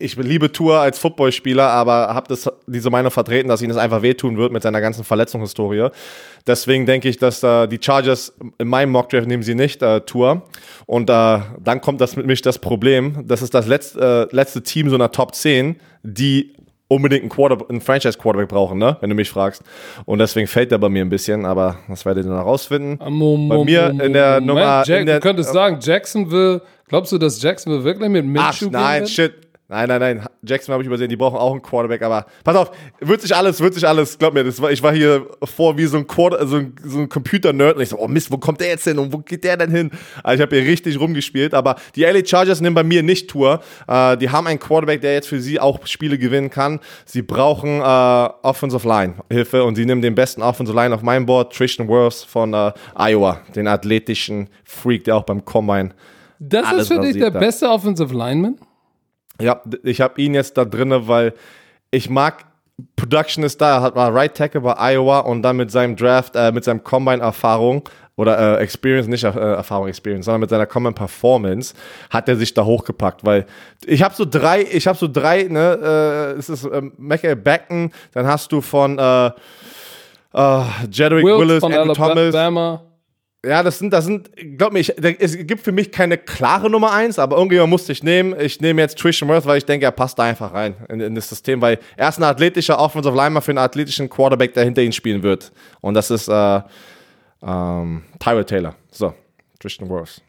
[0.03, 2.35] ich liebe Tour als Footballspieler, aber habe
[2.67, 5.89] diese Meinung vertreten, dass ihm das einfach wehtun wird mit seiner ganzen Verletzungshistorie.
[6.45, 10.43] Deswegen denke ich, dass äh, die Chargers in meinem Mockdraft nehmen sie nicht äh, Tour.
[10.85, 13.25] Und äh, dann kommt das mit mich das Problem.
[13.27, 16.53] Das ist das letzte, äh, letzte Team so einer Top 10, die
[16.89, 18.97] unbedingt einen, Quarter einen Franchise-Quarterback brauchen, ne?
[18.99, 19.63] wenn du mich fragst.
[20.05, 22.99] Und deswegen fällt der bei mir ein bisschen, aber das werdet ihr dann herausfinden.
[23.09, 24.83] Mom, bei mir in der Nummer.
[24.85, 28.71] Jack, in der, du könntest sagen, Jacksonville, glaubst du, dass Jacksonville wirklich mit Minshew Ach,
[28.71, 29.33] nein, shit.
[29.73, 30.25] Nein, nein, nein.
[30.43, 32.69] Jackson habe ich übersehen, die brauchen auch einen Quarterback, aber pass auf,
[32.99, 35.97] wird sich alles, wird sich alles, glaub mir, war, ich war hier vor wie so
[35.97, 38.67] ein Quarter, so ein, so ein Computer-Nerd und ich so, oh Mist, wo kommt der
[38.67, 39.89] jetzt hin und wo geht der denn hin?
[40.21, 43.61] Also ich habe hier richtig rumgespielt, aber die LA Chargers nehmen bei mir nicht Tour.
[43.87, 46.79] Äh, die haben einen Quarterback, der jetzt für sie auch Spiele gewinnen kann.
[47.05, 47.83] Sie brauchen äh,
[48.43, 52.23] Offensive Line Hilfe und sie nehmen den besten Offensive Line auf meinem Board, Tristan Wirfs
[52.23, 55.89] von äh, Iowa, den athletischen Freak, der auch beim Combine
[56.37, 57.39] Das ist für dich der da.
[57.39, 58.59] beste Offensive Lineman?
[59.41, 61.33] Ja, ich habe ihn jetzt da drin, weil
[61.91, 62.45] ich mag
[62.95, 66.51] Production ist da, hat mal Right Tackle bei Iowa und dann mit seinem Draft, äh,
[66.51, 71.73] mit seinem Combine-Erfahrung oder äh, Experience, nicht äh, Erfahrung, Experience, sondern mit seiner Common Performance
[72.09, 73.45] hat er sich da hochgepackt, weil
[73.85, 77.91] ich habe so drei, ich habe so drei, ne, äh, es ist äh, Michael Becken,
[78.13, 82.81] dann hast du von äh, äh, Jedrick Wills Willis, von Andrew Thomas, Alabama.
[83.45, 86.93] Ja, das sind, das sind, glaub mir, ich, es gibt für mich keine klare Nummer
[86.93, 88.33] eins, aber irgendjemand musste ich nehmen.
[88.39, 91.13] Ich nehme jetzt Trishan Worth, weil ich denke, er passt da einfach rein in, in
[91.15, 94.81] das System, weil er ist ein athletischer Offensive Lineman für einen athletischen Quarterback, der hinter
[94.81, 95.51] ihm spielen wird.
[95.81, 96.61] Und das ist äh,
[97.45, 98.75] ähm, Tyrell Taylor.
[98.91, 99.13] So,
[99.59, 100.21] Tristan Worth.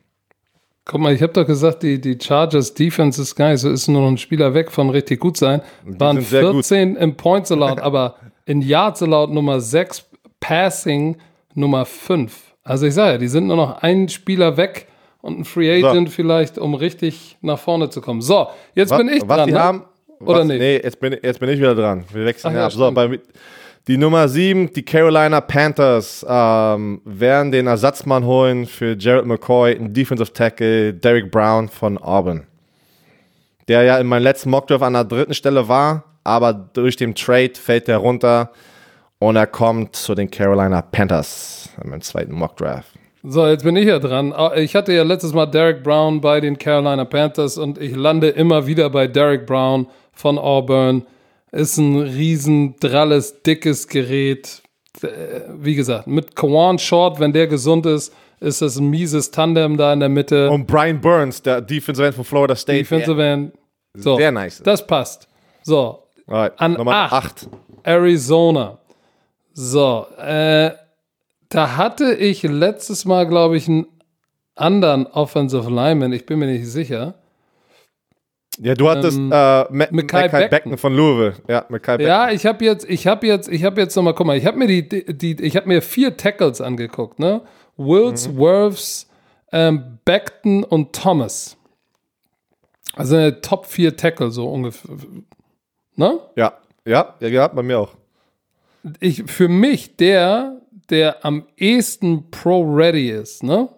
[0.85, 4.03] Guck mal, ich habe doch gesagt, die, die Chargers Defense ist geil, so ist nur
[4.03, 5.63] noch ein Spieler weg von richtig gut sein.
[5.85, 6.67] Waren sind sehr gut.
[6.67, 10.05] 14 im Points allowed, aber in Yards allowed Nummer 6,
[10.41, 11.17] Passing
[11.55, 12.54] Nummer 5.
[12.65, 14.87] Also ich sage ja, die sind nur noch einen Spieler weg
[15.21, 15.89] und ein Free So.
[15.89, 18.23] Agent vielleicht, um richtig nach vorne zu kommen.
[18.23, 19.47] So, jetzt Was, bin ich dran.
[19.47, 19.61] die ne?
[19.61, 19.85] haben?
[20.21, 20.59] Oder was, nicht?
[20.61, 22.05] Nee, jetzt bin, jetzt bin ich wieder dran.
[22.13, 22.73] Wir wechseln Ach ja, ab.
[22.73, 23.21] So, bei,
[23.87, 29.93] die Nummer 7, die Carolina Panthers, ähm, werden den Ersatzmann holen für Jared McCoy, ein
[29.93, 32.47] Defensive Tackle, Derek Brown von Auburn.
[33.69, 37.53] Der ja in meinem letzten Mockdraft an der dritten Stelle war, aber durch den Trade
[37.55, 38.53] fällt er runter
[39.19, 42.91] und er kommt zu den Carolina Panthers in meinem zweiten Mockdraft.
[43.23, 44.33] So, jetzt bin ich ja dran.
[44.35, 48.29] Ah, Ich hatte ja letztes Mal Derek Brown bei den Carolina Panthers und ich lande
[48.29, 51.07] immer wieder bei Derek Brown von Auburn.
[51.51, 54.61] Ist ein riesen, dralles, dickes Gerät.
[55.03, 55.07] Äh,
[55.59, 59.93] Wie gesagt, mit Kawan Short, wenn der gesund ist, ist das ein mieses Tandem da
[59.95, 60.51] in der Mitte.
[60.51, 62.79] Und Brian Burns, der Defensive End von Florida State.
[62.81, 63.53] Defensive End.
[63.97, 64.61] So, Sehr nice.
[64.63, 65.29] Das passt.
[65.63, 67.13] So, Alright, an Nummer acht.
[67.13, 67.49] 8.
[67.85, 68.79] Arizona.
[69.55, 70.71] So, äh,
[71.49, 73.87] da hatte ich letztes Mal, glaube ich, einen
[74.55, 76.13] anderen Offensive Lineman.
[76.13, 77.15] Ich bin mir nicht sicher.
[78.61, 80.51] Ja, du hattest Ähm, äh, Ma Mackay Beckton.
[80.51, 81.35] Beckton von Louisville.
[81.49, 82.07] Ja, Mackay Beckton.
[82.07, 84.47] Ja, ich habe jetzt, ich habe jetzt, ich habe jetzt noch mal, guck mal, ich
[84.47, 87.43] habe mir die, die, ich habe mir vier Tackles angeguckt, ne?
[87.77, 88.39] Wills, Mhm.
[88.39, 89.11] Wirfs,
[89.51, 91.57] ähm, Beckton und Thomas.
[92.95, 94.97] Also eine Top 4 Tackle so ungefähr.
[95.97, 96.21] Ne?
[96.37, 96.53] Ja,
[96.85, 97.95] ja, ja, ja, bei mir auch.
[99.01, 103.69] ich, für mich der, der am ehesten Pro-Ready ist, ne?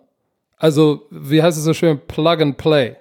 [0.56, 2.00] Also, wie heißt es so schön?
[2.06, 2.96] Plug and Play.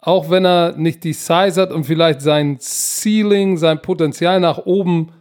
[0.00, 5.12] Auch wenn er nicht die Size hat und vielleicht sein Ceiling, sein Potenzial nach oben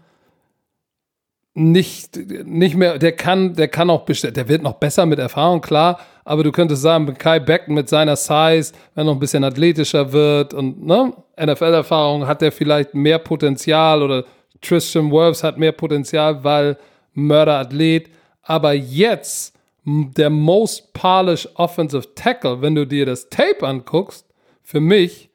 [1.56, 5.62] nicht, nicht mehr, der kann, der kann auch bestimmt, der wird noch besser mit Erfahrung,
[5.62, 9.44] klar, aber du könntest sagen, Kai Beckton mit seiner Size, wenn er noch ein bisschen
[9.44, 14.26] athletischer wird und ne, NFL-Erfahrung hat er vielleicht mehr Potenzial oder
[14.62, 16.78] Tristan Wirfs hat mehr Potenzial, weil
[17.14, 18.10] Mörderathlet,
[18.42, 19.54] aber jetzt
[19.86, 24.26] der most polished offensive tackle, wenn du dir das Tape anguckst,
[24.62, 25.30] für mich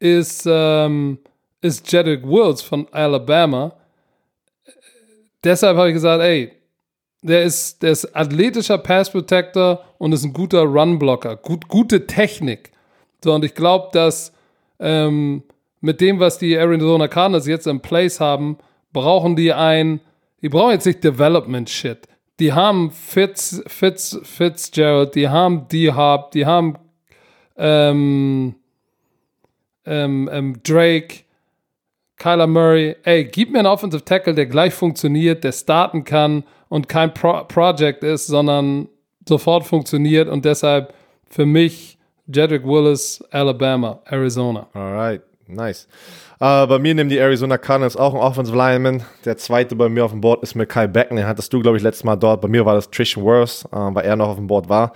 [0.00, 1.18] ist, ähm,
[1.60, 3.72] ist Jedrick Wills von Alabama.
[5.44, 6.52] Deshalb habe ich gesagt, ey,
[7.22, 12.06] der ist, der ist athletischer Pass Protector und ist ein guter Run Blocker, gut, gute
[12.06, 12.72] Technik.
[13.22, 14.32] So, und ich glaube, dass
[14.80, 15.44] ähm,
[15.80, 18.58] mit dem, was die Arizona Cardinals jetzt im Place haben,
[18.92, 20.00] brauchen die ein,
[20.42, 22.08] die brauchen jetzt nicht Development Shit.
[22.40, 26.76] Die haben Fitz, Fitz, Fitzgerald, die haben D-Hop, die haben
[27.56, 28.56] ähm,
[29.84, 31.20] ähm, ähm, Drake,
[32.16, 32.96] Kyler Murray.
[33.04, 37.44] Ey, gib mir einen Offensive Tackle, der gleich funktioniert, der starten kann und kein Pro
[37.44, 38.88] Project ist, sondern
[39.28, 40.94] sofort funktioniert und deshalb
[41.28, 44.68] für mich Jedrick Willis, Alabama, Arizona.
[44.72, 45.86] Alright, nice.
[46.42, 49.04] Uh, bei mir nehmen die Arizona Cardinals auch einen Offensive Lineman.
[49.24, 51.16] Der zweite bei mir auf dem Board ist Kyle Becken.
[51.16, 52.40] Den hattest du, glaube ich, letztes Mal dort.
[52.40, 54.92] Bei mir war das Trishan Worth, uh, weil er noch auf dem Board war.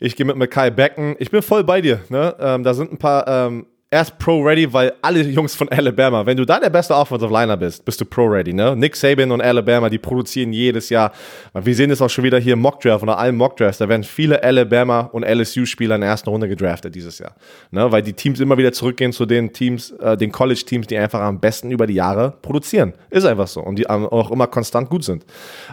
[0.00, 1.14] Ich gehe mit Kyle Becken.
[1.18, 2.00] Ich bin voll bei dir.
[2.08, 2.34] Ne?
[2.40, 6.36] Ähm, da sind ein paar ähm, er ist pro-ready, weil alle Jungs von Alabama, wenn
[6.36, 8.52] du da der beste Offensive Liner bist, bist du pro-ready.
[8.52, 8.74] Ne?
[8.74, 11.12] Nick Saban und Alabama, die produzieren jedes Jahr.
[11.54, 13.78] Wir sehen es auch schon wieder hier im Mockdraft oder allen Mockdrafts.
[13.78, 17.36] Da werden viele Alabama und LSU-Spieler in der ersten Runde gedraftet dieses Jahr.
[17.70, 17.90] Ne?
[17.92, 21.38] Weil die Teams immer wieder zurückgehen zu den Teams, äh, den College-Teams, die einfach am
[21.38, 22.92] besten über die Jahre produzieren.
[23.10, 23.60] Ist einfach so.
[23.60, 25.24] Und die auch immer konstant gut sind.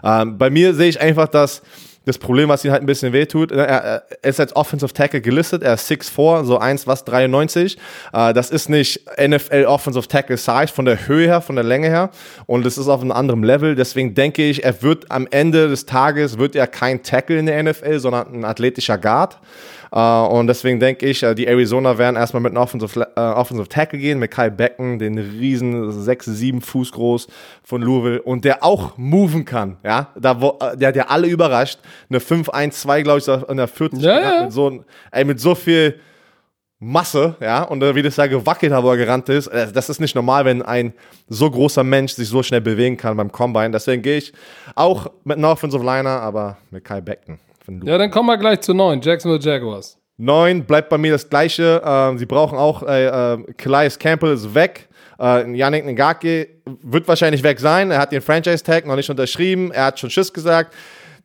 [0.03, 1.63] Ähm, bei mir sehe ich einfach, dass
[2.05, 5.21] das Problem, was ihn halt ein bisschen wehtut, ne, er, er ist als Offensive Tackle
[5.21, 7.77] gelistet, er ist 6'4, so 1, was, 93.
[8.11, 11.87] Äh, das ist nicht NFL Offensive Tackle Size von der Höhe her, von der Länge
[11.87, 12.09] her.
[12.45, 13.75] Und das ist auf einem anderen Level.
[13.75, 17.63] Deswegen denke ich, er wird am Ende des Tages, wird er kein Tackle in der
[17.63, 19.39] NFL, sondern ein athletischer Guard.
[19.95, 23.69] Uh, und deswegen denke ich, uh, die Arizona werden erstmal mit einem Offensive, uh, Offensive
[23.69, 27.27] Tackle gehen, mit Kyle Becken, den riesen 6, 7 Fuß groß
[27.63, 31.77] von Louisville und der auch moven kann, ja, da, wo, der hat ja alle überrascht,
[32.09, 34.43] eine 5-1-2, glaube ich, in der 40 ja, ja.
[34.45, 35.99] Mit, so, ey, mit so viel
[36.79, 39.99] Masse, ja, und wie das da gewackelt hat, wo er gerannt ist, äh, das ist
[39.99, 40.93] nicht normal, wenn ein
[41.29, 44.33] so großer Mensch sich so schnell bewegen kann beim Combine, deswegen gehe ich
[44.73, 47.37] auch mit einem Offensive Liner, aber mit Kyle Becken.
[47.67, 49.01] Ja, dann kommen wir gleich zu neun.
[49.01, 49.97] Jacksonville Jaguars.
[50.17, 51.81] Neun bleibt bei mir das gleiche.
[51.83, 54.87] Ähm, sie brauchen auch, äh, äh, Calais Campbell ist weg.
[55.19, 56.47] Äh, Yannick Ngake
[56.81, 57.91] wird wahrscheinlich weg sein.
[57.91, 59.71] Er hat den Franchise-Tag noch nicht unterschrieben.
[59.71, 60.75] Er hat schon Schiss gesagt.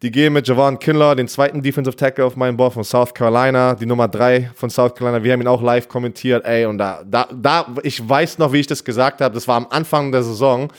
[0.00, 3.74] Die gehen mit Javon Kindler, den zweiten Defensive Tackle auf meinem Board von South Carolina,
[3.74, 5.24] die Nummer drei von South Carolina.
[5.24, 6.44] Wir haben ihn auch live kommentiert.
[6.44, 9.34] Ey, und da, da, da, ich weiß noch, wie ich das gesagt habe.
[9.34, 10.72] Das war am Anfang der Saison.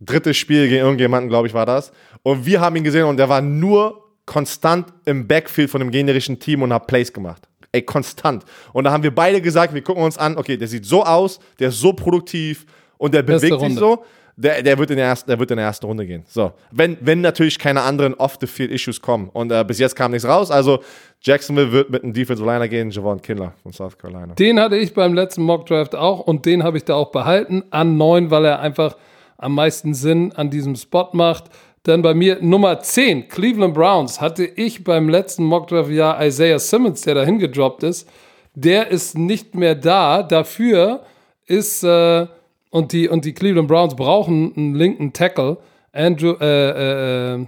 [0.00, 1.92] Drittes Spiel gegen irgendjemanden, glaube ich, war das.
[2.24, 6.38] Und wir haben ihn gesehen und der war nur konstant im Backfield von dem generischen
[6.38, 7.48] Team und habe Plays gemacht.
[7.72, 8.44] Ey, konstant.
[8.72, 11.40] Und da haben wir beide gesagt, wir gucken uns an, okay, der sieht so aus,
[11.58, 12.66] der ist so produktiv
[12.98, 13.70] und der bewegt Runde.
[13.70, 14.04] sich so.
[14.36, 16.22] Der, der, wird in der, ersten, der wird in der ersten Runde gehen.
[16.28, 16.52] So.
[16.70, 19.30] Wenn, wenn natürlich keine anderen Off-the-Field-Issues kommen.
[19.32, 20.52] Und äh, bis jetzt kam nichts raus.
[20.52, 20.80] Also
[21.22, 24.34] Jacksonville wird mit einem Defensive Liner gehen, Javon Kindler von South Carolina.
[24.34, 27.64] Den hatte ich beim letzten Mock Draft auch und den habe ich da auch behalten
[27.70, 28.96] an neun, weil er einfach
[29.38, 31.44] am meisten Sinn an diesem Spot macht.
[31.84, 37.14] Dann bei mir Nummer 10, Cleveland Browns, hatte ich beim letzten Mockdraft-Jahr Isaiah Simmons, der
[37.14, 38.08] dahin gedroppt ist.
[38.54, 40.22] Der ist nicht mehr da.
[40.22, 41.02] Dafür
[41.46, 42.26] ist, äh,
[42.70, 45.58] und, die, und die Cleveland Browns brauchen einen linken Tackle.
[45.92, 47.46] Andrew, äh, äh, äh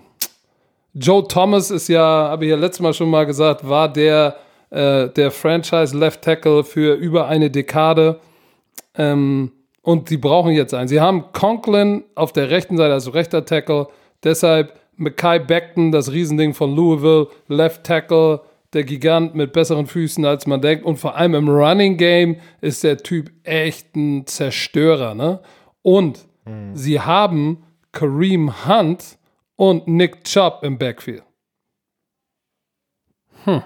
[0.95, 4.37] Joe Thomas ist ja, habe ich ja letztes Mal schon mal gesagt, war der,
[4.71, 8.19] äh, der Franchise Left Tackle für über eine Dekade.
[8.97, 9.53] Ähm,
[9.83, 10.89] und die brauchen jetzt einen.
[10.89, 13.87] Sie haben Conklin auf der rechten Seite, also rechter Tackle,
[14.23, 18.43] Deshalb Mackay Beckton, das Riesending von Louisville, Left Tackle,
[18.73, 20.85] der Gigant mit besseren Füßen, als man denkt.
[20.85, 25.15] Und vor allem im Running Game ist der Typ echt ein Zerstörer.
[25.15, 25.41] Ne?
[25.83, 26.77] Und mhm.
[26.77, 29.19] sie haben Kareem Hunt
[29.57, 31.25] und Nick Chubb im Backfield.
[33.45, 33.63] Hm.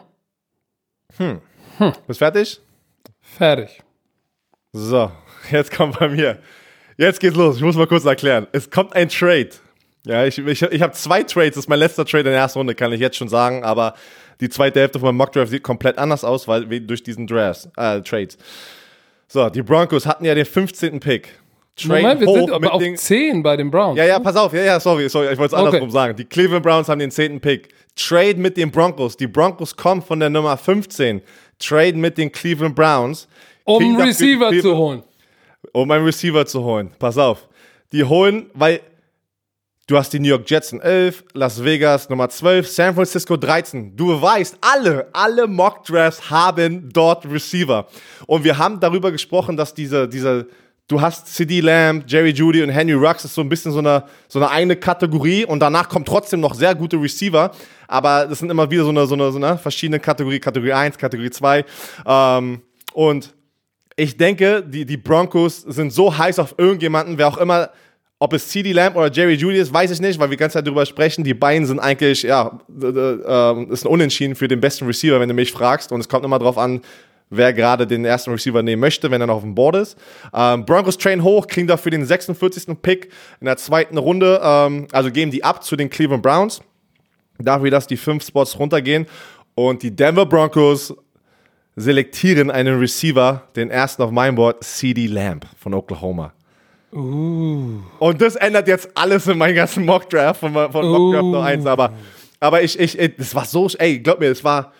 [1.17, 1.41] Hm.
[1.79, 1.93] hm.
[2.07, 2.61] Bist fertig?
[3.21, 3.83] Fertig.
[4.73, 5.11] So,
[5.51, 6.39] jetzt kommt bei mir.
[6.97, 7.57] Jetzt geht's los.
[7.57, 8.47] Ich muss mal kurz erklären.
[8.53, 9.51] Es kommt ein Trade
[10.07, 11.55] ja, ich, ich, ich habe zwei Trades.
[11.55, 13.65] Das ist mein letzter Trade in der ersten Runde, kann ich jetzt schon sagen.
[13.65, 13.95] Aber
[14.41, 18.01] die zweite Hälfte von meinem Mockdraft sieht komplett anders aus, weil durch diesen Drafts, äh,
[18.03, 18.37] Trades.
[19.29, 21.01] So, die Broncos hatten ja den 15.
[21.01, 21.29] Pick.
[21.77, 23.99] Trade Moment, wir sind aber auf 10 bei den Browns.
[23.99, 24.53] Ja, ja, pass auf.
[24.53, 25.33] Ja, ja, sorry, sorry.
[25.33, 25.91] Ich wollte es andersrum okay.
[25.91, 26.17] sagen.
[26.17, 27.41] Die Cleveland Browns haben den 10.
[27.41, 27.75] Pick.
[27.97, 29.17] Trade mit den Broncos.
[29.17, 31.21] Die Broncos kommen von der Nummer 15.
[31.59, 33.27] Trade mit den Cleveland Browns.
[33.65, 35.03] Um einen Receiver zu holen.
[35.73, 36.91] Um einen Receiver zu holen.
[36.99, 37.49] Pass auf.
[37.91, 38.81] Die holen, weil
[39.87, 43.95] Du hast die New York Jets in 11, Las Vegas Nummer 12, San Francisco 13.
[43.95, 47.87] Du weißt, alle, alle Mock Drafts haben dort Receiver.
[48.27, 50.49] Und wir haben darüber gesprochen, dass diese, diese,
[50.89, 54.05] du hast CD Lamb, Jerry Judy und Henry Rux ist so ein bisschen so eine,
[54.27, 57.51] so eine eigene Kategorie und danach kommt trotzdem noch sehr gute Receiver.
[57.87, 60.97] Aber das sind immer wieder so eine, so eine, so eine verschiedene Kategorie, Kategorie 1,
[60.97, 61.63] Kategorie 2.
[62.07, 62.63] Ähm,
[62.95, 63.35] und
[63.97, 67.69] ich denke, die, die Broncos sind so heiß auf irgendjemanden, wer auch immer
[68.19, 70.55] ob es CD Lamb oder Jerry Judy ist, weiß ich nicht, weil wir die ganze
[70.55, 71.25] Zeit darüber sprechen.
[71.25, 75.35] Die beiden sind eigentlich, ja, äh, ist ein Unentschieden für den besten Receiver, wenn du
[75.35, 75.93] mich fragst.
[75.93, 76.81] Und es kommt immer darauf an,
[77.31, 79.99] wer gerade den ersten Receiver nehmen möchte, wenn er noch auf dem Board ist.
[80.33, 82.81] Ähm, Broncos train hoch, kriegen dafür den 46.
[82.81, 83.11] Pick
[83.41, 84.41] in der zweiten Runde.
[84.43, 86.63] Ähm, also geben die ab zu den Cleveland Browns.
[87.39, 89.07] Dafür, dass die fünf Spots runtergehen.
[89.57, 90.95] Und die Denver Broncos
[91.77, 96.33] selektieren einen Receiver, den ersten auf meinem Board, CD Lamb von Oklahoma.
[96.95, 97.81] Uh.
[97.99, 101.39] Und das ändert jetzt alles in meinem ganzen Mockdraft von, von Mockdraft uh.
[101.39, 101.67] 1.
[101.67, 101.93] Aber,
[102.41, 104.73] aber ich, ich, das war so, ey, glaub mir, es war,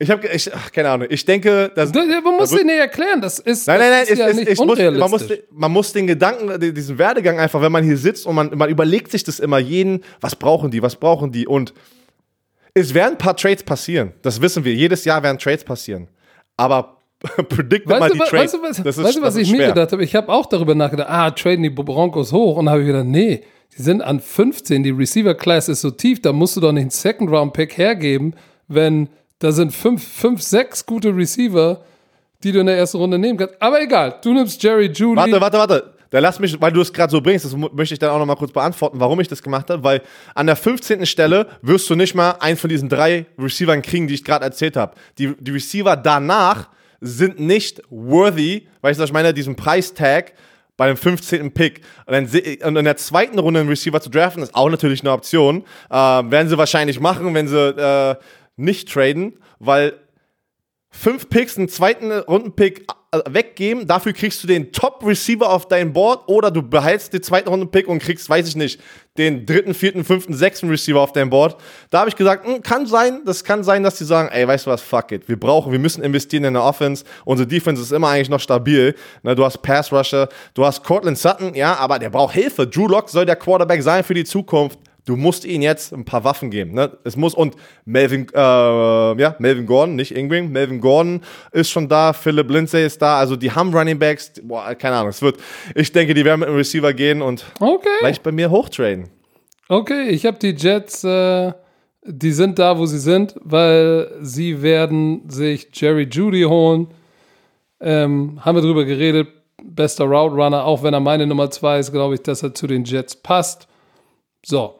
[0.00, 1.08] Ich habe, ich, ach, keine Ahnung.
[1.10, 1.90] Ich denke, dass.
[1.90, 4.36] Du, man muss dir nicht erklären, das ist, Nein, nein, nein, ist es, ja es,
[4.36, 7.96] nicht ich muss, man, muss, man muss den Gedanken, diesen Werdegang einfach, wenn man hier
[7.96, 11.48] sitzt und man, man überlegt sich das immer jeden, was brauchen die, was brauchen die
[11.48, 11.74] und
[12.74, 14.12] es werden ein paar Trades passieren.
[14.22, 14.72] Das wissen wir.
[14.72, 16.08] Jedes Jahr werden Trades passieren.
[16.56, 16.97] Aber
[17.48, 18.52] predict mal Weißt die du, wa- Trades.
[18.52, 20.04] weißt du, was, ist, weißt du, was ich mir gedacht habe?
[20.04, 22.56] Ich habe auch darüber nachgedacht, ah, traden die Broncos hoch.
[22.58, 23.42] Und habe ich gedacht, nee,
[23.76, 26.90] die sind an 15, die Receiver-Class ist so tief, da musst du doch nicht einen
[26.90, 28.34] Second-Round-Pick hergeben,
[28.68, 29.08] wenn
[29.40, 31.80] da sind fünf, fünf, sechs gute Receiver,
[32.42, 33.54] die du in der ersten Runde nehmen kannst.
[33.60, 35.16] Aber egal, du nimmst Jerry Judy.
[35.16, 35.94] Warte, warte, warte.
[36.10, 38.24] Da lass mich, weil du es gerade so bringst, das möchte ich dann auch noch
[38.24, 39.84] mal kurz beantworten, warum ich das gemacht habe.
[39.84, 40.00] Weil
[40.34, 41.04] an der 15.
[41.04, 44.76] Stelle wirst du nicht mal einen von diesen drei Receivern kriegen, die ich gerade erzählt
[44.76, 44.94] habe.
[45.18, 46.68] Die, die Receiver danach
[47.00, 50.32] sind nicht worthy, weißt du, was ich meine, diesen Preistag
[50.76, 51.52] bei dem 15.
[51.52, 51.82] Pick.
[52.06, 55.64] Und in der zweiten Runde einen Receiver zu draften, ist auch natürlich eine Option.
[55.90, 58.16] Äh, werden sie wahrscheinlich machen, wenn sie äh,
[58.56, 59.94] nicht traden, weil
[60.90, 66.28] fünf Picks, einen zweiten Rundenpick äh, weggeben, dafür kriegst du den Top-Receiver auf dein Board
[66.28, 68.80] oder du behältst den zweiten Rundenpick und kriegst, weiß ich nicht,
[69.18, 71.56] den dritten, vierten, fünften, sechsten Receiver auf dein Board.
[71.90, 74.66] Da habe ich gesagt, hm, kann sein, das kann sein, dass die sagen, ey, weißt
[74.66, 77.92] du was, fuck it, wir brauchen, wir müssen investieren in der Offense, unsere Defense ist
[77.92, 82.10] immer eigentlich noch stabil, ne, du hast Pass-Rusher, du hast Cortland Sutton, ja, aber der
[82.10, 84.78] braucht Hilfe, Drew Lock soll der Quarterback sein für die Zukunft,
[85.08, 86.74] Du musst ihnen jetzt ein paar Waffen geben.
[86.74, 86.98] Ne?
[87.02, 87.56] Es muss und
[87.86, 90.52] Melvin, äh, ja, Melvin Gordon, nicht Ingram.
[90.52, 93.18] Melvin Gordon ist schon da, Philip Lindsay ist da.
[93.18, 94.32] Also die haben Running Backs.
[94.42, 95.08] Boah, keine Ahnung.
[95.08, 95.38] Es wird.
[95.74, 97.88] Ich denke, die werden mit dem Receiver gehen und Okay.
[98.00, 99.08] vielleicht bei mir hochtraden.
[99.70, 101.52] Okay, ich habe die Jets, äh,
[102.04, 106.88] die sind da, wo sie sind, weil sie werden sich Jerry Judy holen.
[107.80, 109.28] Ähm, haben wir drüber geredet.
[109.62, 112.66] Bester Route Runner, auch wenn er meine Nummer zwei ist, glaube ich, dass er zu
[112.66, 113.68] den Jets passt.
[114.44, 114.74] So.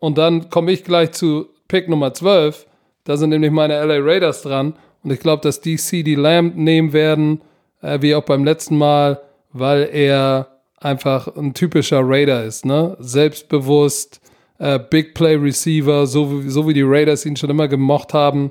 [0.00, 2.66] Und dann komme ich gleich zu Pick Nummer 12.
[3.04, 4.74] Da sind nämlich meine LA Raiders dran.
[5.02, 7.40] Und ich glaube, dass die CD Lamb nehmen werden,
[7.82, 9.20] äh, wie auch beim letzten Mal,
[9.52, 10.48] weil er
[10.80, 12.64] einfach ein typischer Raider ist.
[12.64, 12.96] Ne?
[13.00, 14.20] Selbstbewusst,
[14.58, 18.50] äh, Big Play Receiver, so, wie- so wie die Raiders ihn schon immer gemocht haben.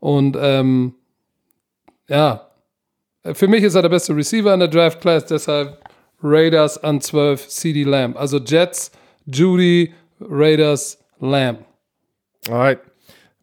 [0.00, 0.94] Und ähm,
[2.08, 2.48] ja,
[3.32, 5.78] für mich ist er der beste Receiver in der Draft Class, deshalb
[6.22, 8.16] Raiders an 12, CD Lamb.
[8.16, 8.90] Also Jets,
[9.26, 11.64] Judy, Raiders, Lamb.
[12.48, 12.80] Alright.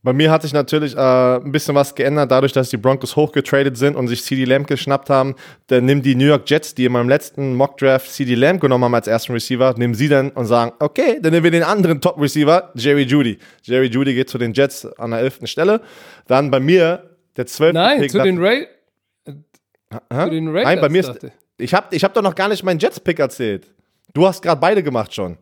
[0.06, 3.76] Bei mir hat sich natürlich äh, ein bisschen was geändert, dadurch, dass die Broncos hochgetradet
[3.76, 5.34] sind und sich CD Lamb geschnappt haben.
[5.66, 8.94] Dann nehmen die New York Jets, die in meinem letzten Mock-Draft CD Lamb genommen haben
[8.94, 12.72] als ersten Receiver, nehmen sie dann und sagen, okay, dann nehmen wir den anderen Top-Receiver,
[12.76, 13.40] Jerry Judy.
[13.64, 15.40] Jerry Judy geht zu den Jets an der 11.
[15.46, 15.82] Stelle.
[16.28, 17.74] Dann bei mir der 12.
[17.74, 18.66] Nein, Pick zu den, Ra Hä?
[19.26, 20.66] zu den Raiders.
[20.66, 21.32] Nein, bei mir ist, ich.
[21.58, 23.74] ich habe ich hab doch noch gar nicht meinen Jets-Pick erzählt.
[24.14, 25.40] Du hast gerade beide gemacht schon.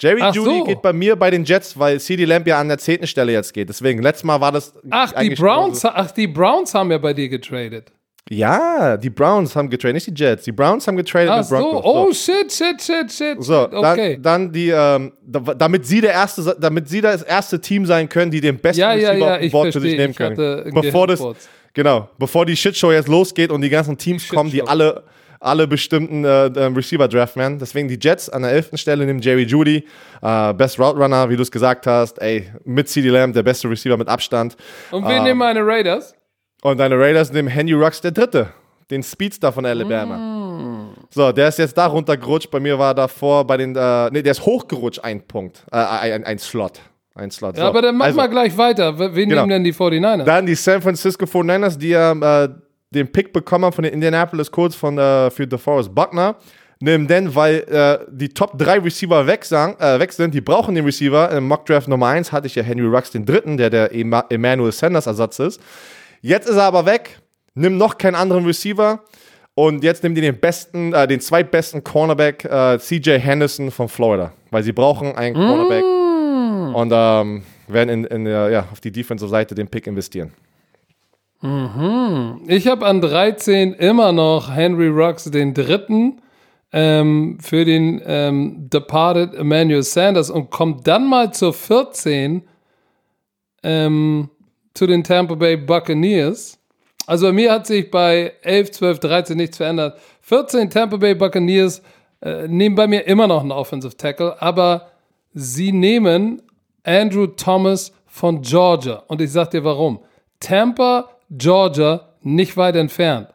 [0.00, 0.64] Jerry Ach Judy so.
[0.64, 3.06] geht bei mir bei den Jets, weil CD Lamb ja an der 10.
[3.06, 3.68] Stelle jetzt geht.
[3.68, 4.72] Deswegen, letztes Mal war das.
[4.90, 7.92] Ach, die Browns, ach, die Browns haben ja bei dir getradet.
[8.28, 10.44] Ja, die Browns haben getradet, nicht die Jets.
[10.44, 11.82] Die Browns haben getradet Ach mit so, Broncos.
[11.84, 13.42] oh shit, shit, shit, shit.
[13.42, 14.14] So, okay.
[14.14, 18.08] dann, dann die, ähm, da- damit sie der erste, damit sie das erste Team sein
[18.08, 20.70] können, die den besten Ja, ja, ja, ich Board für sich nehmen können.
[20.72, 21.20] Bevor das,
[21.74, 25.02] genau, bevor die Shitshow jetzt losgeht und die ganzen Teams Die kommen, die alle,
[25.40, 27.58] alle bestimmten äh, äh, Receiver draften werden.
[27.58, 28.70] Deswegen die Jets an der 11.
[28.74, 29.84] Stelle nehmen Jerry Judy,
[30.22, 33.68] äh, Best Route Runner, wie du es gesagt hast, ey, mit CD Lamb, der beste
[33.68, 34.56] Receiver mit Abstand.
[34.90, 35.08] Und Ah.
[35.08, 36.14] wen nehmen meine Raiders?
[36.62, 38.48] Und deine Raiders nehmen Henry Rux der Dritte,
[38.90, 40.16] den Speedster von Alabama.
[40.18, 40.94] Mm.
[41.08, 42.50] So, der ist jetzt da runtergerutscht.
[42.50, 46.24] Bei mir war davor bei den, äh, nee, der ist hochgerutscht, ein Punkt, äh, ein,
[46.24, 46.80] ein Slot.
[47.14, 47.56] Ein Slot.
[47.56, 47.68] Ja, so.
[47.70, 48.98] aber dann mach also, mal gleich weiter.
[48.98, 49.42] Wen Genau.
[49.42, 50.24] nehmen denn die 49ers?
[50.24, 52.12] Dann die San Francisco 49ers, die ja
[52.44, 52.48] äh,
[52.90, 56.36] den Pick bekommen haben von den Indianapolis Colts von, äh, für DeForest Buckner.
[56.82, 60.32] Nehmen den, weil äh, die Top 3 Receiver weg, sagen, äh, weg sind.
[60.32, 61.30] Die brauchen den Receiver.
[61.30, 64.72] Im Mockdraft Nummer 1 hatte ich ja Henry Rux den dritten, der der Ema Emmanuel
[64.72, 65.60] Sanders Ersatz ist.
[66.22, 67.20] Jetzt ist er aber weg.
[67.54, 69.00] Nimm noch keinen anderen Receiver.
[69.54, 74.32] Und jetzt nimm die den besten, äh, den zweitbesten Cornerback, äh, CJ Henderson von Florida.
[74.50, 75.84] Weil sie brauchen einen Cornerback.
[76.74, 80.32] Und ähm, werden in, in, ja, auf die Defensive-Seite den Pick investieren.
[81.42, 86.20] Ich habe an 13 immer noch Henry Rux den dritten
[86.72, 92.42] ähm, für den ähm, Departed Emmanuel Sanders und kommt dann mal zur 14
[93.62, 94.28] ähm,
[94.74, 96.58] zu den Tampa Bay Buccaneers.
[97.06, 99.98] Also bei mir hat sich bei 11, 12, 13 nichts verändert.
[100.20, 101.82] 14 Tampa Bay Buccaneers
[102.22, 104.90] äh, nehmen bei mir immer noch einen Offensive Tackle, aber
[105.32, 106.42] sie nehmen
[106.84, 109.02] Andrew Thomas von Georgia.
[109.08, 110.00] Und ich sag dir warum.
[110.38, 113.28] Tampa, Georgia, nicht weit entfernt.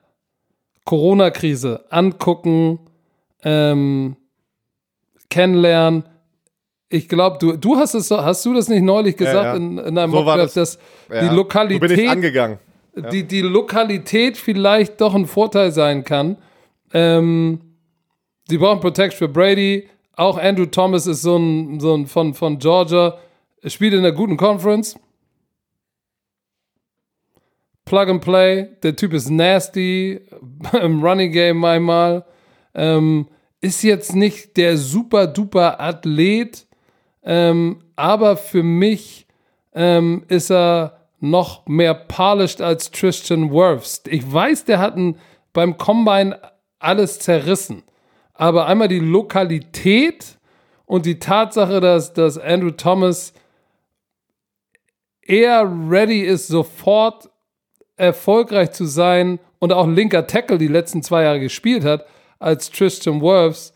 [0.85, 2.79] Corona-Krise, angucken,
[3.43, 4.15] ähm,
[5.29, 6.03] kennenlernen.
[6.89, 9.55] ich glaube, du, du hast es, hast du das nicht neulich gesagt ja.
[9.55, 10.77] in, in einem So Mockdraft, das.
[10.77, 11.15] dass Ja.
[11.15, 12.59] die So bin ich Lokalität, angegangen.
[13.11, 16.37] die, die Lokalität vielleicht doch ein Vorteil sein kann.
[16.93, 17.59] Ähm,
[18.47, 19.89] sie brauchen Protection für Brady.
[20.15, 23.17] Auch Andrew Thomas ist so ein, so ein von, von Georgia,
[23.65, 24.97] spielt in einer guten Conference.
[27.85, 28.67] Plug and Play.
[28.83, 30.21] Der Typ ist nasty
[30.81, 32.25] im Running Game einmal.
[32.73, 33.27] Ähm,
[33.61, 36.67] ist jetzt nicht der super duper Athlet,
[37.23, 39.25] ähm, aber für mich
[39.73, 44.03] ähm, ist er noch mehr polished als Tristan Wirfs.
[44.07, 45.17] Ich weiß, der hat ein,
[45.53, 46.39] beim Combine
[46.79, 47.83] alles zerrissen.
[48.33, 50.37] Aber einmal die Lokalität
[50.85, 53.33] und die Tatsache, dass, dass Andrew Thomas
[55.21, 57.29] eher ready ist, sofort
[57.97, 62.05] erfolgreich zu sein und auch linker Tackle die letzten zwei Jahre gespielt hat,
[62.39, 63.73] als Tristan Wirfs.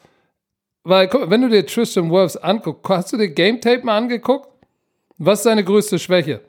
[0.84, 4.50] Weil, guck, wenn du dir Tristan Wirfs anguckst, hast du dir Game Tape mal angeguckt?
[5.18, 6.42] Was ist seine größte Schwäche?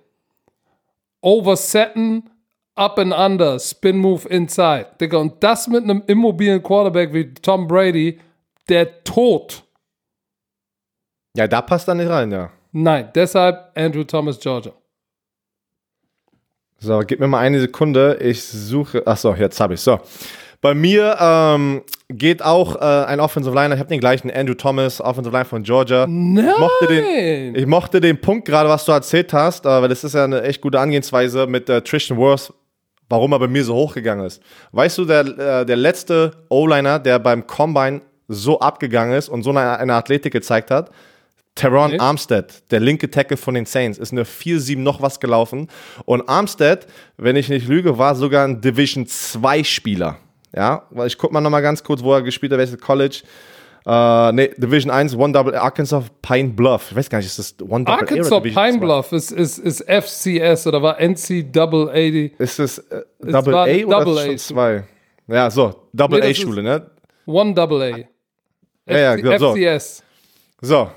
[1.20, 2.30] Oversetten,
[2.74, 4.86] up and under, spin move inside.
[5.00, 8.20] Digga, und das mit einem immobilen Quarterback wie Tom Brady,
[8.68, 9.64] der Tod.
[11.36, 12.50] Ja, da passt er nicht rein, ja.
[12.72, 14.72] Nein, deshalb Andrew Thomas, Georgia.
[16.82, 18.16] So, gib mir mal eine Sekunde.
[18.22, 19.06] Ich suche.
[19.06, 20.00] Achso, jetzt habe ich So.
[20.62, 23.74] Bei mir ähm, geht auch äh, ein Offensive Liner.
[23.74, 26.06] Ich habe den gleichen Andrew Thomas, Offensive Line von Georgia.
[26.06, 26.54] Nein!
[26.58, 30.14] mochte den, ich mochte den Punkt gerade, was du erzählt hast, äh, weil das ist
[30.14, 32.52] ja eine echt gute Angehensweise mit äh, Tristan Wirfs,
[33.08, 34.42] warum er bei mir so hochgegangen ist.
[34.72, 39.50] Weißt du, der, äh, der letzte O-Liner, der beim Combine so abgegangen ist und so
[39.50, 40.90] eine, eine Athletik gezeigt hat,
[41.60, 41.98] Teron Nee.
[41.98, 45.68] Armstead, der linke Tackle von den Saints, ist eine 4-7 noch was gelaufen.
[46.04, 50.16] Und Armstead, wenn ich nicht lüge, war sogar ein Division 2 Spieler.
[50.54, 53.22] Ja, weil ich guck mal nochmal ganz kurz, wo er gespielt hat, welches College.
[53.86, 56.88] Äh, nee, Division 1, One Double, Arkansas Pine Bluff.
[56.90, 58.78] Ich weiß gar nicht, ist das One Double A Arkansas Division Pine 2?
[58.78, 62.30] Bluff ist, ist, ist FCS oder war NCAA.
[62.38, 64.36] Ist es äh, Double A oder Double A.
[64.36, 64.84] zwei?
[65.28, 66.90] Ja, so, Double Nee, das ist- A-Schule, ne?
[67.26, 67.96] One Double A.
[68.92, 69.54] Ja, ja, genau, so.
[69.54, 70.02] FCS.
[70.62, 70.90] So,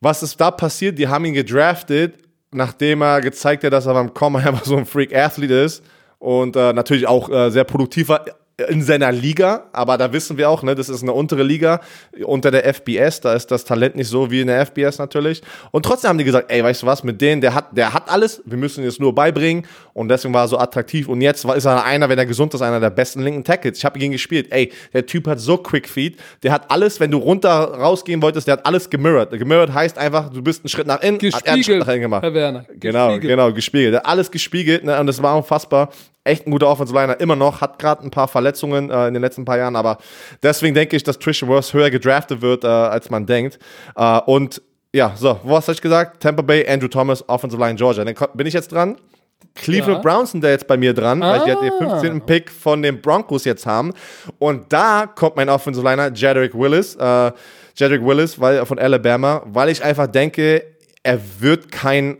[0.00, 0.98] was ist da passiert?
[0.98, 2.18] Die haben ihn gedraftet,
[2.52, 5.84] nachdem er gezeigt hat, dass er beim Kommen einfach so ein Freak-Athlete ist
[6.18, 8.24] und äh, natürlich auch äh, sehr produktiv war
[8.68, 11.82] in seiner Liga, aber da wissen wir auch, ne, das ist eine untere Liga
[12.24, 15.42] unter der FBS, da ist das Talent nicht so wie in der FBS natürlich.
[15.72, 18.08] Und trotzdem haben die gesagt, ey, weißt du was, mit denen, der hat, der hat
[18.08, 21.44] alles, wir müssen ihn jetzt nur beibringen und deswegen war er so attraktiv und jetzt
[21.44, 23.76] ist er einer, wenn er gesund ist, einer der besten linken Tackles.
[23.76, 26.98] Ich habe gegen ihn gespielt, ey, der Typ hat so Quick Feet, der hat alles,
[26.98, 29.32] wenn du runter rausgehen wolltest, der hat alles gemirrored.
[29.32, 31.88] Gemirrored heißt einfach, du bist einen Schritt nach innen, hat er einen Schritt Gespiegelt, nach
[31.88, 32.22] innen gemacht.
[32.22, 32.64] Herr Werner.
[32.80, 33.30] Genau, Gespiegelt.
[33.30, 33.92] genau, gespiegelt.
[33.92, 35.90] Der hat alles gespiegelt ne, und das war unfassbar.
[36.26, 39.22] Echt ein guter Offensive Liner, immer noch, hat gerade ein paar Verletzungen äh, in den
[39.22, 39.98] letzten paar Jahren, aber
[40.42, 43.58] deswegen denke ich, dass Trisha Worth höher gedraftet wird, äh, als man denkt.
[43.96, 44.60] Äh, und
[44.94, 46.22] ja, so, was habe ich gesagt?
[46.22, 48.04] Tampa Bay, Andrew Thomas, Offensive Line Georgia.
[48.04, 48.96] Dann bin ich jetzt dran.
[49.54, 50.10] Cleveland Ja.
[50.12, 51.98] Browns sind da jetzt bei mir dran, weil die halt den Ah.
[51.98, 52.20] 15.
[52.22, 53.92] Pick von den Broncos jetzt haben.
[54.38, 57.32] Und da kommt mein Offensive Liner, Jedrick Willis, äh,
[57.74, 60.62] Jedrick Willis weil, von Alabama, weil ich einfach denke,
[61.02, 62.18] er wird kein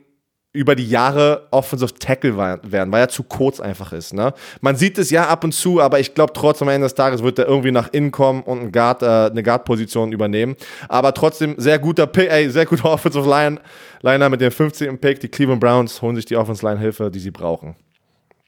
[0.57, 4.15] über die Jahre Offensive Tackle werden, weil er zu kurz einfach ist.
[4.15, 4.33] Ne?
[4.61, 7.23] Man sieht es ja ab und zu, aber ich glaube trotzdem am Ende des Tages
[7.23, 10.57] wird er irgendwie nach innen kommen und einen Guard, äh, eine Guard-Position übernehmen.
[10.89, 13.61] Aber trotzdem sehr guter Pick, ey, sehr guter Offensive Line,
[14.03, 14.99] Liner mit dem 15.
[14.99, 15.21] Pick.
[15.21, 17.77] Die Cleveland Browns holen sich die Offensive Line Hilfe, die sie brauchen.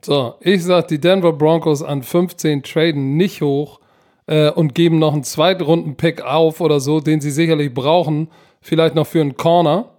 [0.03, 3.81] So, ich sag, die Denver Broncos an 15 traden nicht hoch
[4.27, 8.29] äh, und geben noch einen Zweitrunden-Pick auf oder so, den sie sicherlich brauchen,
[8.61, 9.91] vielleicht noch für einen Corner,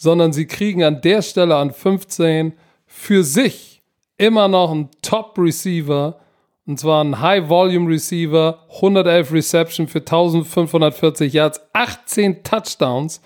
[0.00, 2.54] sondern sie kriegen an der Stelle an 15
[2.86, 3.82] für sich
[4.16, 6.18] immer noch einen Top-Receiver,
[6.66, 13.20] und zwar einen High-Volume-Receiver, 111 Reception für 1540 Yards, 18 Touchdowns,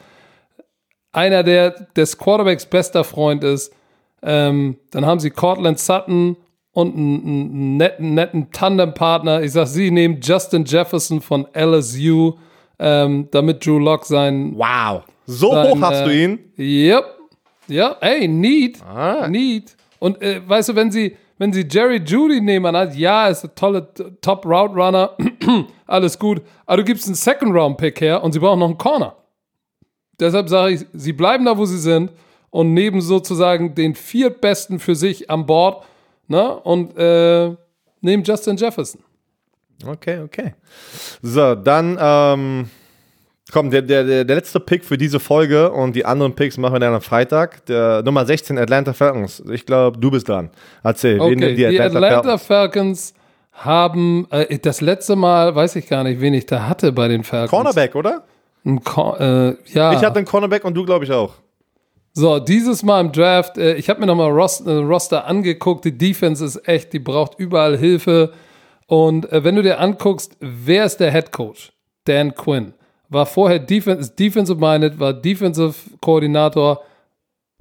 [1.13, 3.73] einer, der des Quarterbacks bester Freund ist,
[4.21, 6.37] ähm, dann haben sie Cortland Sutton
[6.73, 9.43] und einen, einen netten, netten Tandempartner.
[9.43, 12.33] Ich sag, sie nehmen Justin Jefferson von LSU,
[12.81, 14.55] ähm, damit Drew Lock sein.
[14.57, 15.05] Wow.
[15.27, 16.39] So sein, hoch hast äh, du ihn.
[16.59, 17.05] Yep.
[17.69, 18.83] Ja, ey, neat.
[18.85, 19.27] Ah.
[19.29, 19.77] Neat.
[19.99, 23.55] Und äh, weißt du, wenn sie, wenn sie Jerry Judy nehmen, hat, ja, ist ein
[23.55, 25.17] toller t- Top Route Runner,
[25.87, 26.43] alles gut.
[26.67, 29.17] Aber du gibst einen Second Round Pick her und sie brauchen noch einen Corner.
[30.21, 32.13] Deshalb sage ich, sie bleiben da, wo sie sind
[32.51, 35.85] und nehmen sozusagen den viertbesten für sich an Bord
[36.29, 36.55] ne?
[36.61, 37.51] und äh,
[38.01, 39.01] nehmen Justin Jefferson.
[39.85, 40.55] Okay, okay.
[41.21, 42.71] So, dann, ähm,
[43.53, 46.81] komm, der, der, der letzte Pick für diese Folge und die anderen Picks machen wir
[46.81, 47.67] dann am Freitag.
[47.67, 49.43] Der Nummer 16, Atlanta Falcons.
[49.51, 50.51] Ich glaube, du bist dran.
[50.83, 52.43] Erzähl, wen Okay, nehmen die Atlanta, Falcons?
[52.47, 53.15] Falcons
[53.53, 57.23] haben äh, das letzte Mal, weiß ich gar nicht, wen ich da hatte bei den
[57.23, 57.51] Falcons.
[57.51, 58.25] Cornerback, oder?
[58.83, 59.93] Cor äh, ja.
[59.93, 61.35] Ich hatte einen Cornerback und du, glaube ich, auch.
[62.15, 65.85] So, dieses Mal im Draft, äh, ich habe mir nochmal Roster, äh, Roster angeguckt.
[65.85, 68.33] Die Defense ist echt, die braucht überall Hilfe.
[68.87, 71.73] Und äh, wenn du dir anguckst, wer ist der Head Coach?
[72.05, 72.75] Dan Quinn.
[73.15, 76.83] War vorher Defense, Defensive Minded, war Defensive Koordinator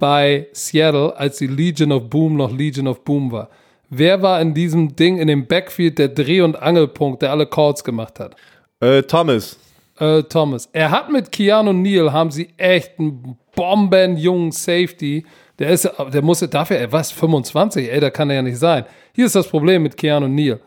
[0.00, 3.48] bei Seattle, als die Legion of Boom noch Legion of Boom war.
[3.88, 7.84] Wer war in diesem Ding in dem Backfield der Dreh- und Angelpunkt, der alle Calls
[7.84, 8.34] gemacht hat?
[8.80, 9.56] Äh, Thomas.
[10.00, 10.68] Äh, Thomas.
[10.72, 15.24] Er hat mit Keanu Neal, haben sie echt einen bombenjungen Safety.
[15.60, 17.92] Der ist, der muss, dafür, er was, 25?
[17.92, 18.86] Ey, da kann er ja nicht sein.
[19.14, 20.58] Hier ist das Problem mit Keanu Neal.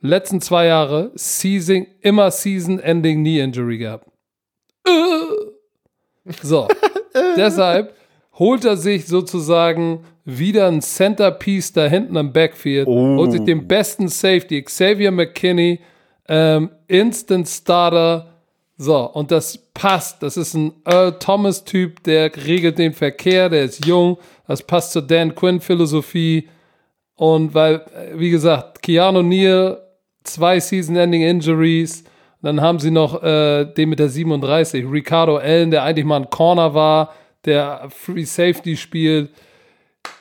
[0.00, 4.08] Letzten zwei Jahre, Season, immer Season-Ending Knee Injury gehabt.
[6.42, 6.68] So,
[7.36, 7.94] deshalb
[8.38, 13.16] holt er sich sozusagen wieder ein Centerpiece da hinten am Backfield, Oh.
[13.16, 15.80] holt sich den besten Safety, Xavier McKinney,
[16.28, 18.32] ähm, Instant Starter.
[18.76, 20.22] So, und das passt.
[20.22, 24.18] Das ist ein Earl Thomas-Typ, der regelt den Verkehr, der ist jung.
[24.48, 26.48] Das passt zur Dan Quinn-Philosophie.
[27.14, 29.80] Und weil, äh, wie gesagt, Keanu Neal,
[30.24, 32.04] zwei Season-Ending-Injuries.
[32.42, 36.30] Dann haben sie noch äh, den mit der 37, Ricardo Allen, der eigentlich mal ein
[36.30, 37.14] Corner war,
[37.44, 39.30] der Free Safety spielt.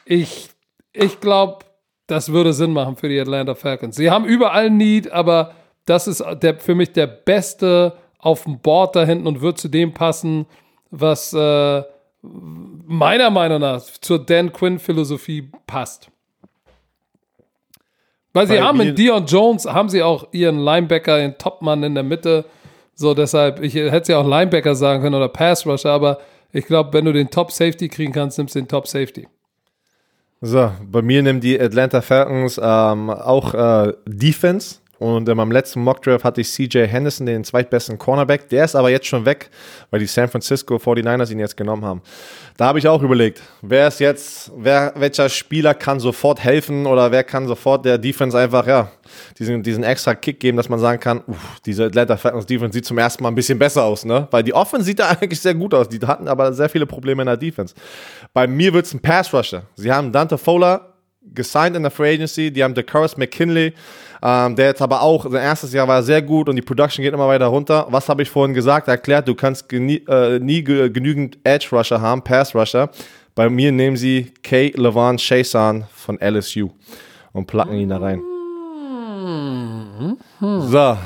[0.06, 0.50] Ich,
[0.94, 1.66] ich glaube,
[2.08, 3.96] das würde Sinn machen für die Atlanta Falcons.
[3.96, 5.54] Sie haben überall Need, aber
[5.86, 9.68] das ist der, für mich der beste auf dem Board da hinten und wird zu
[9.68, 10.46] dem passen,
[10.90, 11.84] was äh,
[12.22, 16.10] meiner Meinung nach zur Dan Quinn-Philosophie passt.
[18.36, 21.96] Weil sie Bei haben mit Dion Jones, haben sie auch ihren Linebacker, den Topmann in
[21.96, 22.44] der Mitte.
[22.94, 26.18] So, deshalb, ich hätte ja auch Linebacker sagen können oder Pass Rusher, aber
[26.52, 29.30] ich glaube, wenn du den Top Safety kriegen kannst, nimmst du den Top Safety.
[30.42, 34.80] So, bei mir nehmen die Atlanta Falcons ähm, auch äh, Defense.
[35.00, 38.50] Und in meinem letzten Mockdraft hatte ich CJ Henderson, den zweitbesten Cornerback.
[38.50, 39.50] Der ist aber jetzt schon weg,
[39.92, 42.02] weil die San Francisco 49ers ihn jetzt genommen haben.
[42.58, 47.12] Da habe ich auch überlegt, wer ist jetzt, wer, welcher Spieler kann sofort helfen oder
[47.12, 48.92] wer kann sofort der Defense einfach, ja,
[49.38, 52.86] diesen, diesen extra Kick geben, dass man sagen kann, uff, diese Atlanta Falcons Defense sieht
[52.86, 54.28] zum ersten Mal ein bisschen besser aus, ne?
[54.32, 55.90] Weil die Offense sieht da eigentlich sehr gut aus.
[55.90, 57.76] Die hatten aber sehr viele Probleme in der Defense.
[58.34, 59.64] Bei mir wird es ein Pass Rusher.
[59.76, 60.95] Sie haben Dante Fowler
[61.34, 62.52] gesigned in der Free Agency.
[62.52, 63.74] Die haben DeCarus McKinley,
[64.22, 67.14] ähm, der jetzt aber auch, sein erstes Jahr war sehr gut und die Production geht
[67.14, 67.88] immer weiter runter.
[67.90, 68.88] Was habe ich vorhin gesagt?
[68.88, 72.90] Erklärt, du kannst genie, äh, nie ge genügend Edge Rusher haben, Pass Rusher.
[73.36, 74.72] Bei mir nehmen sie K.
[74.76, 76.70] Levon Chason von LSU
[77.34, 78.22] und placken ihn da rein.
[80.40, 80.98] So,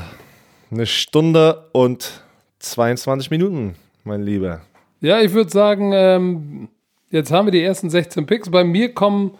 [0.71, 2.21] eine Stunde und
[2.59, 4.61] 22 Minuten, mein Lieber.
[5.01, 6.69] Ja, ich würde sagen, ähm,
[7.09, 8.51] jetzt haben wir die ersten 16 Picks.
[8.51, 9.31] Bei mir kommen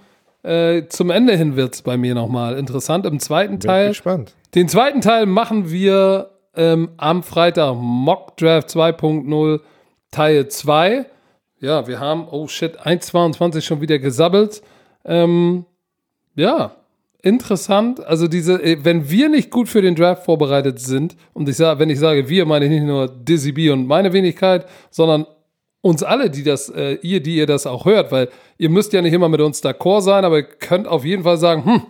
[0.44, 3.06] äh, zum Ende hin wird es bei mir nochmal interessant.
[3.06, 4.34] Im zweiten Bin Teil, gespannt.
[4.56, 9.60] den zweiten Teil machen wir ähm, am Freitag Mock Draft 2.0
[10.12, 11.06] Teil 2.
[11.60, 14.62] Ja, wir haben, oh shit, 1,22 schon wieder gesabbelt.
[15.06, 15.66] Ähm,
[16.36, 16.72] ja,
[17.22, 18.06] interessant.
[18.06, 21.80] Also diese, äh, wenn wir nicht gut für den Draft vorbereitet sind, und ich sage,
[21.80, 25.26] wenn ich sage wir, meine ich nicht nur Dizzy B und meine Wenigkeit, sondern
[25.82, 29.02] uns alle, die das, äh, ihr, die ihr das auch hört, weil ihr müsst ja
[29.02, 31.82] nicht immer mit uns d'accord sein, aber ihr könnt auf jeden Fall sagen, hm,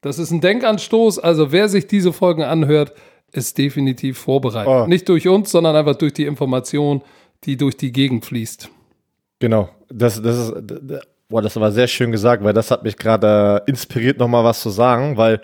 [0.00, 1.18] das ist ein Denkanstoß.
[1.18, 2.92] Also wer sich diese Folgen anhört,
[3.32, 4.68] ist definitiv vorbereitet.
[4.68, 4.86] Oh.
[4.86, 7.02] Nicht durch uns, sondern einfach durch die Information,
[7.44, 8.70] die durch die Gegend fließt.
[9.40, 10.54] Genau, das, das ist,
[11.28, 14.60] boah, das war sehr schön gesagt, weil das hat mich gerade äh, inspiriert, nochmal was
[14.60, 15.40] zu sagen, weil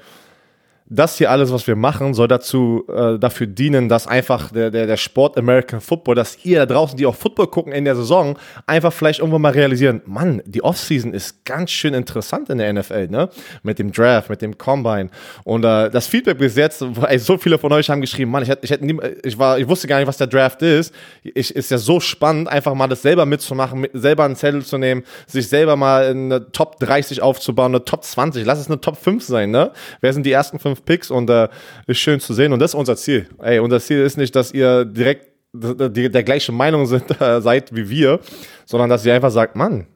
[0.93, 4.89] das hier alles, was wir machen, soll dazu äh, dafür dienen, dass einfach der, der,
[4.89, 8.37] der Sport American Football, dass ihr da draußen, die auch Football gucken in der Saison,
[8.67, 13.07] einfach vielleicht irgendwann mal realisieren, Mann, die Offseason ist ganz schön interessant in der NFL,
[13.07, 13.29] ne?
[13.63, 15.11] Mit dem Draft, mit dem Combine.
[15.45, 18.49] Und äh, das Feedback bis jetzt, ey, so viele von euch haben geschrieben, Mann, ich
[18.49, 20.93] hätte, ich hätte nie, ich war, ich wusste gar nicht, was der Draft ist.
[21.23, 24.77] Ich, ist ja so spannend, einfach mal das selber mitzumachen, mit, selber einen Zettel zu
[24.77, 28.97] nehmen, sich selber mal eine Top 30 aufzubauen, eine Top 20, lass es eine Top
[28.97, 29.71] 5 sein, ne?
[30.01, 31.49] Wer sind die ersten fünf Picks und äh,
[31.87, 33.29] ist schön zu sehen und das ist unser Ziel.
[33.39, 37.89] Ey, unser Ziel ist nicht, dass ihr direkt der gleichen Meinung sind, äh, seid wie
[37.89, 38.21] wir,
[38.67, 39.87] sondern dass ihr einfach sagt, Mann,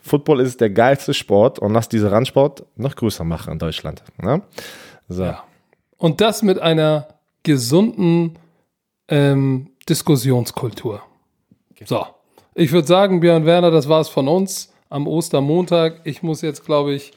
[0.00, 4.02] Football ist der geilste Sport und lasst diese Randsport noch größer machen in Deutschland.
[4.20, 4.42] Ne?
[5.08, 5.24] So.
[5.24, 5.44] Ja.
[5.96, 7.08] Und das mit einer
[7.42, 8.38] gesunden
[9.08, 11.02] ähm, Diskussionskultur.
[11.84, 12.06] So,
[12.54, 16.00] ich würde sagen, Björn Werner, das war's von uns am Ostermontag.
[16.04, 17.12] Ich muss jetzt, glaube ich,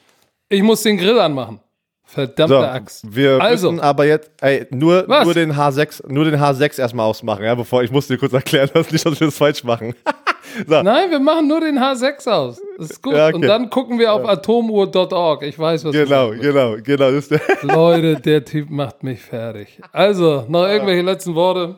[0.48, 1.60] ich muss den Grill anmachen.
[2.08, 3.04] Verdammte So, Axt.
[3.16, 3.72] wir Also.
[3.72, 5.24] müssen aber jetzt ey, nur, Was?
[5.24, 8.70] nur den H6, nur den H6 erstmal ausmachen, ja, bevor ich muss dir kurz erklären,
[8.74, 9.92] dass nicht, dass wir das falsch machen.
[10.68, 12.62] so, Nein, wir machen nur den H6 aus.
[12.78, 13.14] Das ist gut.
[13.14, 13.34] Ja, okay.
[13.34, 15.42] Und dann gucken wir auf atomuhr.org.
[15.42, 17.08] Ich weiß, was genau, genau, genau.
[17.08, 19.80] Ist der Leute, der Typ macht mich fertig.
[19.92, 21.74] Also, noch irgendwelche letzten Worte?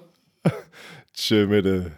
[1.14, 1.92] Tschö, bitte.